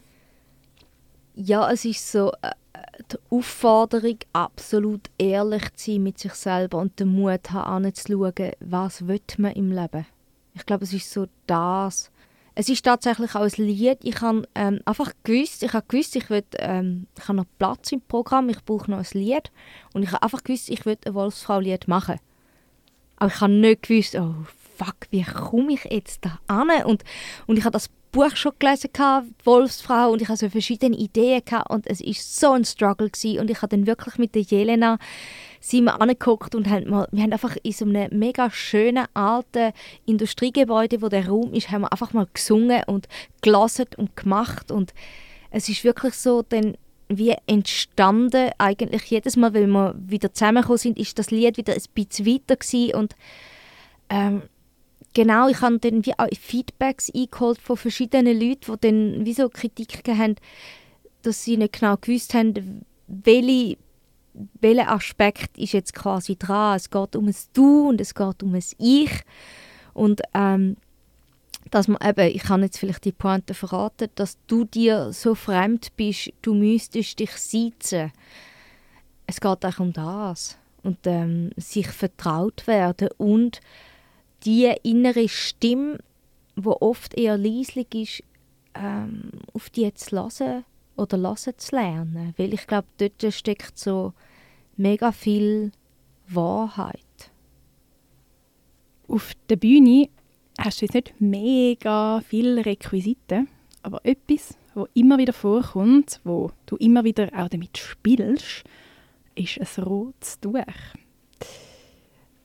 Ja, 1.35 1.71
es 1.71 1.85
ist 1.85 2.11
so 2.11 2.31
äh, 2.41 2.51
äh, 2.73 3.03
die 3.11 3.17
Aufforderung, 3.29 4.17
absolut 4.33 5.09
ehrlich 5.17 5.73
zu 5.75 5.91
sein 5.91 6.03
mit 6.03 6.19
sich 6.19 6.33
selber 6.33 6.77
und 6.77 6.99
den 6.99 7.09
Mut 7.09 7.51
haben, 7.51 7.85
anzuschauen, 7.85 8.51
was 8.59 9.07
will 9.07 9.21
man 9.37 9.53
im 9.53 9.71
Leben. 9.71 10.05
Ich 10.53 10.65
glaube, 10.65 10.83
es 10.83 10.93
ist 10.93 11.11
so 11.11 11.27
das. 11.47 12.11
Es 12.53 12.67
ist 12.67 12.83
tatsächlich 12.83 13.33
auch 13.35 13.41
ein 13.41 13.65
Lied. 13.65 13.99
Ich 14.03 14.21
habe 14.21 14.47
ähm, 14.55 14.81
einfach 14.85 15.13
gewusst, 15.23 15.63
ich 15.63 15.73
habe 15.73 15.85
gewusst, 15.87 16.15
ich 16.17 16.29
will, 16.29 16.43
ähm, 16.59 17.07
ich 17.17 17.27
habe 17.27 17.37
noch 17.37 17.45
Platz 17.57 17.91
im 17.93 18.01
Programm, 18.01 18.49
ich 18.49 18.63
brauche 18.65 18.91
noch 18.91 18.97
ein 18.97 19.07
Lied 19.13 19.51
und 19.93 20.03
ich 20.03 20.11
habe 20.11 20.23
einfach 20.23 20.43
gewusst, 20.43 20.69
ich 20.69 20.85
will 20.85 20.97
ein 21.05 21.13
Wolfsfrau-Lied 21.13 21.87
machen. 21.87 22.19
Aber 23.15 23.31
ich 23.31 23.39
habe 23.39 23.53
nicht 23.53 23.83
gewusst, 23.83 24.15
oh 24.15 24.35
fuck, 24.77 25.07
wie 25.11 25.23
komme 25.23 25.73
ich 25.73 25.85
jetzt 25.85 26.25
da 26.25 26.39
an? 26.47 26.69
Und, 26.83 27.03
und 27.47 27.57
ich 27.57 27.63
habe 27.63 27.73
das 27.73 27.89
Buch 28.11 28.35
schon 28.35 28.51
gelesen, 28.59 28.89
gehabt, 28.93 29.27
Wolfsfrau, 29.43 30.11
und 30.11 30.21
ich 30.21 30.27
hatte 30.27 30.39
so 30.39 30.49
verschiedene 30.49 30.97
Ideen 30.97 31.41
gehabt, 31.45 31.69
und 31.69 31.87
es 31.87 32.01
war 32.01 32.13
so 32.13 32.51
ein 32.51 32.65
Struggle 32.65 33.09
gewesen. 33.09 33.39
und 33.39 33.49
ich 33.49 33.61
habe 33.61 33.69
dann 33.69 33.87
wirklich 33.87 34.17
mit 34.17 34.35
der 34.35 34.41
Jelena 34.41 34.97
sind 35.59 35.85
wir 35.85 36.01
angeguckt 36.01 36.55
und 36.55 36.67
haben 36.67 36.89
mal, 36.89 37.07
wir 37.11 37.23
haben 37.23 37.33
einfach 37.33 37.55
in 37.61 37.71
so 37.71 37.85
einem 37.85 38.17
mega 38.17 38.49
schönen 38.49 39.05
alten 39.13 39.73
Industriegebäude, 40.05 41.01
wo 41.01 41.07
der 41.07 41.27
Raum 41.27 41.53
ist, 41.53 41.69
haben 41.69 41.81
wir 41.81 41.91
einfach 41.91 42.13
mal 42.13 42.27
gesungen 42.33 42.81
und 42.87 43.07
gelassen 43.41 43.85
und 43.97 44.15
gemacht 44.15 44.71
und 44.71 44.93
es 45.51 45.69
ist 45.69 45.83
wirklich 45.83 46.15
so 46.15 46.41
dann 46.41 46.75
wie 47.09 47.35
entstanden 47.45 48.51
eigentlich 48.57 49.03
jedes 49.03 49.35
Mal, 49.35 49.53
wenn 49.53 49.69
wir 49.69 49.95
wieder 49.97 50.33
zusammengekommen 50.33 50.77
sind, 50.77 50.97
ist 50.97 51.19
das 51.19 51.29
Lied 51.29 51.57
wieder 51.57 51.73
ein 51.73 51.81
bisschen 51.93 52.25
weiter 52.25 52.55
gewesen 52.55 52.95
und 52.95 53.15
ähm, 54.09 54.43
genau, 55.13 55.47
ich 55.47 55.61
habe 55.61 55.79
dann 55.79 56.05
wie 56.05 56.13
Feedbacks 56.39 57.11
eingeholt 57.13 57.59
von 57.59 57.77
verschiedenen 57.77 58.39
Leuten, 58.39 58.73
die 58.73 58.87
dann 58.87 59.25
wie 59.25 59.33
so 59.33 59.49
Kritik 59.49 60.07
haben, 60.07 60.35
dass 61.21 61.43
sie 61.43 61.57
nicht 61.57 61.79
genau 61.79 61.97
gewusst 61.97 62.33
haben, 62.33 62.85
welche, 63.07 63.77
welcher 64.59 64.91
Aspekt 64.91 65.57
ist 65.57 65.73
jetzt 65.73 65.93
quasi 65.93 66.35
dran. 66.35 66.77
Es 66.77 66.89
geht 66.89 67.15
um 67.15 67.27
ein 67.27 67.35
Du 67.53 67.89
und 67.89 68.01
es 68.01 68.15
geht 68.15 68.43
um 68.43 68.55
ein 68.55 68.63
Ich. 68.77 69.11
Und 69.93 70.21
ähm, 70.33 70.77
dass 71.69 71.87
man 71.87 71.99
eben, 72.03 72.35
ich 72.35 72.43
kann 72.43 72.63
jetzt 72.63 72.79
vielleicht 72.79 73.05
die 73.05 73.11
Pointe 73.11 73.53
verraten, 73.53 74.09
dass 74.15 74.37
du 74.47 74.65
dir 74.65 75.13
so 75.13 75.35
fremd 75.35 75.95
bist, 75.95 76.31
du 76.41 76.53
müsstest 76.53 77.19
dich 77.19 77.31
sitzen. 77.31 78.11
Es 79.27 79.39
geht 79.39 79.65
auch 79.65 79.79
um 79.79 79.93
das. 79.93 80.57
Und 80.83 80.97
ähm, 81.05 81.51
sich 81.57 81.87
vertraut 81.87 82.65
werden 82.65 83.09
und 83.17 83.61
die 84.45 84.73
innere 84.83 85.27
Stimme, 85.29 85.99
wo 86.55 86.77
oft 86.79 87.17
eher 87.17 87.37
leislich 87.37 87.87
ist, 87.93 88.23
ähm, 88.73 89.31
auf 89.53 89.69
die 89.69 89.93
zu 89.93 90.15
hören 90.15 90.65
oder 90.95 91.17
hören 91.17 91.53
zu 91.57 91.75
lernen. 91.75 92.33
Weil 92.37 92.53
ich 92.53 92.67
glaube, 92.67 92.87
dort 92.97 93.33
steckt 93.33 93.77
so 93.77 94.13
mega 94.77 95.11
viel 95.11 95.71
Wahrheit. 96.27 96.99
Auf 99.07 99.33
der 99.49 99.57
Bühne 99.57 100.09
hast 100.57 100.81
du 100.81 100.85
jetzt 100.85 100.95
nicht 100.95 101.19
mega 101.19 102.21
viele 102.21 102.65
Requisiten, 102.65 103.47
aber 103.83 103.99
etwas, 104.05 104.57
wo 104.73 104.87
immer 104.93 105.17
wieder 105.17 105.33
vorkommt, 105.33 106.21
wo 106.23 106.51
du 106.65 106.77
immer 106.77 107.03
wieder 107.03 107.29
auch 107.35 107.49
damit 107.49 107.77
spielst, 107.77 108.63
ist 109.35 109.59
ein 109.59 109.83
rotes 109.83 110.39
Tuch. 110.39 110.55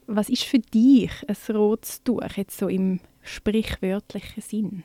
Was 0.07 0.29
ist 0.29 0.43
für 0.43 0.59
dich 0.59 1.11
ein 1.27 1.55
rotes 1.55 2.01
Tuch, 2.03 2.23
jetzt 2.37 2.57
so 2.57 2.69
im 2.69 3.01
sprichwörtlichen 3.21 4.41
Sinn? 4.41 4.83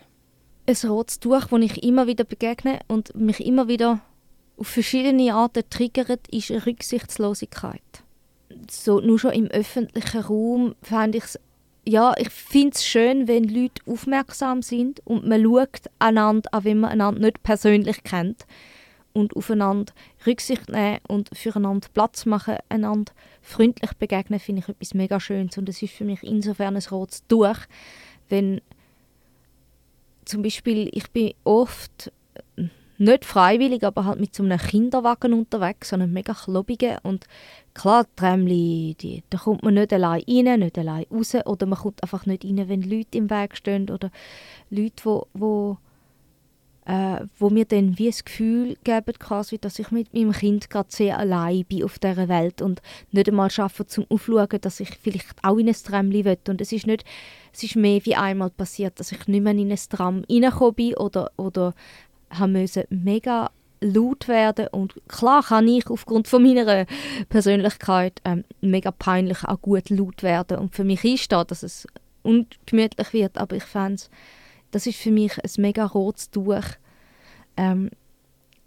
Ein 0.66 0.76
rotes 0.90 1.20
Tuch, 1.20 1.44
das 1.44 1.60
ich 1.60 1.82
immer 1.84 2.08
wieder 2.08 2.24
begegne 2.24 2.80
und 2.88 3.14
mich 3.14 3.44
immer 3.44 3.68
wieder 3.68 4.00
auf 4.56 4.66
verschiedene 4.66 5.32
Arten 5.32 5.62
triggert, 5.70 6.26
ist 6.28 6.50
Rücksichtslosigkeit. 6.50 8.02
So, 8.68 9.00
nur 9.00 9.18
schon 9.18 9.32
im 9.32 9.46
öffentlichen 9.46 10.20
Raum 10.20 10.74
fände 10.82 11.18
ich 11.18 11.24
es 11.24 11.38
ja, 11.84 12.14
ich 12.16 12.30
finde 12.30 12.78
schön, 12.78 13.26
wenn 13.26 13.42
Leute 13.44 13.82
aufmerksam 13.86 14.62
sind 14.62 15.00
und 15.04 15.26
man 15.26 15.42
schaut 15.42 15.90
einander 15.98 16.48
an, 16.54 16.64
wenn 16.64 16.78
man 16.78 16.90
einander 16.90 17.20
nicht 17.20 17.42
persönlich 17.42 18.04
kennt 18.04 18.46
und 19.12 19.36
aufeinander 19.36 19.92
Rücksicht 20.26 20.68
nehmen 20.68 20.98
und 21.08 21.30
füreinander 21.32 21.88
Platz 21.92 22.26
machen, 22.26 22.56
einander 22.68 23.12
freundlich 23.40 23.92
begegnen, 23.94 24.40
finde 24.40 24.62
ich 24.62 24.68
etwas 24.68 24.94
mega 24.94 25.20
Schönes. 25.20 25.58
Und 25.58 25.68
es 25.68 25.82
ist 25.82 25.94
für 25.94 26.04
mich 26.04 26.22
insofern 26.22 26.76
ein 26.76 26.82
rotes 26.90 27.26
Tuch, 27.26 27.58
wenn 28.28 28.60
zum 30.24 30.42
Beispiel 30.42 30.88
ich 30.92 31.10
bin 31.10 31.34
oft 31.44 32.12
nicht 33.02 33.24
freiwillig, 33.24 33.84
aber 33.84 34.04
halt 34.04 34.20
mit 34.20 34.34
so 34.34 34.42
einem 34.42 34.58
Kinderwagen 34.58 35.32
unterwegs, 35.32 35.88
so 35.88 35.96
einem 35.96 36.12
mega 36.12 36.34
klobigen. 36.34 36.98
Und 37.02 37.26
klar, 37.74 38.06
Trämli, 38.16 38.96
die, 39.00 39.24
da 39.28 39.38
kommt 39.38 39.62
man 39.62 39.74
nicht 39.74 39.92
allein 39.92 40.22
rein, 40.28 40.60
nicht 40.60 40.78
allein 40.78 41.06
raus. 41.10 41.34
Oder 41.44 41.66
man 41.66 41.78
kommt 41.78 42.02
einfach 42.02 42.26
nicht 42.26 42.44
rein, 42.44 42.68
wenn 42.68 42.82
Leute 42.82 43.18
im 43.18 43.28
Weg 43.28 43.56
stehen 43.56 43.90
oder 43.90 44.10
Leute, 44.70 45.04
wo, 45.04 45.26
wo, 45.34 45.78
äh, 46.84 47.20
wo 47.38 47.50
mir 47.50 47.64
dann 47.64 47.98
wie 47.98 48.06
das 48.06 48.24
Gefühl 48.24 48.76
geben, 48.82 49.14
quasi, 49.18 49.58
dass 49.58 49.78
ich 49.78 49.90
mit 49.90 50.12
meinem 50.14 50.32
Kind 50.32 50.68
gerade 50.68 50.90
sehr 50.90 51.18
allein 51.18 51.64
bin 51.64 51.84
auf 51.84 51.98
dieser 51.98 52.28
Welt 52.28 52.60
und 52.60 52.82
nicht 53.12 53.28
einmal 53.28 53.50
schaffe 53.50 53.86
zum 53.86 54.04
Aufschauen, 54.08 54.60
dass 54.60 54.80
ich 54.80 54.90
vielleicht 55.00 55.26
auch 55.42 55.58
in 55.58 55.68
ein 55.68 55.74
Trämli 55.74 56.24
will. 56.24 56.38
Und 56.48 56.60
es 56.60 56.72
ist 56.72 56.86
nicht 56.86 57.04
es 57.52 57.62
ist 57.62 57.76
mehr 57.76 58.04
wie 58.04 58.16
einmal 58.16 58.50
passiert, 58.50 58.98
dass 58.98 59.12
ich 59.12 59.26
nicht 59.26 59.42
mehr 59.42 59.52
in 59.52 59.70
ein 59.70 59.78
Tram 59.90 60.24
reingekommen 60.28 60.74
bin 60.74 60.94
oder, 60.94 61.30
oder 61.36 61.74
haben 62.30 62.52
müssen 62.52 62.84
mega 62.88 63.50
laut 63.80 64.26
werden. 64.26 64.68
Und 64.68 64.94
klar 65.06 65.42
kann 65.42 65.68
ich 65.68 65.88
aufgrund 65.88 66.28
von 66.28 66.42
meiner 66.42 66.86
Persönlichkeit 67.28 68.20
ähm, 68.24 68.44
mega 68.60 68.90
peinlich 68.90 69.44
auch 69.44 69.60
gut 69.60 69.90
laut 69.90 70.22
werden. 70.22 70.58
Und 70.58 70.74
für 70.74 70.84
mich 70.84 71.04
ist 71.04 71.30
da, 71.30 71.44
dass 71.44 71.62
es 71.62 71.86
ungemütlich 72.22 73.12
wird, 73.12 73.36
aber 73.36 73.56
ich 73.56 73.64
fände 73.64 74.02
das 74.72 74.86
ist 74.86 74.98
für 74.98 75.12
mich 75.12 75.38
ein 75.38 75.50
mega 75.58 75.86
rotes 75.86 76.30
Tuch, 76.30 76.64
ähm, 77.56 77.90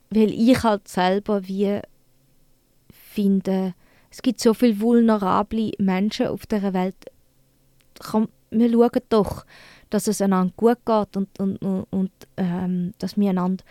weil 0.09 0.31
ich 0.31 0.63
halt 0.63 0.87
selber 0.87 1.45
wie 1.47 1.81
finde, 2.91 3.73
es 4.09 4.21
gibt 4.21 4.39
so 4.39 4.53
viele 4.53 4.79
vulnerable 4.79 5.71
Menschen 5.77 6.27
auf 6.27 6.45
der 6.45 6.73
Welt, 6.73 6.95
Komm, 7.99 8.29
wir 8.49 8.69
schauen 8.71 9.01
doch, 9.09 9.45
dass 9.89 10.07
es 10.07 10.21
einander 10.21 10.53
gut 10.57 10.79
geht 10.85 11.17
und, 11.17 11.39
und, 11.39 11.57
und, 11.61 11.83
und 11.91 12.11
ähm, 12.37 12.93
dass 12.99 13.17
wir 13.17 13.29
einander 13.29 13.63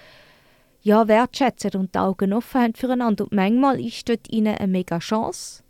ja, 0.82 1.09
wertschätzen 1.09 1.72
und 1.74 1.95
die 1.95 1.99
Augen 1.99 2.32
offen 2.32 2.61
haben 2.61 2.74
füreinander. 2.74 3.24
Und 3.24 3.32
manchmal 3.32 3.80
ist 3.80 4.09
dort 4.09 4.30
ihnen 4.30 4.57
eine 4.57 4.70
mega 4.70 4.99
Chance, 4.99 5.62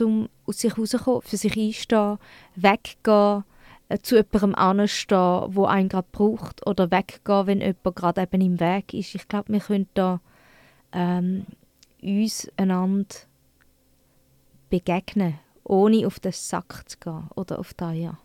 um 0.00 0.28
aus 0.46 0.58
sich 0.58 0.74
herauszukommen, 0.74 1.22
für 1.22 1.36
sich 1.36 1.56
einstehen, 1.56 2.18
weggehen, 2.54 3.40
äh, 3.40 3.51
zu 4.00 4.16
jemandem 4.16 4.54
anstehen, 4.54 5.44
wo 5.48 5.64
einen 5.64 5.88
gerade 5.88 6.08
braucht, 6.12 6.66
oder 6.66 6.90
weggehen, 6.90 7.46
wenn 7.46 7.60
jemand 7.60 7.96
gerade 7.96 8.22
eben 8.22 8.40
im 8.40 8.60
Weg 8.60 8.94
ist. 8.94 9.14
Ich 9.14 9.28
glaube, 9.28 9.52
wir 9.52 9.60
können 9.60 9.88
da 9.94 10.20
ähm, 10.92 11.46
uns 12.02 12.50
einander 12.56 13.14
begegnen, 14.70 15.38
ohne 15.64 16.06
auf 16.06 16.20
den 16.20 16.32
Sack 16.32 16.88
zu 16.88 16.98
gehen 16.98 17.28
oder 17.34 17.58
auf 17.58 17.74
da 17.74 17.92
ja. 17.92 18.18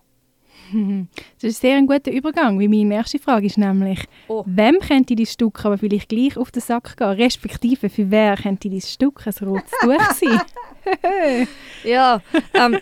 Das 1.36 1.52
ist 1.52 1.62
sehr 1.62 1.78
ein 1.78 1.88
guter 1.88 2.12
Übergang, 2.12 2.60
weil 2.60 2.68
meine 2.68 2.86
nächste 2.86 3.20
Frage 3.20 3.46
ist 3.46 3.58
nämlich, 3.58 4.06
oh. 4.28 4.44
wem 4.46 4.80
könnte 4.80 5.16
dein 5.16 5.26
Stück 5.26 5.64
aber 5.66 5.78
vielleicht 5.78 6.10
gleich 6.10 6.38
auf 6.38 6.52
den 6.52 6.62
Sack 6.62 6.98
gehen, 6.98 7.08
respektive 7.08 7.90
für 7.90 8.10
wer 8.10 8.36
könnte 8.38 8.70
dein 8.70 8.82
Stück 8.82 9.26
ein 9.28 9.48
rotes 9.48 9.72
Tuch 9.82 10.12
sein? 10.14 10.42
ja, 11.84 12.22
ähm, 12.54 12.80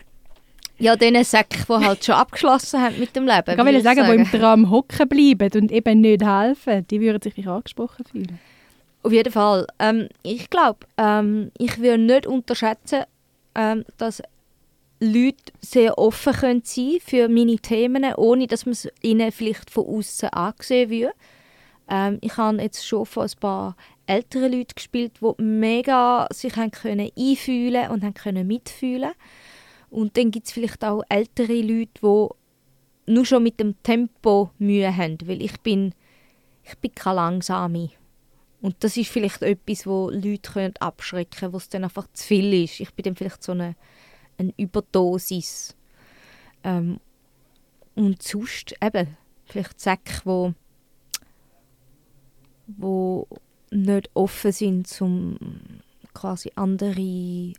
ja, 0.77 0.95
diesen 0.95 1.23
Säcken, 1.23 1.63
die 1.67 1.85
halt 1.85 2.03
schon 2.05 2.15
abgeschlossen 2.15 2.81
haben 2.81 2.99
mit 2.99 3.15
dem 3.15 3.25
Leben. 3.25 3.57
Ich 3.59 3.65
will 3.65 3.81
sagen, 3.81 4.01
sagen, 4.01 4.11
die 4.11 4.23
im 4.23 4.39
Tram 4.41 4.69
hocken 4.69 5.07
bleiben 5.07 5.49
und 5.61 5.71
eben 5.71 6.01
nicht 6.01 6.23
helfen, 6.23 6.85
die 6.87 7.01
würden 7.01 7.21
sich 7.21 7.47
angesprochen 7.47 8.05
fühlen. 8.05 8.39
Auf 9.03 9.11
jeden 9.11 9.31
Fall. 9.31 9.67
Ähm, 9.79 10.09
ich 10.23 10.49
glaube, 10.49 10.79
ähm, 10.97 11.51
ich 11.57 11.77
würde 11.79 12.01
nicht 12.01 12.25
unterschätzen, 12.25 13.03
ähm, 13.53 13.85
dass 13.97 14.21
Leute 14.99 15.53
sehr 15.61 15.97
offen 15.97 16.33
können 16.33 16.61
sein 16.63 16.97
für 17.05 17.29
meine 17.29 17.57
Themen, 17.57 18.15
ohne 18.15 18.47
dass 18.47 18.65
man 18.65 18.73
es 18.73 18.87
ihnen 19.01 19.31
vielleicht 19.31 19.69
von 19.69 19.85
außen 19.85 20.29
angesehen 20.29 20.89
wird. 20.89 21.13
Ähm, 21.89 22.17
ich 22.21 22.35
habe 22.37 22.61
jetzt 22.61 22.87
schon 22.87 23.05
von 23.05 23.25
ein 23.25 23.39
paar 23.39 23.75
älteren 24.07 24.51
Leuten 24.51 24.75
gespielt, 24.75 25.13
die 25.21 25.43
mega 25.43 26.27
sich 26.31 26.55
haben 26.55 26.71
können 26.71 27.11
einfühlen 27.17 27.91
und 27.91 28.03
haben 28.03 28.13
können 28.13 28.47
mitfühlen. 28.47 29.11
Und 29.95 30.17
dann 30.17 30.31
gibt 30.31 30.47
es 30.47 30.53
vielleicht 30.53 30.83
auch 30.83 31.03
ältere 31.09 31.61
Leute, 31.61 32.01
die 32.01 33.11
nur 33.11 33.25
schon 33.25 33.43
mit 33.43 33.59
dem 33.59 33.81
Tempo 33.83 34.51
Mühe 34.57 34.95
haben, 34.95 35.17
weil 35.25 35.41
ich 35.41 35.59
bin, 35.61 35.93
ich 36.63 36.77
bin 36.79 36.93
keine 36.93 37.17
Langsame. 37.17 37.91
Und 38.61 38.75
das 38.83 38.97
ist 38.97 39.09
vielleicht 39.09 39.41
etwas, 39.41 39.85
wo 39.85 40.09
Leute 40.09 40.51
können 40.51 40.73
abschrecken 40.79 41.39
können, 41.39 41.53
wo 41.53 41.57
es 41.57 41.69
dann 41.69 41.83
einfach 41.83 42.07
zu 42.13 42.25
viel 42.25 42.63
ist. 42.63 42.79
Ich 42.79 42.93
bin 42.93 43.03
dann 43.03 43.15
vielleicht 43.15 43.43
so 43.43 43.51
eine 43.51 43.75
eine 44.37 44.53
Überdosis. 44.57 45.75
Ähm, 46.63 46.99
und 47.95 48.21
sonst 48.21 48.75
eben 48.81 49.17
vielleicht 49.45 49.79
Säcke, 49.79 50.21
wo, 50.25 50.53
wo 52.67 53.27
nicht 53.71 54.09
offen 54.13 54.51
sind, 54.51 55.01
um 55.01 55.37
quasi 56.13 56.51
andere 56.55 57.53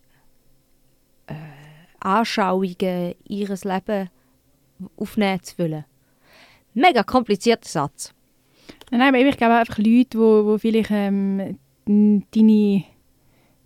Anschauungen 2.07 3.15
ihres 3.27 3.65
Lebens 3.65 4.11
aufnehmen 4.97 5.43
zu 5.43 5.59
wollen. 5.59 5.85
Mega 6.75 7.03
komplizierter 7.03 7.69
Satz. 7.69 8.13
Nein, 8.91 9.01
aber 9.01 9.19
ich 9.19 9.37
glaube 9.37 9.55
einfach 9.55 9.79
Leute, 9.79 10.19
wo, 10.19 10.45
wo 10.47 10.59
vielleicht 10.59 10.91
ähm, 10.91 11.57
deine 11.87 12.85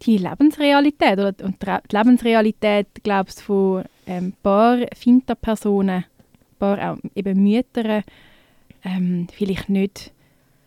die 0.03 0.17
Lebensrealität 0.17 1.19
oder 1.19 1.33
die 1.33 1.97
Lebensrealität 1.97 2.87
glaubst 3.03 3.43
von 3.43 3.85
ähm, 4.07 4.33
paar 4.43 4.79
Finterpersonen, 4.95 6.05
paar 6.59 6.93
auch 6.93 6.99
eben 7.15 7.43
Mütter 7.43 8.03
ähm, 8.83 9.27
vielleicht 9.33 9.69
nicht, 9.69 10.13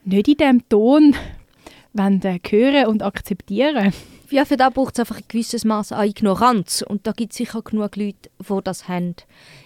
nicht 0.06 0.28
in 0.28 0.38
dem 0.38 0.70
Ton 0.70 1.16
wollen, 1.94 2.22
äh, 2.24 2.40
hören 2.50 2.88
und 2.88 3.04
akzeptieren. 3.04 3.94
Ja, 4.30 4.46
für 4.46 4.58
das 4.58 4.74
braucht 4.74 4.96
es 4.96 5.00
einfach 5.00 5.18
ein 5.18 5.26
gewisses 5.28 5.64
Maß 5.64 5.92
an 5.92 6.08
Ignoranz 6.08 6.84
und 6.88 7.06
da 7.06 7.12
gibt 7.12 7.34
es 7.34 7.38
sicher 7.38 7.62
genug 7.62 7.96
Leute, 7.96 8.30
die 8.40 8.60
das 8.64 8.88
haben. 8.88 9.16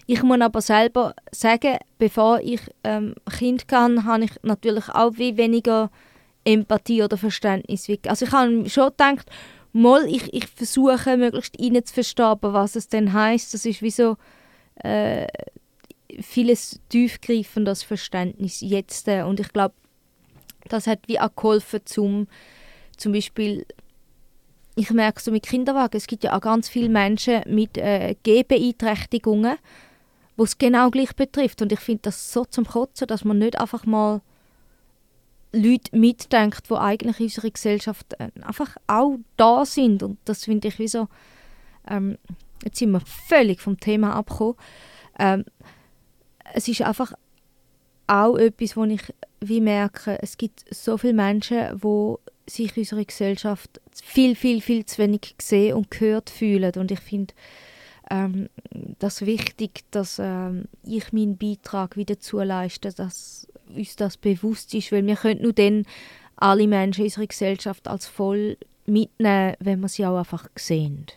Ich 0.07 0.23
muss 0.23 0.41
aber 0.41 0.61
selber 0.61 1.15
sagen, 1.31 1.77
bevor 1.99 2.41
ich 2.41 2.59
ähm, 2.83 3.15
Kind 3.37 3.67
kann, 3.67 4.03
habe 4.03 4.25
ich 4.25 4.31
natürlich 4.43 4.89
auch 4.89 5.13
wie 5.15 5.37
weniger 5.37 5.89
Empathie 6.43 7.03
oder 7.03 7.17
Verständnis. 7.17 7.87
Also 8.07 8.25
ich 8.25 8.31
habe 8.31 8.69
schon 8.69 8.89
gedacht, 8.89 9.29
mal, 9.73 10.05
ich, 10.05 10.33
ich 10.33 10.47
versuche 10.47 11.15
möglichst 11.17 11.59
rein 11.59 11.83
zu 11.85 11.93
verstehen, 11.93 12.37
was 12.41 12.75
es 12.75 12.89
denn 12.89 13.13
heißt. 13.13 13.53
Das 13.53 13.65
ist 13.65 13.81
wie 13.81 13.91
so 13.91 14.17
äh, 14.83 15.27
vieles 16.21 16.79
tiefgreifendes 16.89 17.83
Verständnis 17.83 18.61
jetzt. 18.61 19.07
Äh, 19.07 19.23
und 19.23 19.39
ich 19.39 19.53
glaube, 19.53 19.75
das 20.67 20.87
hat 20.87 20.99
wie 21.07 21.19
auch 21.19 21.35
geholfen, 21.35 21.81
zum, 21.85 22.27
zum 22.97 23.11
Beispiel, 23.13 23.65
ich 24.75 24.91
merke 24.91 25.21
so 25.21 25.31
mit 25.31 25.45
Kinderwagen, 25.45 25.97
es 25.97 26.07
gibt 26.07 26.23
ja 26.23 26.35
auch 26.35 26.41
ganz 26.41 26.69
viele 26.69 26.89
Menschen 26.89 27.41
mit 27.47 27.77
äh, 27.77 28.15
Gehbeeinträchtigungen, 28.23 29.57
wo 30.35 30.43
es 30.43 30.57
genau 30.57 30.91
gleich 30.91 31.15
betrifft. 31.15 31.61
Und 31.61 31.71
ich 31.71 31.79
finde 31.79 32.03
das 32.03 32.31
so 32.31 32.45
zum 32.45 32.65
Kotzen, 32.65 33.07
dass 33.07 33.25
man 33.25 33.39
nicht 33.39 33.59
einfach 33.59 33.85
mal 33.85 34.21
Leute 35.51 35.97
mitdenkt, 35.97 36.69
die 36.69 36.75
eigentlich 36.75 37.19
in 37.19 37.25
unserer 37.25 37.49
Gesellschaft 37.49 38.13
äh, 38.19 38.29
einfach 38.41 38.77
auch 38.85 39.17
da 39.35 39.65
sind. 39.65 40.03
Und 40.03 40.19
das 40.25 40.45
finde 40.45 40.67
ich 40.67 40.79
wie 40.79 40.87
so, 40.87 41.07
ähm, 41.87 42.17
jetzt 42.63 42.79
sind 42.79 42.91
wir 42.91 43.01
völlig 43.01 43.61
vom 43.61 43.79
Thema 43.79 44.13
abgekommen. 44.13 44.55
Ähm, 45.17 45.45
es 46.53 46.67
ist 46.67 46.81
einfach 46.81 47.13
auch 48.07 48.37
etwas, 48.37 48.77
wo 48.77 48.83
ich 48.85 49.01
wie 49.39 49.61
merke, 49.61 50.17
es 50.21 50.37
gibt 50.37 50.65
so 50.73 50.97
viele 50.97 51.13
Menschen, 51.13 51.79
die 51.79 52.15
sich 52.49 52.75
in 52.75 52.81
unserer 52.81 53.05
Gesellschaft 53.05 53.81
viel, 54.03 54.35
viel, 54.35 54.61
viel 54.61 54.85
zu 54.85 54.99
wenig 54.99 55.35
gesehen 55.37 55.75
und 55.75 55.91
gehört 55.91 56.29
fühlen. 56.29 56.73
Und 56.75 56.91
ich 56.91 56.99
finde, 56.99 57.33
ähm, 58.09 58.49
das 58.99 59.25
wichtig, 59.25 59.83
dass 59.91 60.19
ähm, 60.19 60.65
ich 60.83 61.11
meinen 61.11 61.37
Beitrag 61.37 61.97
wieder 61.97 62.19
zuleiste, 62.19 62.93
dass 62.93 63.47
uns 63.75 63.95
das 63.95 64.17
bewusst 64.17 64.73
ist, 64.73 64.91
weil 64.91 65.05
wir 65.05 65.15
können 65.15 65.41
nur 65.41 65.53
dann 65.53 65.85
alle 66.37 66.67
Menschen 66.67 67.03
unserer 67.03 67.27
Gesellschaft 67.27 67.87
als 67.87 68.07
voll 68.07 68.57
mitnehmen, 68.85 69.55
wenn 69.59 69.81
wir 69.81 69.89
sie 69.89 70.05
auch 70.05 70.17
einfach 70.17 70.47
sehen. 70.55 71.07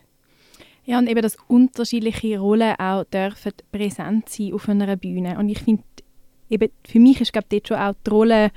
Ja, 0.85 0.99
und 0.99 1.09
eben, 1.09 1.23
dass 1.23 1.37
unterschiedliche 1.47 2.41
Rollen 2.41 2.75
auch 2.77 3.05
dürfen 3.05 3.53
präsent 3.71 4.29
sein 4.29 4.53
auf 4.55 4.69
einer 4.69 4.97
Bühne. 4.97 5.39
Und 5.39 5.49
ich 5.49 5.61
finde, 5.61 5.85
eben, 6.51 6.71
für 6.87 7.01
mich 7.01 7.21
ist, 7.21 7.33
glaube 7.33 7.47
dort 7.49 7.69
schon 7.69 7.77
auch 7.79 7.95
die 8.07 8.11
Rolle 8.11 8.51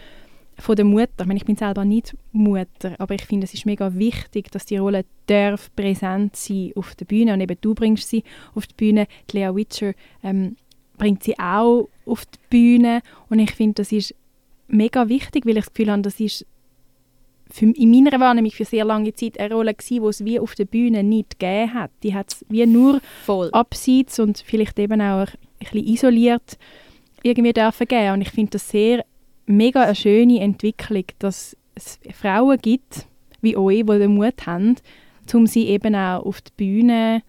von 0.58 0.76
der 0.76 0.86
Mutter. 0.86 1.22
Ich, 1.22 1.26
meine, 1.26 1.38
ich 1.38 1.46
bin 1.46 1.56
selber 1.56 1.86
nicht 1.86 2.16
Mutter, 2.32 2.96
aber 3.00 3.16
ich 3.16 3.26
finde, 3.26 3.46
es 3.46 3.54
ist 3.54 3.66
mega 3.66 3.94
wichtig, 3.96 4.52
dass 4.52 4.66
die 4.66 4.78
Rolle 4.78 5.06
darf 5.28 5.74
präsent 5.76 6.36
sein 6.36 6.72
auf 6.76 6.96
der 6.96 7.06
Bühne. 7.06 7.34
Und 7.34 7.42
eben 7.42 7.58
du 7.62 7.74
bringst 7.74 8.10
sie 8.10 8.24
auf 8.56 8.68
die 8.68 8.76
Bühne. 8.76 9.08
Die 9.32 9.38
Lea 9.38 9.56
Witcher 9.56 9.94
ähm, 10.24 10.56
bringt 10.98 11.24
sie 11.24 11.38
auch 11.40 11.90
auf 12.06 12.26
die 12.26 12.40
Bühne. 12.50 13.02
Und 13.30 13.40
ich 13.40 13.52
finde, 13.52 13.76
das 13.76 13.92
ist 13.92 14.14
mega 14.68 15.08
wichtig, 15.10 15.46
weil 15.46 15.58
ich 15.58 15.66
das 15.66 15.74
Gefühl 15.74 15.92
habe, 15.92 16.02
das 16.02 16.20
ist 16.20 16.46
für, 17.50 17.66
in 17.66 17.92
meiner 17.92 18.20
Wahrnehmung 18.20 18.52
für 18.52 18.66
sehr 18.66 18.86
lange 18.86 19.14
Zeit 19.14 19.40
eine 19.40 19.54
Rolle 19.54 19.74
gewesen, 19.74 20.02
die 20.02 20.10
es 20.10 20.26
wie 20.26 20.40
auf 20.40 20.56
der 20.56 20.66
Bühne 20.66 21.04
nicht 21.04 21.40
gegeben 21.40 21.74
hat. 21.74 21.92
Die 22.02 22.14
hat 22.14 22.34
es 22.34 22.46
wie 22.50 22.66
nur 22.66 23.00
Voll. 23.26 23.50
abseits 23.52 24.20
und 24.20 24.40
vielleicht 24.40 24.80
eben 24.80 25.02
auch 25.02 25.28
ein 25.28 25.38
bisschen 25.60 25.86
isoliert 25.86 26.58
irgendwie 27.24 27.54
dürfen 27.54 27.88
geben. 27.88 28.14
Und 28.14 28.22
ich 28.22 28.30
finde 28.30 28.52
das 28.52 28.70
sehr 28.70 29.04
mega 29.46 29.84
eine 29.84 29.96
schöne 29.96 30.40
Entwicklung, 30.40 31.06
dass 31.20 31.58
es 31.76 32.00
Frauen 32.14 32.60
gibt, 32.62 33.08
wie 33.42 33.58
euch, 33.58 33.86
die 33.86 34.00
den 34.00 34.16
Mut 34.16 34.46
haben, 34.46 34.76
um 35.34 35.48
sie 35.48 35.68
eben 35.68 35.96
auch 35.96 36.26
auf 36.26 36.42
die 36.42 36.52
Bühne 36.56 37.24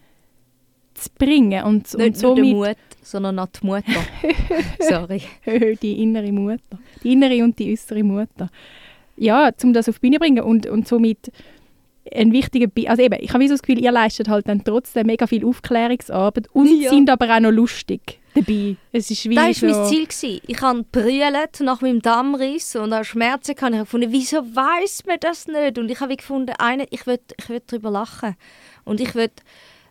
zu 0.95 1.11
bringen. 1.19 1.65
Und, 1.65 1.95
und 1.95 2.01
Nicht 2.03 2.23
nur 2.23 2.35
der 2.35 2.45
somit 2.45 2.55
Mut, 2.55 2.77
sondern 3.03 3.39
auch 3.39 3.47
die 3.47 3.67
Mutter. 3.67 4.05
Sorry. 4.81 5.23
die 5.83 6.03
innere 6.03 6.33
Mutter. 6.33 6.79
Die 7.03 7.13
innere 7.13 7.43
und 7.43 7.59
die 7.59 7.73
äußere 7.73 8.03
Mutter. 8.03 8.51
Ja, 9.17 9.51
um 9.63 9.73
das 9.73 9.89
auf 9.89 9.97
die 9.97 10.01
Bühne 10.03 10.17
zu 10.17 10.21
bringen 10.21 10.43
und, 10.43 10.67
und 10.67 10.89
somit 10.89 11.33
ein 12.13 12.33
wichtiger 12.33 12.67
Bi 12.67 12.87
also 12.87 13.03
eben, 13.03 13.19
ich 13.21 13.33
habe 13.33 13.47
so 13.49 13.55
das 13.55 13.63
Gefühl, 13.63 13.83
ihr 13.83 13.93
leistet 13.93 14.29
halt 14.29 14.47
dann 14.49 14.63
trotzdem 14.63 15.07
mega 15.07 15.27
viel 15.27 15.45
Aufklärungsarbeit 15.45 16.49
und 16.53 16.83
Ja. 16.83 16.91
sind 16.91 17.09
aber 17.09 17.35
auch 17.35 17.41
noch 17.41 17.51
lustig 17.51 18.21
dabei. 18.35 18.77
Es 18.93 19.11
ist 19.11 19.29
wie 19.29 19.35
Das 19.35 19.59
so, 19.59 19.67
war 19.67 19.79
mein 19.81 19.89
Ziel. 19.89 20.07
gewesen. 20.07 20.41
Ich 20.47 20.61
habe 20.61 20.83
brüllt 20.83 21.61
nach 21.61 21.81
meinem 21.81 22.03
Dammriss 22.03 22.77
und 22.77 22.93
auch 22.93 23.05
Schmerzen 23.05 23.55
gehabt. 23.55 23.73
Ich 23.73 23.79
habe 23.79 23.85
gefunden, 23.87 24.13
wieso 24.13 24.37
weiß 24.39 25.05
man 25.07 25.19
das 25.21 25.47
nicht? 25.47 25.79
Und 25.79 25.91
ich 25.91 26.01
habe 26.01 26.17
gefunden, 26.17 26.55
eine, 26.59 26.87
ich 26.91 27.07
will, 27.07 27.21
ich 27.39 27.49
will 27.49 27.63
darüber 27.67 27.91
lachen. 27.91 28.37
Und 28.85 29.01
ich 29.01 29.15
will 29.15 29.31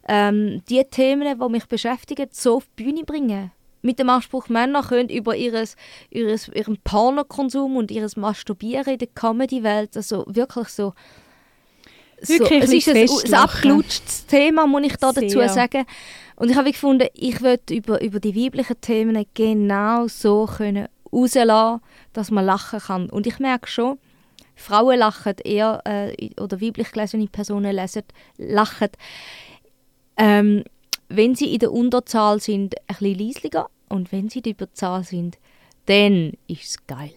ähm, 0.08 0.62
die 0.70 0.84
Themen, 0.84 1.40
die 1.40 1.50
mich 1.50 1.66
beschäftigen, 1.66 2.28
so 2.32 2.58
auf 2.58 2.66
die 2.78 2.84
Bühne 2.84 3.04
bringen. 3.04 3.52
Mit 3.82 4.00
dem 4.00 4.10
Anspruch, 4.10 4.48
Männer 4.48 4.82
können 4.82 5.10
über 5.10 5.36
ihres, 5.36 5.76
ihres, 6.10 6.48
ihren 6.50 6.78
Pornokonsum 6.78 7.76
und 7.76 7.92
ihres 7.92 8.16
Masturbieren 8.16 8.94
in 8.94 9.00
der 9.00 9.10
Comedy-Welt, 9.14 9.98
also 9.98 10.24
wirklich 10.28 10.70
so... 10.70 10.94
so 12.22 12.40
Wirklich 12.40 12.64
es 12.64 12.72
ist 12.72 12.88
ein 12.90 13.34
ein, 13.34 13.40
abgelutschtes 13.42 14.26
Thema, 14.26 14.68
muss 14.68 14.84
ich 14.84 14.96
da 14.96 15.12
dazu 15.12 15.28
Sehr. 15.28 15.50
sagen. 15.50 15.86
Und 16.36 16.50
ich 16.50 16.58
habe 16.58 16.72
gefunden, 16.72 17.08
ich 17.14 17.42
würde 17.42 17.74
über, 17.74 18.02
über 18.02 18.20
die 18.20 18.36
weiblichen 18.36 18.80
Themen 18.82 19.26
genau 19.34 20.08
so 20.08 20.46
können 20.46 20.88
rauslassen, 21.12 21.82
dass 22.14 22.32
man 22.32 22.46
lachen 22.46 22.80
kann. 22.80 23.10
Und 23.10 23.28
ich 23.28 23.40
merke 23.40 23.70
schon, 23.70 24.00
Frauen 24.56 25.00
lachen 25.00 25.36
eher, 25.44 25.82
äh, 25.86 26.30
oder 26.40 26.62
weiblich 26.62 26.92
gelesene 26.92 27.28
Personen 27.28 27.76
lesen, 27.76 28.04
lachen, 28.38 28.90
ähm, 30.18 30.64
wenn 31.10 31.36
sie 31.36 31.54
in 31.54 31.60
der 31.60 31.72
Unterzahl 31.72 32.40
sind, 32.40 32.76
ein 32.88 32.96
bisschen 32.98 33.20
leislicher. 33.20 33.70
Und 33.90 34.12
wenn 34.12 34.30
sie 34.30 34.40
in 34.40 34.44
der 34.44 34.54
Überzahl 34.54 35.04
sind, 35.04 35.38
dann 35.86 36.34
ist 36.48 36.64
es 36.64 36.88
geil. 36.88 37.14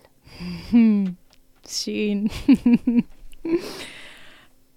Hm, 0.70 1.16
schön. 1.68 2.30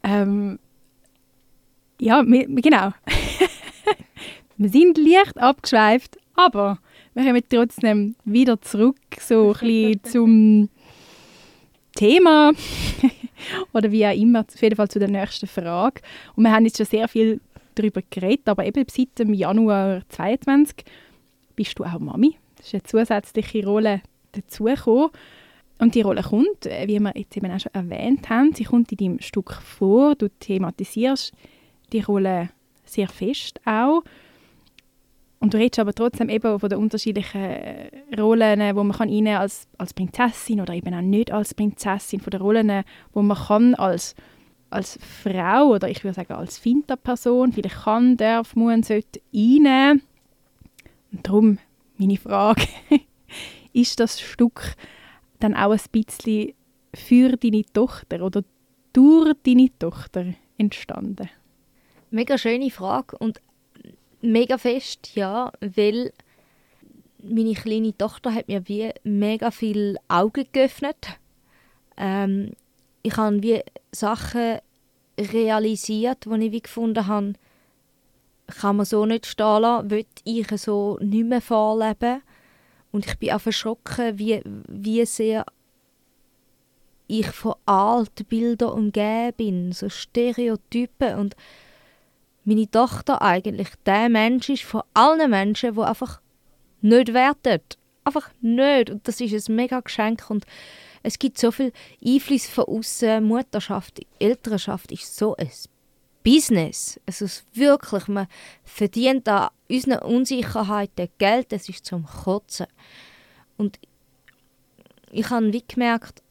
ähm, 0.03 0.59
ja, 1.99 2.21
genau. 2.21 2.91
Wir 4.59 4.69
sind 4.69 4.97
leicht 4.97 5.37
abgeschweift, 5.37 6.17
aber 6.35 6.79
wir 7.13 7.23
kommen 7.23 7.43
trotzdem 7.49 8.15
wieder 8.25 8.61
zurück, 8.61 8.97
so 9.17 9.53
ein 9.53 9.59
bisschen 9.59 10.03
zum 10.03 10.69
Thema 11.95 12.51
oder 13.73 13.89
wie 13.89 14.05
auch 14.05 14.15
immer, 14.15 14.41
auf 14.41 14.61
jeden 14.61 14.75
Fall 14.75 14.89
zu 14.89 14.99
der 14.99 15.07
nächsten 15.07 15.47
Frage. 15.47 16.01
Und 16.35 16.43
wir 16.43 16.51
haben 16.51 16.65
jetzt 16.65 16.75
schon 16.75 16.85
sehr 16.85 17.07
viel 17.07 17.39
darüber 17.75 18.01
geredet, 18.09 18.49
aber 18.49 18.65
eben 18.65 18.85
seit 18.91 19.17
dem 19.17 19.33
Januar 19.33 20.01
22 20.09 20.83
bist 21.55 21.79
du 21.79 21.85
auch 21.85 21.97
Mami. 21.97 22.35
Das 22.57 22.67
ist 22.67 22.73
eine 22.73 22.83
zusätzliche 22.83 23.65
Rolle 23.65 24.01
dazugekommen. 24.33 25.09
Und 25.77 25.95
die 25.95 26.01
Rolle 26.01 26.21
kommt, 26.21 26.65
äh, 26.65 26.85
wie 26.89 26.99
wir 26.99 27.13
jetzt 27.15 27.37
eben 27.37 27.49
auch 27.49 27.59
schon 27.61 27.73
erwähnt 27.73 28.29
haben, 28.29 28.53
sie 28.53 28.65
kommt 28.65 28.91
in 28.91 28.97
deinem 28.97 29.19
Stück 29.21 29.53
vor. 29.53 30.15
Du 30.15 30.27
thematisierst 30.27 31.31
die 31.93 32.01
Rolle 32.01 32.49
sehr 32.83 33.07
fest 33.07 33.61
auch. 33.63 34.03
Und 35.39 35.53
du 35.53 35.57
redest 35.57 35.79
aber 35.79 35.93
trotzdem 35.93 36.27
eben 36.27 36.59
von 36.59 36.69
den 36.69 36.79
unterschiedlichen 36.79 37.57
Rollen, 38.17 38.75
wo 38.75 38.83
man 38.83 38.97
kann 38.97 39.27
als, 39.27 39.67
als 39.77 39.93
Prinzessin 39.93 40.59
oder 40.59 40.73
eben 40.73 40.93
auch 40.93 41.01
nicht 41.01 41.31
als 41.31 41.53
Prinzessin, 41.53 42.19
von 42.19 42.31
den 42.31 42.41
Rollen, 42.41 42.83
wo 43.13 43.21
man 43.21 43.37
kann 43.37 43.73
als, 43.75 44.15
als 44.69 44.99
Frau 45.01 45.69
oder 45.75 45.89
ich 45.89 46.03
würde 46.03 46.15
sagen 46.15 46.33
als 46.33 46.57
Finterperson, 46.57 47.53
vielleicht 47.53 47.83
kann, 47.83 48.17
darf, 48.17 48.55
muss, 48.55 48.87
sollte 48.87 49.21
rein. 49.33 50.01
Und 51.13 51.27
darum 51.27 51.57
meine 51.97 52.17
Frage, 52.17 52.67
ist 53.73 53.99
das 54.01 54.19
Stück 54.19 54.75
dann 55.39 55.55
auch 55.55 55.71
ein 55.71 55.79
bisschen 55.91 56.53
für 56.93 57.37
deine 57.37 57.63
Tochter 57.71 58.21
oder 58.21 58.43
durch 58.91 59.33
deine 59.43 59.69
Tochter 59.79 60.33
entstanden? 60.57 61.29
Mega 62.11 62.37
schöne 62.37 62.71
Frage 62.71 63.17
und 63.17 63.39
mega 64.21 64.57
fest, 64.57 65.15
ja, 65.15 65.51
weil 65.61 66.13
meine 67.21 67.53
kleine 67.53 67.97
Tochter 67.97 68.33
hat 68.33 68.47
mir 68.47 68.67
wie 68.67 68.91
mega 69.03 69.51
viel 69.51 69.97
Augen 70.07 70.45
geöffnet. 70.51 71.19
Ähm, 71.97 72.51
ich 73.03 73.15
habe 73.17 73.43
wie 73.43 73.61
Sachen 73.91 74.59
realisiert, 75.19 76.25
die 76.25 76.45
ich 76.45 76.51
wie 76.51 76.61
gefunden 76.61 77.07
habe, 77.07 77.33
kann 78.47 78.77
man 78.77 78.85
so 78.85 79.05
nicht 79.05 79.25
stehen 79.25 79.61
lassen, 79.61 79.89
will 79.91 80.05
ich 80.23 80.47
so 80.57 80.97
nicht 81.01 81.25
mehr 81.25 81.41
vorleben. 81.41 82.21
Und 82.91 83.05
ich 83.05 83.17
bin 83.19 83.31
auch 83.31 83.45
erschrocken, 83.45 84.17
wie, 84.17 84.41
wie 84.67 85.05
sehr 85.05 85.45
ich 87.07 87.27
von 87.27 87.55
alten 87.65 88.25
Bildern 88.25 88.71
umgeben 88.71 89.33
bin, 89.35 89.71
so 89.71 89.89
Stereotypen 89.89 91.17
und 91.17 91.35
meine 92.43 92.69
Tochter 92.69 93.21
eigentlich 93.21 93.69
der 93.85 94.09
Mensch 94.09 94.49
ist 94.49 94.63
von 94.63 94.83
allen 94.93 95.29
Menschen, 95.29 95.75
wo 95.75 95.81
einfach 95.81 96.21
nicht 96.81 97.13
wertet. 97.13 97.77
Einfach 98.03 98.29
nicht. 98.41 98.89
Und 98.89 99.07
das 99.07 99.21
ist 99.21 99.49
ein 99.49 99.55
mega 99.55 99.79
Geschenk. 99.79 100.29
Und 100.29 100.45
es 101.03 101.19
gibt 101.19 101.37
so 101.37 101.51
viel 101.51 101.71
Einfluss 102.03 102.47
von 102.47 102.65
außen. 102.65 103.23
Mutterschaft, 103.23 103.99
Elternschaft 104.19 104.91
ist 104.91 105.15
so 105.15 105.35
ein 105.35 105.49
Business. 106.23 106.99
Also 107.05 107.25
es 107.25 107.37
ist 107.37 107.55
wirklich, 107.55 108.07
man 108.07 108.27
verdient 108.63 109.27
an 109.27 109.49
unseren 109.69 109.99
Unsicherheiten 109.99 111.09
Geld. 111.17 111.51
Das 111.51 111.69
ist 111.69 111.85
zum 111.85 112.05
Kotzen. 112.05 112.67
Und 113.57 113.79
ich 115.11 115.29
habe 115.29 115.51
wie 115.51 115.63
gemerkt, 115.67 116.21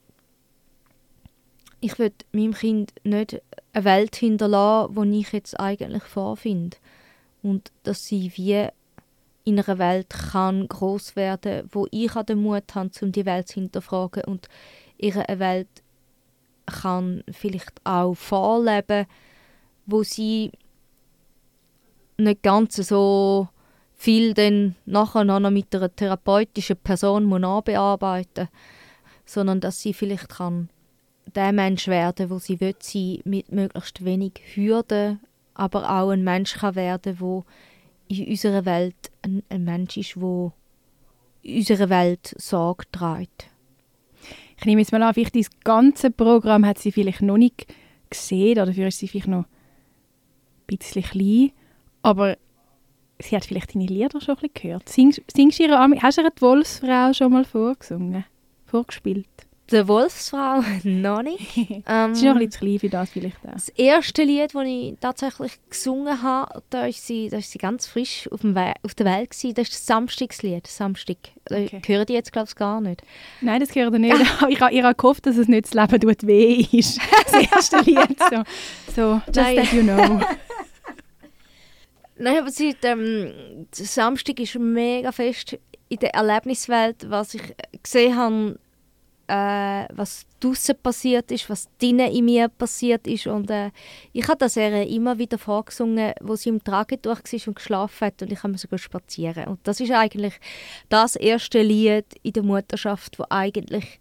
ich 1.80 1.98
will 1.98 2.12
meinem 2.32 2.54
Kind 2.54 2.92
nicht 3.04 3.40
eine 3.78 3.84
Welt 3.84 4.16
hinterlassen, 4.16 4.96
wo 4.96 5.02
ich 5.04 5.32
jetzt 5.32 5.58
eigentlich 5.58 6.02
vorfinde. 6.02 6.76
Und 7.42 7.70
dass 7.84 8.04
sie 8.04 8.32
wie 8.34 8.68
in 9.44 9.58
einer 9.58 9.78
Welt 9.78 10.10
kann 10.10 10.68
groß 10.68 11.16
werden, 11.16 11.68
wo 11.72 11.86
ich 11.90 12.12
den 12.12 12.42
Mut 12.42 12.74
habe, 12.74 12.90
um 13.00 13.12
die 13.12 13.24
Welt 13.24 13.48
zu 13.48 13.54
hinterfragen 13.54 14.24
und 14.24 14.48
ihre 14.98 15.24
Welt 15.38 15.68
kann 16.66 17.24
vielleicht 17.32 17.72
auch 17.84 18.14
vorleben, 18.14 19.06
wo 19.86 20.02
sie 20.02 20.52
nicht 22.18 22.42
ganz 22.42 22.76
so 22.76 23.48
viel 23.94 24.34
dann 24.34 24.74
nachher 24.84 25.24
noch 25.24 25.50
mit 25.50 25.74
einer 25.74 25.94
therapeutischen 25.94 26.76
Person 26.76 27.24
muss 27.24 27.40
sondern 29.24 29.60
dass 29.60 29.80
sie 29.80 29.94
vielleicht 29.94 30.28
kann 30.28 30.68
der 31.34 31.52
Mensch 31.52 31.88
werden, 31.88 32.30
wo 32.30 32.38
sie 32.38 32.60
will 32.60 32.74
sein, 32.78 33.20
mit 33.24 33.52
möglichst 33.52 34.04
wenig 34.04 34.34
Hürden, 34.54 35.20
aber 35.54 35.90
auch 35.90 36.10
ein 36.10 36.24
Mensch 36.24 36.54
kann 36.54 36.74
werden, 36.74 37.20
wo 37.20 37.44
in 38.08 38.28
unserer 38.28 38.64
Welt 38.64 38.96
ein, 39.22 39.42
ein 39.48 39.64
Mensch 39.64 39.96
ist, 39.96 40.20
wo 40.20 40.52
unserer 41.44 41.88
Welt 41.88 42.34
Sorge 42.38 42.84
trägt. 42.90 43.50
Ich 44.58 44.64
nehme 44.64 44.80
jetzt 44.80 44.92
mal 44.92 45.02
an, 45.02 45.14
vielleicht 45.14 45.36
das 45.36 45.50
ganze 45.60 46.10
Programm 46.10 46.66
hat 46.66 46.78
sie 46.78 46.92
vielleicht 46.92 47.22
noch 47.22 47.36
nicht 47.36 47.66
gesehen 48.10 48.52
oder 48.52 48.66
dafür 48.66 48.88
ist 48.88 48.98
sie 48.98 49.08
vielleicht 49.08 49.28
noch 49.28 49.44
ein 49.44 50.76
bisschen 50.78 51.02
klein. 51.02 51.52
Aber 52.02 52.36
sie 53.20 53.36
hat 53.36 53.44
vielleicht 53.44 53.74
deine 53.74 53.86
Lieder 53.86 54.20
schon 54.20 54.36
ein 54.36 54.40
bisschen 54.40 54.54
gehört. 54.54 54.88
Singst, 54.88 55.22
singst 55.34 55.60
ihre, 55.60 55.78
hast 55.78 56.18
du 56.18 56.22
ihr 56.22 56.30
die 56.30 56.42
Wolfsfrau 56.42 57.12
schon 57.12 57.32
mal 57.32 57.44
vorgesungen? 57.44 58.24
Vorgespielt? 58.66 59.47
Der 59.70 59.86
Wolfsfrau 59.86 60.62
noch 60.84 61.22
nicht. 61.22 61.38
Ähm, 61.90 62.14
Sie 62.14 62.20
ist 62.20 62.28
noch 62.28 62.36
ein 62.36 62.46
bisschen 62.46 62.50
zu 62.50 62.58
klein 62.58 62.78
für 62.78 62.88
das 62.88 63.10
vielleicht 63.10 63.36
auch. 63.46 63.52
das 63.52 63.68
erste 63.70 64.22
Lied, 64.22 64.54
das 64.54 64.64
ich 64.64 64.94
tatsächlich 65.00 65.52
gesungen 65.70 66.22
habe, 66.22 66.62
da 66.70 66.86
ist 66.86 67.06
sie, 67.06 67.28
da 67.28 67.38
ist 67.38 67.50
sie 67.50 67.58
ganz 67.58 67.86
frisch 67.86 68.28
auf, 68.30 68.40
dem 68.40 68.54
We 68.54 68.74
auf 68.82 68.94
der 68.94 69.06
Welt. 69.06 69.30
Gewesen. 69.30 69.54
Das 69.54 69.68
ist 69.68 69.74
das 69.74 69.86
Samstagslied. 69.86 70.66
Samstag. 70.66 71.16
Okay. 71.50 71.80
Hören 71.86 72.06
die 72.06 72.12
jetzt, 72.14 72.32
glaube 72.32 72.48
ich, 72.48 72.54
gar 72.56 72.80
nicht. 72.80 73.02
Nein, 73.40 73.60
das 73.60 73.74
ihr 73.74 73.90
nicht. 73.90 74.16
ich 74.48 74.60
habe 74.60 74.94
gehofft, 74.94 75.26
dass 75.26 75.36
es 75.36 75.48
nicht 75.48 75.66
das 75.66 75.74
Leben 75.74 76.00
tut 76.00 76.26
weh 76.26 76.66
ist. 76.72 77.00
Das 77.24 77.42
erste 77.52 77.78
Lied. 77.80 78.18
So, 78.30 78.42
so 78.94 79.22
just 79.26 79.36
Nein. 79.36 79.56
that 79.56 79.72
you 79.72 79.82
know. 79.82 80.20
Nein, 82.16 82.38
aber 82.38 82.50
sie, 82.50 82.74
ähm, 82.82 83.66
Samstag 83.72 84.40
ist 84.40 84.58
mega 84.58 85.12
fest 85.12 85.56
in 85.88 85.98
der 85.98 86.14
Erlebniswelt, 86.14 87.08
was 87.08 87.34
ich 87.34 87.42
gesehen 87.82 88.16
habe, 88.16 88.58
äh, 89.28 89.86
was 89.94 90.26
draussen 90.40 90.74
passiert 90.82 91.30
ist, 91.30 91.48
was 91.50 91.68
drinnen 91.78 92.10
in 92.10 92.24
mir 92.24 92.48
passiert 92.48 93.06
ist. 93.06 93.26
Und 93.26 93.50
äh, 93.50 93.70
ich 94.12 94.26
habe 94.26 94.38
das 94.38 94.56
ihr 94.56 94.86
immer 94.88 95.18
wieder 95.18 95.38
vorgesungen, 95.38 96.12
wo 96.20 96.34
sie 96.34 96.48
im 96.48 96.64
Tragetuch 96.64 97.18
war 97.18 97.46
und 97.46 97.54
geschlafen 97.54 98.06
hat 98.06 98.22
und 98.22 98.32
ich 98.32 98.42
habe 98.42 98.58
sogar 98.58 98.78
spazieren. 98.78 99.44
Und 99.44 99.60
das 99.64 99.80
ist 99.80 99.92
eigentlich 99.92 100.34
das 100.88 101.14
erste 101.16 101.62
Lied 101.62 102.06
in 102.22 102.32
der 102.32 102.42
Mutterschaft, 102.42 103.18
wo 103.18 103.24
eigentlich 103.28 103.98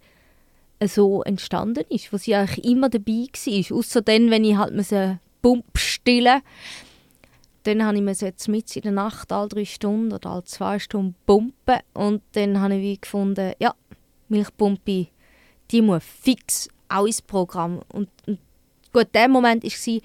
so 0.85 1.23
entstanden 1.23 1.83
ist, 1.89 2.13
wo 2.13 2.17
sie 2.17 2.35
eigentlich 2.35 2.65
immer 2.65 2.89
dabei 2.89 3.27
war. 3.33 3.77
Außer 3.77 4.01
dann, 4.01 4.31
wenn 4.31 4.43
ich 4.43 4.57
halt 4.57 4.73
müssen 4.73 5.19
Pump 5.41 5.77
stillen 5.77 6.41
dann 7.67 7.83
habe 7.83 7.97
ich 7.97 8.01
mir 8.01 8.13
jetzt 8.13 8.47
mit 8.47 8.73
in 8.77 8.83
der 8.83 8.91
Nacht 8.93 9.31
alle 9.33 9.49
drei 9.49 9.65
Stunden 9.65 10.13
oder 10.13 10.29
alle 10.29 10.45
zwei 10.45 10.79
Stunden 10.79 11.15
pumpen 11.25 11.79
und 11.93 12.21
dann 12.31 12.61
habe 12.61 12.75
ich 12.75 12.81
wie 12.81 13.01
gefunden, 13.01 13.51
ja, 13.59 13.75
Milchpumpe, 14.29 15.07
die 15.71 15.81
muss 15.81 16.03
fix 16.03 16.69
auch 16.89 17.05
ins 17.05 17.21
Programm. 17.21 17.81
Und, 17.89 18.09
und 18.25 18.39
gut, 18.93 19.07
der 19.13 19.27
Moment 19.27 19.63
war, 19.63 20.01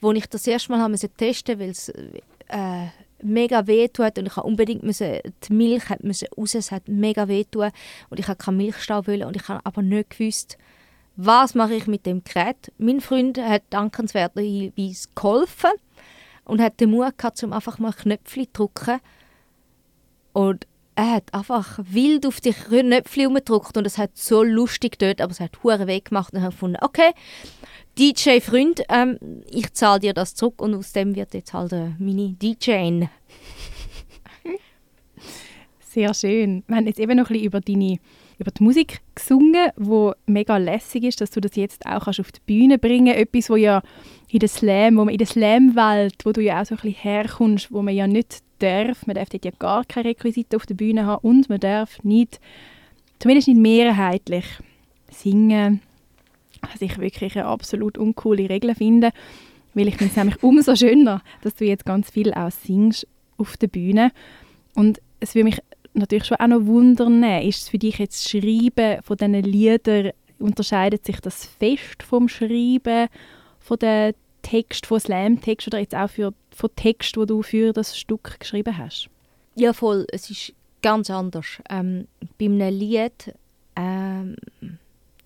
wo 0.00 0.12
ich 0.12 0.26
das 0.26 0.46
erste 0.46 0.72
Mal 0.72 0.88
müssen 0.88 1.16
testen 1.16 1.58
musste, 1.58 1.60
weil 1.60 1.70
es 1.70 1.88
äh, 2.48 2.88
mega 3.22 3.66
weh 3.66 3.88
tut 3.88 4.18
und 4.18 4.26
ich 4.26 4.36
unbedingt 4.36 4.82
müssen, 4.82 5.18
die 5.48 5.52
Milch 5.52 5.84
müssen 6.02 6.28
raus, 6.36 6.54
es 6.54 6.70
hat 6.70 6.88
mega 6.88 7.26
weh 7.28 7.44
tun 7.44 7.70
und 8.10 8.20
ich 8.20 8.28
habe 8.28 8.36
keinen 8.36 8.58
Milchstau 8.58 9.06
wollen 9.06 9.24
und 9.24 9.36
ich 9.36 9.48
habe 9.48 9.64
aber 9.64 9.82
nicht 9.82 10.10
gewusst, 10.10 10.58
was 11.16 11.54
mache 11.54 11.74
ich 11.74 11.86
mit 11.86 12.06
dem 12.06 12.22
Gerät. 12.24 12.72
Mein 12.78 13.00
Freund 13.00 13.38
hat 13.38 13.62
dankenswerterweise 13.70 15.08
geholfen 15.14 15.70
und 16.44 16.60
hat 16.60 16.80
den 16.80 16.90
Mut 16.90 17.16
gehabt, 17.16 17.42
um 17.42 17.52
einfach 17.52 17.78
mal 17.78 17.92
Knöpfchen 17.92 18.46
zu 18.52 18.70
drücken. 18.74 19.00
Und 20.32 20.66
er 20.96 21.10
hat 21.12 21.34
einfach 21.34 21.78
wild 21.84 22.26
auf 22.26 22.40
die 22.40 22.52
Knöpfchen 22.52 23.26
rumgedrückt 23.26 23.76
und 23.76 23.86
es 23.86 23.98
hat 23.98 24.16
so 24.16 24.42
lustig 24.42 24.98
dort, 24.98 25.20
aber 25.20 25.32
es 25.32 25.40
hat 25.40 25.62
hure 25.62 25.86
weh 25.86 26.00
gemacht 26.00 26.32
und 26.32 26.38
ich 26.38 26.44
habe 26.44 26.52
gefunden, 26.52 26.78
okay, 26.80 27.10
DJ 27.98 28.40
Freund, 28.40 28.82
ähm, 28.88 29.18
ich 29.50 29.72
zahle 29.72 30.00
dir 30.00 30.14
das 30.14 30.34
zurück 30.34 30.60
und 30.60 30.74
aus 30.74 30.92
dem 30.92 31.14
wird 31.14 31.34
jetzt 31.34 31.52
halt 31.52 31.72
äh, 31.72 31.90
meine 31.98 32.32
DJ. 32.32 33.04
Sehr 35.80 36.14
schön. 36.14 36.64
Wir 36.66 36.76
haben 36.76 36.86
jetzt 36.86 36.98
eben 36.98 37.16
noch 37.16 37.30
ein 37.30 37.34
bisschen 37.34 37.46
über 37.46 37.60
deine 37.60 37.98
über 38.38 38.50
die 38.50 38.64
Musik 38.64 39.00
gesungen, 39.14 39.70
wo 39.76 40.12
mega 40.26 40.56
lässig 40.56 41.04
ist, 41.04 41.20
dass 41.20 41.30
du 41.30 41.40
das 41.40 41.54
jetzt 41.56 41.86
auch 41.86 42.04
kannst 42.04 42.20
auf 42.20 42.32
die 42.32 42.40
Bühne 42.44 42.78
bringen 42.78 43.14
Etwas, 43.14 43.50
wo 43.50 43.56
ja 43.56 43.82
in 44.28 44.40
der 44.40 44.48
Slam, 44.48 44.96
wo 44.96 45.04
man 45.04 45.12
in 45.12 45.18
der 45.18 45.26
Slam-Welt, 45.26 46.16
wo 46.24 46.32
du 46.32 46.40
ja 46.40 46.60
auch 46.60 46.66
so 46.66 46.74
ein 46.74 46.80
bisschen 46.80 47.00
herkommst, 47.00 47.72
wo 47.72 47.82
man 47.82 47.94
ja 47.94 48.06
nicht 48.06 48.42
darf, 48.58 49.06
man 49.06 49.16
darf 49.16 49.28
dort 49.28 49.44
ja 49.44 49.50
gar 49.58 49.84
keine 49.84 50.10
Requisiten 50.10 50.56
auf 50.56 50.66
der 50.66 50.74
Bühne 50.74 51.06
haben 51.06 51.26
und 51.26 51.48
man 51.48 51.60
darf 51.60 52.02
nicht, 52.02 52.40
zumindest 53.18 53.48
nicht 53.48 53.60
mehrheitlich, 53.60 54.44
singen. 55.10 55.80
Was 56.60 56.80
ich 56.80 56.98
wirklich 56.98 57.36
eine 57.36 57.46
absolut 57.46 57.98
uncoole 57.98 58.48
Regel 58.48 58.74
finde, 58.74 59.10
weil 59.74 59.88
ich 59.88 59.96
finde 59.96 60.10
es 60.10 60.16
nämlich 60.16 60.42
umso 60.42 60.74
schöner, 60.76 61.22
dass 61.42 61.54
du 61.54 61.64
jetzt 61.64 61.84
ganz 61.84 62.10
viel 62.10 62.32
auch 62.32 62.50
singst 62.50 63.06
auf 63.36 63.56
der 63.56 63.68
Bühne. 63.68 64.12
Und 64.74 65.00
es 65.20 65.34
würde 65.34 65.44
mich 65.44 65.60
natürlich 65.92 66.24
schon 66.24 66.38
auch 66.38 66.46
noch 66.46 66.66
wundern, 66.66 67.22
ist 67.42 67.62
es 67.62 67.68
für 67.68 67.78
dich 67.78 67.98
jetzt 67.98 68.24
das 68.24 68.30
Schreiben 68.30 69.02
von 69.02 69.16
diesen 69.16 69.34
Liedern, 69.34 70.12
unterscheidet 70.38 71.04
sich 71.04 71.20
das 71.20 71.46
fest 71.46 72.02
vom 72.02 72.28
Schreiben 72.28 73.08
von 73.60 73.78
den 73.78 74.14
Text, 74.44 74.86
von 74.86 75.00
Slam-Text 75.00 75.66
oder 75.66 75.78
jetzt 75.78 75.94
auch 75.94 76.08
für, 76.08 76.32
von 76.54 76.70
Text, 76.76 77.16
wo 77.16 77.24
du 77.24 77.42
für 77.42 77.72
das 77.72 77.98
Stück 77.98 78.38
geschrieben 78.38 78.78
hast? 78.78 79.08
Ja, 79.56 79.72
voll. 79.72 80.06
Es 80.12 80.30
ist 80.30 80.52
ganz 80.82 81.10
anders. 81.10 81.46
Ähm, 81.68 82.06
bei 82.38 82.44
einem 82.44 82.78
Lied, 82.78 83.34
ähm, 83.74 84.36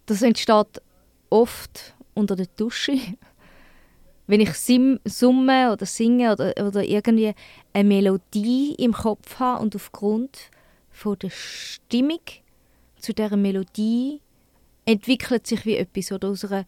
das 0.07 0.23
entsteht 0.23 0.81
oft 1.29 1.95
unter 2.15 2.37
der 2.37 2.47
Dusche. 2.57 2.97
Wenn 4.27 4.41
ich 4.41 4.53
sim, 4.53 5.01
summe 5.05 5.73
oder 5.73 5.87
singe 5.87 6.33
oder, 6.33 6.55
oder 6.65 6.85
irgendwie 6.85 7.35
eine 7.73 7.89
Melodie 7.89 8.75
im 8.79 8.93
Kopf 8.93 9.39
habe 9.39 9.63
und 9.63 9.75
aufgrund 9.75 10.51
von 10.91 11.19
der 11.19 11.31
Stimmung 11.31 12.21
zu 12.99 13.15
dieser 13.15 13.37
Melodie 13.37 14.21
entwickelt 14.85 15.47
sich 15.47 15.65
wie 15.65 15.77
etwas 15.77 16.13
oder 16.13 16.29
aus 16.29 16.45
einer 16.45 16.67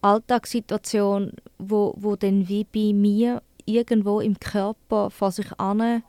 Alltagssituation, 0.00 1.32
wo, 1.58 1.94
wo 1.96 2.16
dann 2.16 2.48
wie 2.48 2.64
bei 2.64 2.92
mir 2.92 3.42
irgendwo 3.64 4.20
im 4.20 4.38
Körper 4.38 5.10
vor 5.10 5.32
sich 5.32 5.58
an 5.58 6.02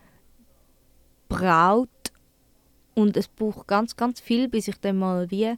braut 1.28 1.90
und 2.96 3.16
es 3.18 3.28
braucht 3.28 3.68
ganz, 3.68 3.96
ganz 3.96 4.20
viel, 4.20 4.50
bis 4.50 4.68
ich 4.68 4.80
dann 4.80 4.98
mal 4.98 5.30
wie 5.32 5.56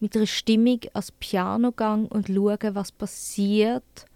mit 0.00 0.16
einer 0.16 0.26
Stimmung 0.26 0.80
ans 0.94 1.12
Piano 1.12 1.72
gehe 1.72 2.08
und 2.10 2.28
schaue, 2.28 2.74
was 2.74 2.90
passiert. 2.90 4.06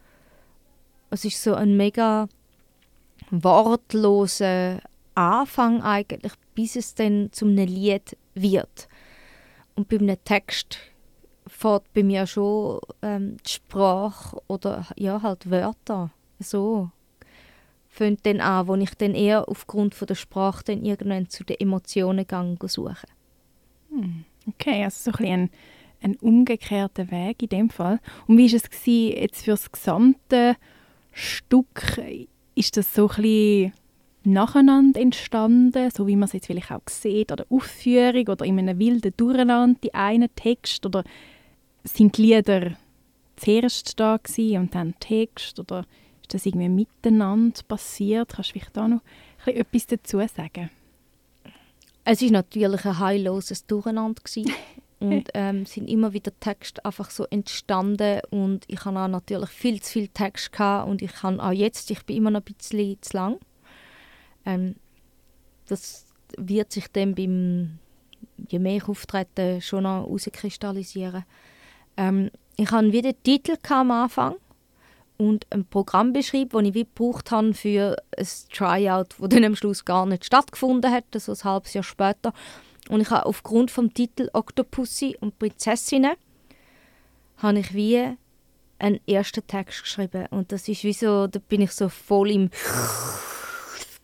Es 1.11 1.25
ist 1.25 1.43
so 1.43 1.55
ein 1.55 1.77
mega 1.77 2.29
wortloser 3.31 4.81
Anfang 5.15 5.83
eigentlich, 5.83 6.33
bis 6.55 6.77
es 6.77 6.95
dann 6.95 7.31
zu 7.33 7.45
einem 7.47 7.67
Lied 7.67 8.17
wird. 8.35 8.89
Und 9.75 9.89
bei 9.89 9.99
einem 9.99 10.17
Text 10.25 10.79
fährt 11.57 11.93
bei 11.95 12.03
mir 12.03 12.27
schon 12.27 12.81
ähm, 13.03 13.39
die 13.47 13.51
Sprache 13.51 14.41
oder 14.47 14.87
ja, 14.97 15.23
halt 15.23 15.51
Wörter 15.51 16.11
so 16.39 16.91
fängt 17.89 18.27
dann 18.27 18.43
an, 18.43 18.69
wo 18.69 18.75
ich 18.75 18.95
dann 18.95 19.15
eher 19.15 19.49
aufgrund 19.49 19.95
von 19.95 20.07
der 20.07 20.17
Sprache 20.17 20.65
dann 20.65 20.85
irgendwann 20.85 21.31
zu 21.31 21.45
den 21.45 21.59
Emotionen 21.59 22.27
gehe 22.27 22.69
suchen. 22.69 23.09
Okay, 24.47 24.85
also 24.85 25.11
so 25.11 25.17
ein, 25.19 25.33
ein, 25.33 25.51
ein 26.03 26.17
umgekehrter 26.17 27.11
Weg 27.11 27.43
in 27.43 27.49
dem 27.49 27.71
Fall. 27.71 28.01
Und 28.27 28.37
wie 28.37 28.53
war 28.53 28.57
es 28.57 28.69
gewesen, 28.69 29.17
jetzt 29.17 29.45
für 29.45 29.53
das 29.53 29.73
gesamte 29.73 30.57
Stück? 31.13 31.99
Ist 32.55 32.77
das 32.77 32.95
so 32.95 33.09
ein 33.09 33.23
bisschen 33.23 33.73
nacheinander 34.25 35.01
entstanden, 35.01 35.91
so 35.91 36.07
wie 36.07 36.17
man 36.17 36.25
es 36.25 36.35
jetzt 36.35 36.49
vielleicht 36.49 36.71
auch 36.71 36.83
sieht, 36.91 37.33
oder 37.33 37.47
Aufführung 37.49 38.29
oder 38.29 38.45
in 38.45 38.59
einem 38.59 38.79
wilden 38.79 39.15
Durcheinander, 39.17 39.81
die 39.83 39.95
einen 39.95 40.29
Text, 40.35 40.85
oder 40.85 41.03
sind 41.87 42.17
die 42.17 42.23
Lieder 42.23 42.77
zuerst 43.37 43.99
da 43.99 44.17
gewesen 44.17 44.59
und 44.59 44.75
dann 44.75 44.95
Text, 45.01 45.59
oder 45.59 45.85
ist 46.23 46.35
das 46.35 46.47
irgendwie 46.47 46.69
miteinander 46.69 47.61
passiert? 47.67 48.31
Kannst 48.35 48.51
du 48.51 48.53
vielleicht 48.55 48.77
da 48.77 48.89
noch 48.89 49.03
etwas 49.45 49.87
dazu 49.87 50.19
sagen? 50.27 50.71
Es 52.05 52.23
ist 52.23 52.31
natürlich 52.31 52.85
ein 52.85 52.99
heilloses 52.99 53.67
Durcheinander 53.67 54.23
gewesen. 54.23 54.53
und 54.99 55.29
ähm, 55.35 55.67
sind 55.67 55.91
immer 55.91 56.15
wieder 56.15 56.33
Texte 56.41 56.83
einfach 56.83 57.11
so 57.11 57.27
entstanden 57.27 58.21
und 58.31 58.65
ich 58.67 58.83
habe 58.87 58.99
auch 58.99 59.09
natürlich 59.09 59.51
viel 59.51 59.83
zu 59.83 59.93
viel 59.93 60.09
Text 60.09 60.53
gehabt 60.53 60.89
und 60.89 61.03
ich 61.03 61.13
kann 61.13 61.39
auch 61.39 61.53
jetzt, 61.53 61.91
ich 61.91 62.03
bin 62.07 62.17
immer 62.17 62.31
noch 62.31 62.41
ein 62.41 62.55
bisschen 62.55 62.97
zu 63.03 63.15
lang. 63.15 63.39
Ähm, 64.47 64.77
das 65.67 66.07
wird 66.39 66.73
sich 66.73 66.89
dann 66.91 67.15
beim 67.15 67.79
je 68.49 68.59
mehr 68.59 68.77
ich 68.77 68.89
auftrete 68.89 69.61
schon 69.61 69.85
noch 69.85 70.05
herauskristallisieren. 70.05 71.25
Ähm, 71.97 72.31
ich 72.57 72.71
hatte 72.71 72.93
wieder 72.93 73.13
den 73.13 73.23
Titel 73.23 73.57
am 73.69 73.91
Anfang 73.91 74.37
und 75.19 75.47
ein 75.51 75.65
Programm 75.65 76.13
beschrieben, 76.13 76.51
das 76.53 76.63
ich 76.63 76.75
wie 76.75 76.85
gebraucht 76.85 77.31
habe 77.31 77.55
für 77.55 77.97
ein 78.17 78.27
Tryout, 78.53 79.15
das 79.19 79.29
dann 79.29 79.45
am 79.45 79.57
Schluss 79.57 79.85
gar 79.85 80.07
nicht 80.07 80.25
stattgefunden 80.25 80.91
hat, 80.91 81.05
so 81.17 81.33
ein 81.33 81.45
halbes 81.45 81.75
Jahr 81.75 81.85
später. 81.85 82.33
Und 82.89 83.01
ich 83.01 83.11
habe 83.11 83.27
aufgrund 83.27 83.71
vom 83.71 83.93
Titel 83.93 84.29
Octopussy 84.33 85.17
und 85.21 85.39
Prinzessinnen 85.39 86.15
habe 87.39 87.59
ich 87.59 87.75
wie 87.75 88.17
einen 88.79 89.01
ersten 89.07 89.47
Text 89.47 89.83
geschrieben 89.83 90.27
und 90.31 90.53
das 90.53 90.69
ist 90.69 90.85
wie 90.85 90.93
so, 90.93 91.27
da 91.27 91.39
bin 91.39 91.63
ich 91.63 91.73
so 91.73 91.89
voll 91.89 92.31
im 92.31 92.51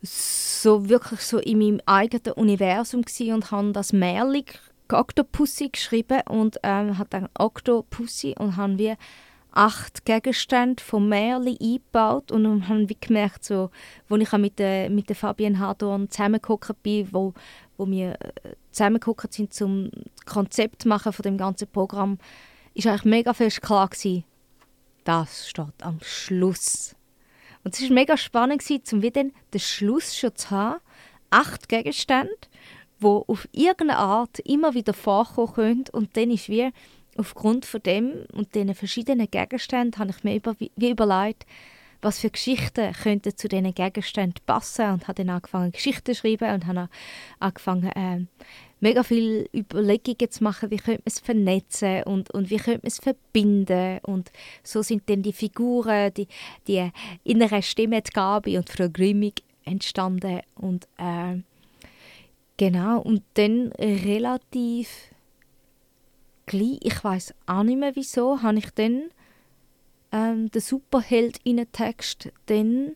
so 0.03 0.89
wirklich 0.89 1.21
so 1.21 1.39
in 1.39 1.59
meinem 1.59 1.81
eigenen 1.87 2.33
Universum 2.35 3.05
und 3.33 3.51
habe 3.51 3.73
das 3.73 3.93
Märchen 3.93 4.45
Octopussy 4.91 5.69
geschrieben 5.69 6.21
und 6.29 6.59
ähm, 6.63 6.99
hat 6.99 7.15
dann 7.15 7.29
Octopussy 7.39 8.35
und 8.39 8.57
habe 8.57 8.79
wie 8.79 8.95
acht 9.53 10.05
Gegenstände 10.05 10.83
von 10.83 11.09
Märchen 11.09 11.59
eingebaut 11.61 12.33
und 12.33 12.69
haben 12.69 12.89
wie 12.89 12.97
gemerkt, 12.99 13.45
so, 13.45 13.71
wo 14.09 14.17
ich 14.17 14.33
mit 14.33 14.59
der, 14.59 14.91
mit 14.91 15.09
der 15.09 15.17
Fabienne 15.17 15.59
Hardorn 15.59 16.11
zusammengeguckt 16.11 16.83
bin, 16.83 17.09
wo, 17.13 17.35
wo 17.77 17.87
wir 17.87 18.13
äh, 18.13 18.55
zusammengeguckt 18.71 19.33
sind 19.33 19.53
zum 19.53 19.91
Konzept 20.25 20.87
machen 20.87 21.13
von 21.13 21.23
dem 21.23 21.37
ganzen 21.37 21.69
Programm, 21.69 22.19
ist 22.75 22.87
eigentlich 22.87 23.05
mega 23.05 23.35
fest 23.35 23.61
klar 23.61 23.89
gewesen, 23.89 24.25
das 25.05 25.49
steht 25.49 25.83
am 25.83 25.99
Schluss. 26.03 26.97
Und 27.65 27.75
es 27.75 27.83
war 27.83 27.91
mega 27.91 28.17
spannend, 28.17 28.65
um 28.93 29.03
wieder 29.03 29.25
den 29.25 29.61
Schluss 29.61 30.17
schon 30.17 30.35
zu 30.35 30.51
haben. 30.51 30.81
Acht 31.31 31.69
Gegenstände, 31.69 32.33
die 33.03 33.07
auf 33.07 33.49
irgendeine 33.53 33.99
Art 33.99 34.39
immer 34.41 34.75
wieder 34.75 34.95
vorkommen 34.95 35.53
können. 35.53 35.85
Und 35.93 36.17
dann 36.17 36.31
ist 36.31 36.49
wie 36.49 36.71
aufgrund 37.17 37.67
von 37.67 37.83
dem 37.83 38.27
und 38.33 38.55
diesen 38.55 38.75
verschiedenen 38.75 39.31
Gegenständen 39.31 39.99
habe 39.99 40.11
ich 40.11 40.25
mir 40.25 40.37
über, 40.37 40.55
wie 40.59 40.91
überlegt, 40.91 41.47
was 42.01 42.19
für 42.19 42.31
Geschichten 42.31 42.93
könnten 42.93 43.37
zu 43.37 43.49
diesen 43.49 43.75
Gegenständen 43.75 44.43
passen. 44.45 44.91
Und 44.91 45.09
habe 45.09 45.25
dann 45.25 45.37
angefangen 45.37 45.73
Geschichten 45.73 46.15
zu 46.15 46.21
schreiben 46.21 46.53
und 46.53 46.67
habe 46.67 46.89
angefangen 47.39 47.91
äh, 47.93 48.27
mega 48.81 49.05
viele 49.05 49.49
Überlegungen 49.55 50.31
zu 50.31 50.43
machen, 50.43 50.71
wie 50.71 50.79
könnte 50.79 51.03
man 51.03 51.03
es 51.07 51.21
vernetzen 51.21 52.03
und, 52.03 52.31
und 52.33 52.51
wie 52.51 52.57
könnte 52.57 52.81
man 52.83 52.89
es 52.89 52.99
verbinden. 52.99 54.01
Und 54.03 54.33
so 54.65 54.83
sind 54.83 55.09
dann 55.09 55.23
die 55.23 55.33
Figuren, 55.33 56.13
die, 56.15 56.27
die 56.67 56.91
innere 57.23 57.63
Stimme, 57.63 58.03
die 58.03 58.11
Gabi 58.11 58.59
und 58.59 58.69
Frau 58.69 58.89
Grimmig 58.89 59.45
entstanden. 59.65 60.41
Und 60.57 60.89
äh, 60.99 61.37
genau 62.57 63.01
und 63.01 63.23
dann 63.35 63.73
relativ 63.79 64.89
gleich, 66.47 66.79
ich 66.83 67.03
weiß 67.03 67.35
auch 67.47 67.63
nicht 67.63 67.79
mehr 67.79 67.95
wieso, 67.95 68.43
habe 68.43 68.59
ich 68.59 68.71
dann 68.71 69.05
ähm, 70.13 70.51
den 70.51 70.61
Superheld 70.61 71.39
in 71.45 71.57
den 71.57 71.73
Text 71.73 72.31
dann 72.47 72.93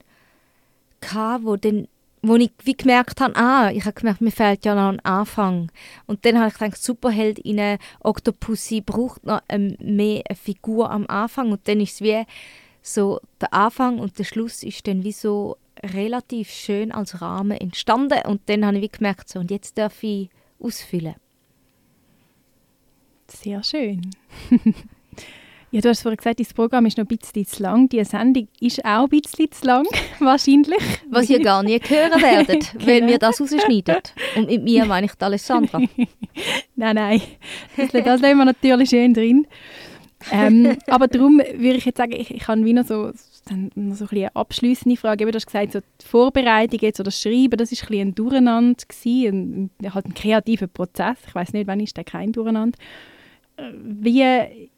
gehabt, 1.00 1.44
wo 1.44 1.56
dann 1.56 1.88
wo 2.22 2.34
ich 2.36 2.50
wie 2.64 2.76
gemerkt 2.76 3.20
habe, 3.20 3.36
ah, 3.36 3.70
ich 3.70 3.84
habe 3.84 3.92
gemerkt, 3.92 4.20
mir 4.20 4.32
fehlt 4.32 4.64
ja 4.64 4.74
noch 4.74 4.88
ein 4.88 5.04
Anfang. 5.04 5.70
Und 6.06 6.24
dann 6.24 6.38
habe 6.38 6.48
ich 6.48 6.54
gedacht, 6.54 6.82
Superheld 6.82 7.38
in 7.38 7.60
eine 7.60 7.78
Octopussy 8.00 8.80
braucht 8.80 9.24
noch 9.24 9.42
ähm, 9.48 9.76
mehr 9.80 10.22
eine 10.28 10.36
Figur 10.36 10.90
am 10.90 11.06
Anfang. 11.06 11.52
Und 11.52 11.68
dann 11.68 11.80
ist 11.80 11.94
es 11.94 12.00
wie 12.00 12.24
so, 12.82 13.20
der 13.40 13.52
Anfang 13.52 14.00
und 14.00 14.18
der 14.18 14.24
Schluss 14.24 14.62
ist 14.62 14.86
dann 14.88 15.04
wie 15.04 15.12
so 15.12 15.56
relativ 15.94 16.50
schön 16.50 16.92
als 16.92 17.20
Rahmen 17.20 17.58
entstanden. 17.58 18.20
Und 18.26 18.42
dann 18.46 18.64
habe 18.64 18.76
ich 18.76 18.82
wie 18.82 18.88
gemerkt, 18.88 19.28
so, 19.28 19.38
und 19.38 19.50
jetzt 19.50 19.78
darf 19.78 20.02
ich 20.02 20.30
ausfüllen. 20.58 21.14
Sehr 23.28 23.62
schön. 23.62 24.02
ja, 25.70 25.80
du 25.80 25.88
hast 25.88 26.02
vorhin 26.02 26.16
gesagt, 26.16 26.38
das 26.38 26.54
Programm 26.54 26.86
ist 26.86 26.96
noch 26.96 27.04
ein 27.04 27.16
bisschen 27.16 27.44
zu 27.44 27.62
lang. 27.62 27.88
Die 27.88 28.04
Sendung 28.04 28.48
ist 28.60 28.84
auch 28.84 29.04
ein 29.04 29.08
bisschen 29.08 29.50
zu 29.50 29.66
lang, 29.66 29.86
wahrscheinlich. 30.20 30.82
Was 31.10 31.28
ihr 31.28 31.40
gar 31.40 31.62
nie 31.62 31.80
hören 31.80 32.22
werdet, 32.22 32.72
genau. 32.72 32.86
wenn 32.86 33.06
wir 33.08 33.18
das 33.18 33.40
rausschneiden. 33.40 33.96
Und 34.36 34.48
mit 34.48 34.62
mir 34.62 34.84
meine 34.84 35.06
ich 35.06 35.14
die 35.14 35.24
Alessandra. 35.24 35.80
nein, 36.76 36.94
nein. 36.94 37.22
Das, 37.76 37.90
das 37.90 38.20
lassen 38.20 38.38
wir 38.38 38.44
natürlich 38.44 38.90
schön 38.90 39.12
drin. 39.12 39.46
Ähm, 40.30 40.76
aber 40.86 41.08
darum 41.08 41.38
würde 41.38 41.76
ich 41.76 41.84
jetzt 41.84 41.98
sagen, 41.98 42.12
ich, 42.12 42.30
ich 42.30 42.48
habe 42.48 42.64
wieder 42.64 42.84
so, 42.84 43.12
dann 43.46 43.70
noch 43.74 43.96
so 43.96 44.04
ein 44.04 44.10
eine 44.16 44.36
abschließende 44.36 44.96
Frage. 44.96 45.24
Du 45.24 45.34
hast 45.34 45.46
gesagt, 45.46 45.72
so 45.72 45.80
die 45.80 46.06
Vorbereitung 46.06 46.80
jetzt 46.80 47.00
oder 47.00 47.06
das 47.06 47.20
Schreiben, 47.20 47.56
das 47.56 47.72
war 47.72 47.90
ein, 47.90 48.08
ein 48.08 48.14
Durcheinander, 48.14 48.82
gewesen, 48.86 49.70
ein, 49.82 49.94
halt 49.94 50.06
ein 50.06 50.14
kreativer 50.14 50.66
Prozess. 50.66 51.16
Ich 51.26 51.34
weiß 51.34 51.52
nicht, 51.52 51.66
wann 51.66 51.80
ist 51.80 51.96
der 51.96 52.04
kein 52.04 52.32
Durcheinander. 52.32 52.78
Wie 53.82 54.22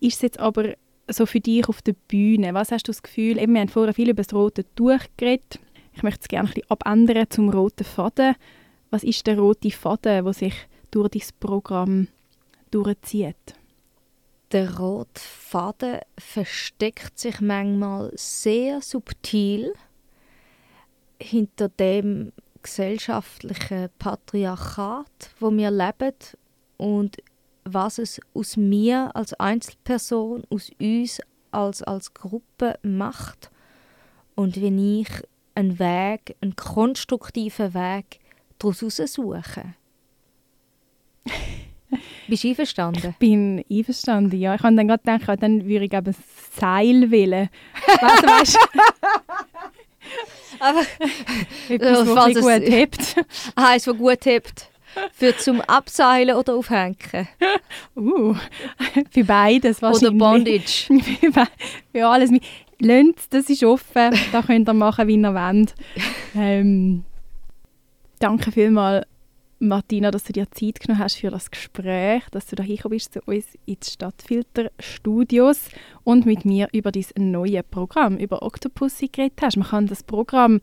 ist 0.01 0.17
es 0.17 0.23
jetzt 0.23 0.39
aber 0.39 0.75
so 1.09 1.27
für 1.27 1.41
dich 1.41 1.69
auf 1.69 1.83
der 1.83 1.95
Bühne? 2.07 2.55
Was 2.55 2.71
hast 2.71 2.87
du 2.87 2.93
das 2.93 3.03
Gefühl? 3.03 3.39
Eben, 3.39 3.55
wir 3.55 3.63
haben 3.63 3.69
vorher 3.69 3.95
viel 3.95 4.11
über 4.11 4.23
das 4.23 4.35
rote 4.35 4.65
Tuch 4.75 5.01
geredet. 5.17 5.59
Ich 5.95 6.03
möchte 6.03 6.21
es 6.23 6.29
gerne 6.29 6.49
ein 6.49 6.55
bisschen 6.55 6.71
abändern 6.71 7.27
zum 7.29 7.49
roten 7.49 7.85
Faden. 7.85 8.37
Was 8.91 9.03
ist 9.03 9.27
der 9.27 9.39
rote 9.39 9.71
Faden, 9.71 10.25
der 10.25 10.33
sich 10.33 10.55
durch 10.91 11.09
dieses 11.09 11.33
Programm 11.33 12.09
durchzieht? 12.71 13.55
Der 14.53 14.79
rote 14.79 15.21
Faden 15.21 16.01
versteckt 16.17 17.19
sich 17.19 17.41
manchmal 17.43 18.11
sehr 18.15 18.81
subtil 18.81 19.75
hinter 21.21 21.69
dem 21.69 22.33
gesellschaftlichen 22.63 23.91
Patriarchat, 23.99 25.31
wo 25.39 25.51
wir 25.51 25.71
leben 25.71 26.15
und 26.79 27.19
was 27.65 27.99
es 27.99 28.21
aus 28.33 28.57
mir 28.57 29.15
als 29.15 29.35
Einzelperson, 29.35 30.45
aus 30.49 30.71
uns 30.81 31.21
als, 31.51 31.83
als 31.83 32.15
Gruppe 32.15 32.79
macht 32.83 33.51
und 34.35 34.61
wenn 34.61 34.79
ich 34.79 35.09
einen 35.55 35.79
Weg, 35.79 36.37
einen 36.41 36.57
konstruktiven 36.57 37.75
Weg 37.75 38.21
daraus 38.59 38.97
suche. 38.97 39.75
Bist 42.29 42.45
du 42.45 42.49
einverstanden? 42.49 43.11
Ich 43.11 43.17
bin 43.17 43.65
einverstanden, 43.71 44.39
ja. 44.39 44.55
Ich 44.55 44.63
habe 44.63 44.77
dann 44.77 44.89
gerade 44.89 45.03
gedacht, 45.03 45.43
dann 45.43 45.67
würde 45.67 45.87
ich 45.87 45.93
eben 45.93 46.15
Seil 46.59 47.11
wählen. 47.11 47.49
weißt 47.87 48.23
du, 48.23 48.27
weißt 48.27 48.59
Aber 50.61 50.81
etwas, 51.69 52.07
was 52.09 52.35
gut 52.35 52.69
hebt. 52.69 53.17
Ah, 53.55 53.75
es, 53.77 53.87
was 53.87 53.97
gut 53.97 54.25
hebt. 54.25 54.71
Für 55.13 55.37
zum 55.37 55.61
Abseilen 55.61 56.35
oder 56.37 56.55
Aufhängen? 56.55 56.97
Uh, 57.95 58.35
für 59.11 59.25
beides 59.25 59.81
wahrscheinlich. 59.83 60.11
Oder 60.11 60.19
Bondage? 60.19 60.89
für 61.93 62.07
alles. 62.07 62.31
Lönt, 62.81 63.19
das 63.31 63.51
ist 63.51 63.63
offen. 63.65 64.11
Da 64.33 64.43
könnt 64.43 64.69
ihr 64.69 64.75
machen, 64.75 65.09
wie 65.09 65.17
ihr 65.17 65.35
wollt. 65.35 65.75
Ähm, 66.35 67.05
danke 68.19 68.51
vielmals, 68.51 69.07
Martina, 69.61 70.13
dass 70.13 70.25
du 70.25 70.33
dir 70.33 70.49
Zeit 70.53 70.79
genommen 70.79 71.03
hast 71.03 71.17
für 71.17 71.31
das 71.31 71.51
Gespräch, 71.51 72.23
dass 72.31 72.47
du 72.47 72.55
da 72.55 72.65
bist 72.89 73.13
zu 73.13 73.21
uns 73.27 73.59
ins 73.67 73.93
Stadtfilter-Studios 73.93 75.71
und 76.05 76.27
mit 76.27 76.45
mir 76.45 76.69
über 76.73 76.93
dieses 76.93 77.13
neue 77.19 77.65
Programm, 77.65 78.19
über 78.19 78.43
Octopussy 78.43 79.09
geredet 79.09 79.41
hast. 79.43 79.57
Man 79.57 79.67
kann 79.67 79.87
das 79.87 80.05
Programm 80.05 80.61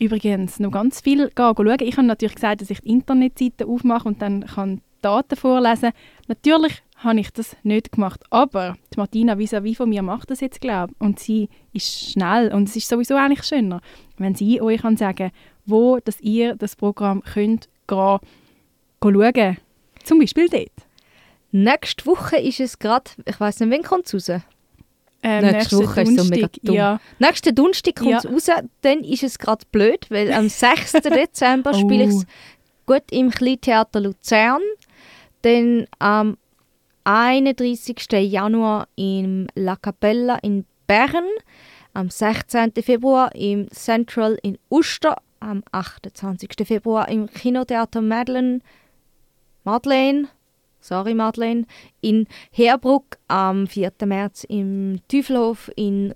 übrigens 0.00 0.58
noch 0.58 0.70
ganz 0.70 1.02
viel 1.02 1.30
schauen. 1.36 1.76
Ich 1.80 1.98
habe 1.98 2.06
natürlich 2.06 2.36
gesagt, 2.36 2.62
dass 2.62 2.70
ich 2.70 2.80
die 2.80 2.88
Internetseite 2.88 3.66
aufmache 3.66 4.08
und 4.08 4.22
dann 4.22 4.46
kann 4.46 4.80
Daten 5.02 5.36
vorlesen. 5.36 5.90
Natürlich 6.28 6.82
habe 6.96 7.20
ich 7.20 7.30
das 7.30 7.56
nicht 7.62 7.92
gemacht, 7.92 8.24
aber 8.30 8.76
die 8.92 8.98
Martina 8.98 9.34
vis-à-vis 9.34 9.76
von 9.76 9.88
mir 9.88 10.02
macht 10.02 10.30
das 10.30 10.40
jetzt, 10.40 10.60
glaube 10.60 10.94
ich. 10.94 11.00
Und 11.00 11.20
sie 11.20 11.48
ist 11.72 12.10
schnell 12.10 12.52
und 12.54 12.68
es 12.68 12.76
ist 12.76 12.88
sowieso 12.88 13.16
eigentlich 13.16 13.44
schöner, 13.44 13.80
wenn 14.16 14.34
sie 14.34 14.60
euch 14.62 14.80
kann 14.80 14.96
sagen 14.96 15.30
wo 15.66 15.98
dass 15.98 16.18
ihr 16.20 16.56
das 16.56 16.76
Programm 16.76 17.22
könnt 17.22 17.68
gehen, 17.88 18.18
schauen. 19.02 19.56
Zum 20.04 20.18
Beispiel 20.20 20.48
dort. 20.48 20.70
Nächste 21.50 22.06
Woche 22.06 22.36
ist 22.36 22.60
es 22.60 22.78
gerade, 22.78 23.10
ich 23.24 23.40
weiß 23.40 23.60
nicht, 23.60 23.70
wann 23.72 23.82
kommt 23.82 24.12
es 24.12 24.30
raus? 24.30 24.42
Ähm, 25.22 25.44
nächste 25.44 25.78
Woche 25.78 26.02
ist 26.02 26.16
so 26.16 26.24
mega 26.24 26.48
dumm. 26.62 26.74
Ja. 26.74 27.00
Nächsten 27.18 27.54
Donnerstag 27.54 27.96
kommt 27.96 28.12
es 28.12 28.24
ja. 28.24 28.30
raus, 28.30 28.64
dann 28.82 29.00
ist 29.00 29.22
es 29.22 29.38
gerade 29.38 29.64
blöd, 29.72 30.06
weil 30.10 30.32
am 30.32 30.48
6. 30.48 30.92
Dezember 30.92 31.72
oh. 31.74 31.78
spiele 31.78 32.04
ich 32.04 32.10
es 32.10 32.26
gut 32.86 33.02
im 33.10 33.30
Kleintheater 33.30 34.00
Luzern, 34.00 34.62
dann 35.42 35.86
am 35.98 36.36
31. 37.04 37.96
Januar 38.12 38.86
im 38.96 39.48
La 39.54 39.76
Capella 39.76 40.36
in 40.42 40.64
Bern, 40.86 41.24
am 41.94 42.10
16. 42.10 42.72
Februar 42.82 43.34
im 43.34 43.70
Central 43.70 44.38
in 44.42 44.58
Uster, 44.68 45.16
am 45.40 45.62
28. 45.72 46.50
Februar 46.64 47.08
im 47.08 47.28
Kinotheater 47.28 48.00
Madeleine, 48.00 48.60
Madeleine 49.64 50.28
sorry 50.80 51.14
Madeleine, 51.14 51.66
in 52.00 52.26
Herbruck 52.50 53.18
am 53.28 53.66
4. 53.66 53.92
März 54.04 54.44
im 54.44 55.00
Teufelhof 55.08 55.70
in 55.76 56.14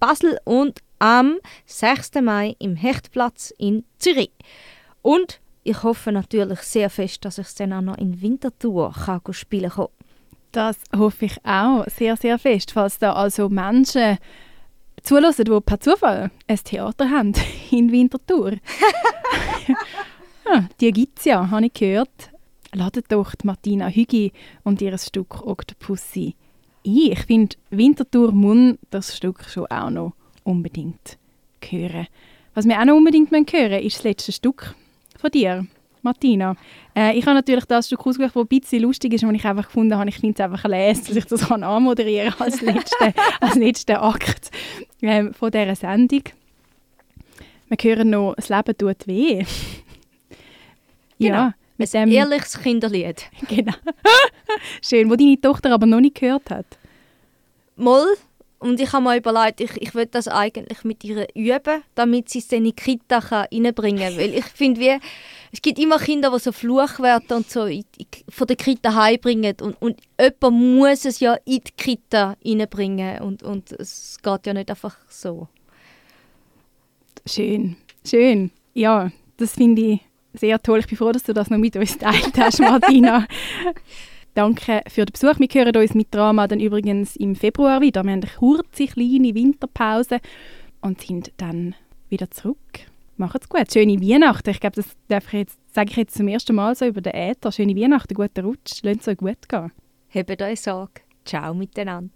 Basel 0.00 0.38
und 0.44 0.80
am 0.98 1.38
6. 1.66 2.14
Mai 2.22 2.56
im 2.58 2.76
Hechtplatz 2.76 3.52
in 3.58 3.84
Zürich. 3.98 4.32
Und 5.02 5.40
ich 5.62 5.82
hoffe 5.82 6.12
natürlich 6.12 6.60
sehr 6.60 6.90
fest, 6.90 7.24
dass 7.24 7.38
ich 7.38 7.46
es 7.46 7.54
dann 7.54 7.72
auch 7.72 7.80
noch 7.80 7.98
in 7.98 8.20
Winterthur 8.20 8.92
kann 8.92 9.32
spielen 9.32 9.70
kann. 9.70 9.88
Das 10.52 10.76
hoffe 10.96 11.24
ich 11.24 11.44
auch 11.44 11.84
sehr, 11.88 12.16
sehr 12.16 12.38
fest. 12.38 12.72
Falls 12.72 12.98
da 12.98 13.12
also 13.12 13.48
Menschen 13.48 14.18
zulassen, 15.02 15.44
die 15.44 15.60
per 15.60 15.80
Zufall 15.80 16.30
ein 16.46 16.58
Theater 16.58 17.10
haben 17.10 17.32
in 17.70 17.92
Winterthur. 17.92 18.52
ja, 20.46 20.68
die 20.80 20.92
gibt 20.92 21.18
es 21.18 21.24
ja, 21.24 21.50
habe 21.50 21.66
ich 21.66 21.72
gehört 21.72 22.30
ladet 22.74 23.10
doch 23.10 23.34
die 23.34 23.46
Martina 23.46 23.88
Hügi 23.88 24.32
und 24.62 24.82
ihr 24.82 24.96
Stück 24.98 25.46
Octopussy 25.46 26.34
ein. 26.84 27.10
Ich 27.10 27.20
finde, 27.20 27.56
Winterthur 27.70 28.32
muss 28.32 28.76
das 28.90 29.16
Stück 29.16 29.44
schon 29.48 29.66
auch 29.66 29.90
noch 29.90 30.12
unbedingt 30.42 31.18
hören. 31.62 32.08
Was 32.54 32.66
wir 32.66 32.78
auch 32.78 32.84
noch 32.84 32.96
unbedingt 32.96 33.30
hören 33.30 33.70
müssen, 33.70 33.86
ist 33.86 33.96
das 33.96 34.04
letzte 34.04 34.32
Stück 34.32 34.74
von 35.16 35.30
dir, 35.30 35.66
Martina. 36.04 36.56
Äh, 36.94 37.18
ich 37.18 37.26
habe 37.26 37.34
natürlich 37.34 37.64
das 37.64 37.86
Stück 37.86 38.06
ausgesucht, 38.06 38.36
das 38.36 38.42
ein 38.42 38.46
bisschen 38.46 38.82
lustig 38.82 39.12
ist, 39.14 39.24
und 39.24 39.34
ich 39.34 39.44
einfach 39.44 39.66
gefunden 39.66 39.96
habe, 39.96 40.08
ich 40.08 40.18
finde 40.18 40.34
es 40.34 40.40
einfach 40.40 40.68
lesen, 40.68 41.04
dass 41.06 41.16
ich 41.16 41.24
das 41.24 41.48
kann 41.48 41.62
anmoderieren 41.64 42.32
kann 42.32 42.46
als 42.46 42.60
letzten, 42.60 43.14
als 43.40 43.54
letzten 43.56 43.96
Akt 43.96 44.50
ähm, 45.02 45.34
von 45.34 45.50
dieser 45.50 45.74
Sendung. 45.74 46.22
Wir 47.68 47.78
hören 47.96 48.10
noch 48.10 48.34
«Das 48.36 48.48
Leben 48.48 48.76
tut 48.78 49.06
weh». 49.06 49.44
Genau. 51.16 51.34
Ja, 51.36 51.54
mit 51.76 51.94
dem, 51.94 52.02
Ein 52.02 52.12
ehrliches 52.12 52.60
Kinderlied. 52.60 53.24
genau. 53.48 53.74
Schön, 54.82 55.08
wo 55.10 55.16
deine 55.16 55.40
Tochter 55.40 55.72
aber 55.72 55.86
noch 55.86 56.00
nicht 56.00 56.16
gehört 56.16 56.50
hat. 56.50 56.66
Moll. 57.76 58.16
Und 58.58 58.80
ich 58.80 58.92
habe 58.92 59.04
mir 59.04 59.16
überlegt, 59.18 59.60
ich, 59.60 59.70
ich 59.82 59.94
will 59.94 60.06
das 60.06 60.26
eigentlich 60.26 60.84
mit 60.84 61.04
ihr 61.04 61.26
üben, 61.34 61.82
damit 61.94 62.30
sie 62.30 62.38
es 62.38 62.48
dann 62.48 62.60
in 62.60 62.64
die 62.64 62.72
Kita 62.72 63.20
kann 63.20 63.46
reinbringen 63.52 64.08
kann. 64.08 64.18
Weil 64.18 64.34
ich 64.34 64.44
finde, 64.46 64.80
wie, 64.80 64.98
es 65.54 65.62
gibt 65.62 65.78
immer 65.78 65.98
Kinder, 65.98 66.32
die 66.32 66.40
so 66.40 66.50
Fluchwörter 66.50 67.36
und 67.36 67.48
so 67.48 67.68
von 68.28 68.46
der 68.48 68.56
Kita 68.56 68.92
heimbringen. 68.92 69.54
Und, 69.62 69.80
und 69.80 70.00
jemand 70.20 70.56
muss 70.56 71.04
es 71.04 71.20
ja 71.20 71.34
in 71.44 71.60
die 71.60 71.72
Kita 71.76 72.36
reinbringen. 72.44 73.20
Und, 73.20 73.44
und 73.44 73.70
es 73.70 74.18
geht 74.20 74.46
ja 74.46 74.52
nicht 74.52 74.68
einfach 74.68 74.96
so. 75.08 75.46
Schön, 77.24 77.76
schön. 78.04 78.50
Ja, 78.74 79.12
das 79.36 79.54
finde 79.54 79.82
ich 79.82 80.00
sehr 80.32 80.60
toll. 80.60 80.80
Ich 80.80 80.88
bin 80.88 80.98
froh, 80.98 81.12
dass 81.12 81.22
du 81.22 81.32
das 81.32 81.50
noch 81.50 81.58
mit 81.58 81.76
uns 81.76 81.98
teilt 81.98 82.36
hast, 82.36 82.58
Martina. 82.58 83.24
Danke 84.34 84.82
für 84.88 85.04
den 85.04 85.12
Besuch. 85.12 85.38
Wir 85.38 85.48
hören 85.52 85.76
uns 85.76 85.94
mit 85.94 86.12
Drama 86.12 86.48
dann 86.48 86.58
übrigens 86.58 87.14
im 87.14 87.36
Februar 87.36 87.80
wieder. 87.80 88.02
Wir 88.02 88.10
haben 88.10 88.22
eine 88.22 88.32
kurze, 88.36 88.86
kleine 88.86 89.36
Winterpause 89.36 90.18
und 90.80 91.00
sind 91.00 91.30
dann 91.36 91.76
wieder 92.08 92.28
zurück. 92.32 92.88
Macht's 93.16 93.48
gut. 93.48 93.72
Schöne 93.72 94.00
Weihnachten. 94.00 94.50
Ich 94.50 94.60
glaube, 94.60 94.76
das 94.76 94.86
darf 95.08 95.26
ich 95.28 95.40
jetzt, 95.40 95.58
sage 95.72 95.90
ich 95.90 95.96
jetzt 95.96 96.16
zum 96.16 96.28
ersten 96.28 96.54
Mal 96.54 96.74
so 96.74 96.86
über 96.86 97.00
den 97.00 97.14
Äther. 97.14 97.52
Schöne 97.52 97.76
Weihnachten, 97.76 98.14
guten 98.14 98.44
Rutsch. 98.44 98.80
Lasst 98.82 99.02
es 99.02 99.08
euch 99.08 99.18
gut 99.18 99.48
gehen. 99.48 99.72
Habt 100.12 100.42
euch 100.42 100.60
Sorge. 100.60 101.02
Ciao 101.24 101.54
miteinander. 101.54 102.12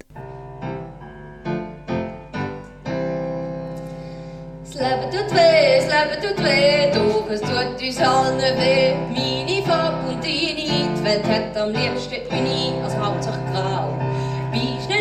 Das 4.63 4.75
Leben 4.75 5.11
tut 5.11 5.35
weh, 5.35 5.79
das 5.79 5.87
Leben 5.87 6.23
tut 6.23 6.45
weh, 6.45 6.93
doch 6.93 7.31
es 7.31 7.41
tut 7.41 7.83
uns 7.83 7.99
allen 8.01 8.39
weh. 8.39 8.95
Meine 9.15 9.63
Farbe 9.67 10.09
und 10.11 10.23
deine, 10.23 10.55
die 10.55 11.05
Welt 11.05 11.25
hat 11.25 11.57
am 11.57 11.71
liebsten 11.71 12.21
Uni, 12.31 12.75
als 12.83 12.97
Hauptsache 12.97 13.41
grau. 13.51 13.98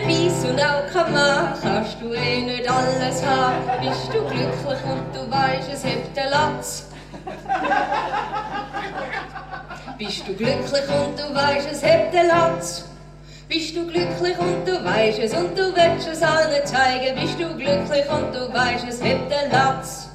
Nicht 0.05 0.07
weiss 0.07 0.45
und 0.45 0.59
auch 0.61 0.85
kein 0.93 1.11
Mann, 1.11 1.53
kannst 1.61 1.97
du 1.99 2.13
eh 2.13 2.41
nicht 2.41 2.69
alles 2.69 3.25
haben. 3.25 3.55
Bist 3.81 4.07
du 4.13 4.21
glücklich 4.25 4.83
und 4.85 5.15
du 5.15 5.31
weißt, 5.31 5.69
es 5.73 5.83
hebt 5.83 6.15
den 6.15 6.29
Latz. 6.29 6.85
Bist 9.97 10.27
du 10.27 10.35
glücklich 10.35 10.83
und 10.89 11.17
du 11.17 11.33
weißt, 11.33 11.69
es 11.71 11.81
hebt 11.81 12.13
den 12.13 12.27
Latz. 12.27 12.85
Bist 13.49 13.75
du 13.75 13.87
glücklich 13.87 14.37
und 14.37 14.67
du 14.67 14.83
weißt 14.85 15.19
es 15.19 15.33
und 15.33 15.57
du 15.57 15.73
willst 15.75 16.07
es 16.07 16.21
allen 16.21 16.65
zeigen. 16.65 17.19
Bist 17.19 17.39
du 17.39 17.55
glücklich 17.55 18.09
und 18.09 18.35
du 18.35 18.53
weißt 18.53 18.85
es, 18.87 19.01
hebt 19.01 19.31
den 19.31 19.51
Latz. 19.51 20.09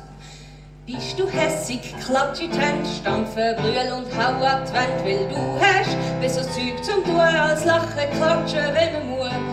Bist 0.86 1.18
du 1.18 1.28
hässig, 1.28 1.94
klatsch 2.04 2.40
in 2.40 2.52
die 2.52 2.58
Hände, 2.58 2.88
stampfe, 3.00 3.56
brüll 3.58 3.92
und 3.96 4.06
hau 4.16 4.44
ab 4.44 4.62
die 4.66 4.74
Wand, 4.74 5.04
weil 5.04 5.28
du 5.28 5.60
hast 5.60 6.20
besser 6.20 6.42
Zeug 6.42 6.84
zum 6.84 7.04
tun, 7.04 7.18
als 7.18 7.64
lachen, 7.64 7.88
klatschen, 8.16 8.74
wenn 8.74 8.92
man 8.92 9.08
muss. 9.08 9.51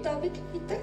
Abend, 0.00 0.32
bitte. 0.52 0.80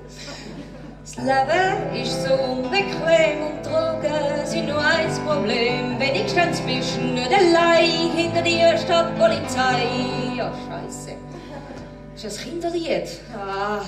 Das 1.04 1.16
Leben 1.18 1.96
ist 1.96 2.24
so 2.24 2.34
unbequem 2.34 3.42
und 3.42 3.66
Drogen 3.66 4.46
sind 4.46 4.68
nur 4.68 4.80
ein 4.80 5.10
Problem. 5.26 6.00
Wenigstens 6.00 6.62
bist 6.62 6.98
du 6.98 7.02
nicht 7.02 7.32
allein, 7.34 8.12
hinter 8.16 8.42
dir 8.44 8.78
steht 8.78 9.06
die 9.10 9.20
Polizei. 9.20 9.88
Ja, 10.38 10.52
scheiße. 10.68 11.16
Das 12.14 12.24
ist 12.24 12.40
ein 12.40 12.44
Kinderlied. 12.52 13.20
Ah. 13.36 13.82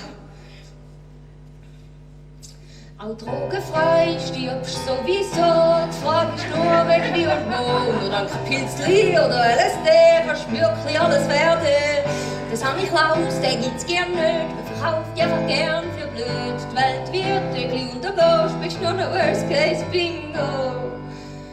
Auch 2.98 3.16
drogenfrei 3.16 4.16
stirbst 4.18 4.78
sowieso. 4.86 5.86
Die 5.88 6.04
Frage 6.04 6.34
ist 6.36 6.48
nur, 6.54 6.88
wenn 6.88 7.14
wie 7.14 7.26
und 7.26 7.46
wo. 7.46 8.00
Nur 8.00 8.10
dank 8.10 8.30
Pilzli 8.48 9.10
oder 9.12 9.44
LSD 9.44 9.88
kannst 10.26 10.46
du 10.48 10.52
wirklich 10.52 11.00
alles 11.00 11.28
werden. 11.28 12.02
Das 12.50 12.64
habe 12.64 12.80
ich 12.80 12.88
Klaus, 12.88 13.40
den 13.40 13.62
gibt's 13.62 13.86
gern 13.86 14.10
nicht. 14.10 14.71
Die 14.82 15.22
einfach 15.22 15.46
gern 15.46 15.84
für 15.96 16.08
blöd. 16.08 16.58
Die 16.70 16.76
Welt 16.76 17.12
wird 17.12 18.02
du 18.02 18.10
gehst, 18.10 18.60
bist 18.60 18.82
nur 18.82 18.92
noch 18.92 19.12
Worst 19.12 19.48
Case 19.48 19.84
Bingo. 19.92 20.90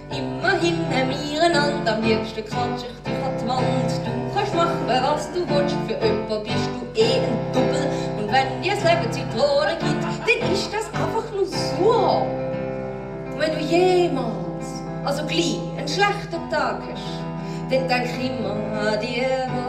Immerhin 0.09 0.79
haben 0.89 1.09
wir 1.11 1.93
am 1.93 2.01
liebsten 2.01 2.43
quatsch 2.45 2.85
ich 2.89 3.03
dich 3.03 3.23
an 3.23 3.37
die 3.39 3.47
Wand. 3.47 3.91
Du 4.03 4.35
kannst 4.35 4.55
machen, 4.55 4.87
was 4.87 5.31
du 5.31 5.47
willst, 5.47 5.75
für 5.87 6.03
jemanden 6.03 6.43
bist 6.43 6.69
du 6.73 6.99
eh 6.99 7.19
ein 7.19 7.53
Double. 7.53 7.87
Und 8.17 8.31
wenn 8.31 8.61
dir 8.63 8.73
das 8.73 8.83
Leben 8.83 9.11
Zitrone 9.11 9.77
gibt, 9.77 10.03
dann 10.03 10.51
ist 10.51 10.73
das 10.73 10.87
einfach 10.87 11.31
nur 11.31 11.45
so. 11.45 12.25
Wenn 13.37 13.53
du 13.53 13.59
jemals, 13.59 14.81
also 15.05 15.23
gleich, 15.27 15.59
einen 15.77 15.87
schlechten 15.87 16.49
Tag 16.49 16.81
hast, 16.91 17.69
dann 17.69 17.87
denk 17.87 18.09
immer 18.19 18.55
an 18.89 18.99
die 18.99 19.21
Wort. 19.21 19.68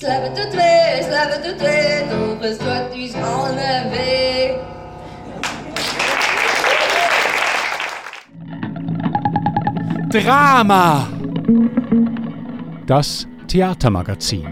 Das 0.00 0.08
Leben 0.08 0.34
tut 0.34 0.52
weh, 0.54 0.98
das 0.98 1.08
Leben 1.10 1.42
tut 1.44 1.60
weh, 1.60 2.04
doch 2.08 2.42
es 2.42 2.56
tut 2.58 2.68
uns 2.94 3.14
allen 3.16 3.92
weh. 3.92 4.56
Drama. 10.10 11.06
Das 12.86 13.26
Theatermagazin. 13.46 14.46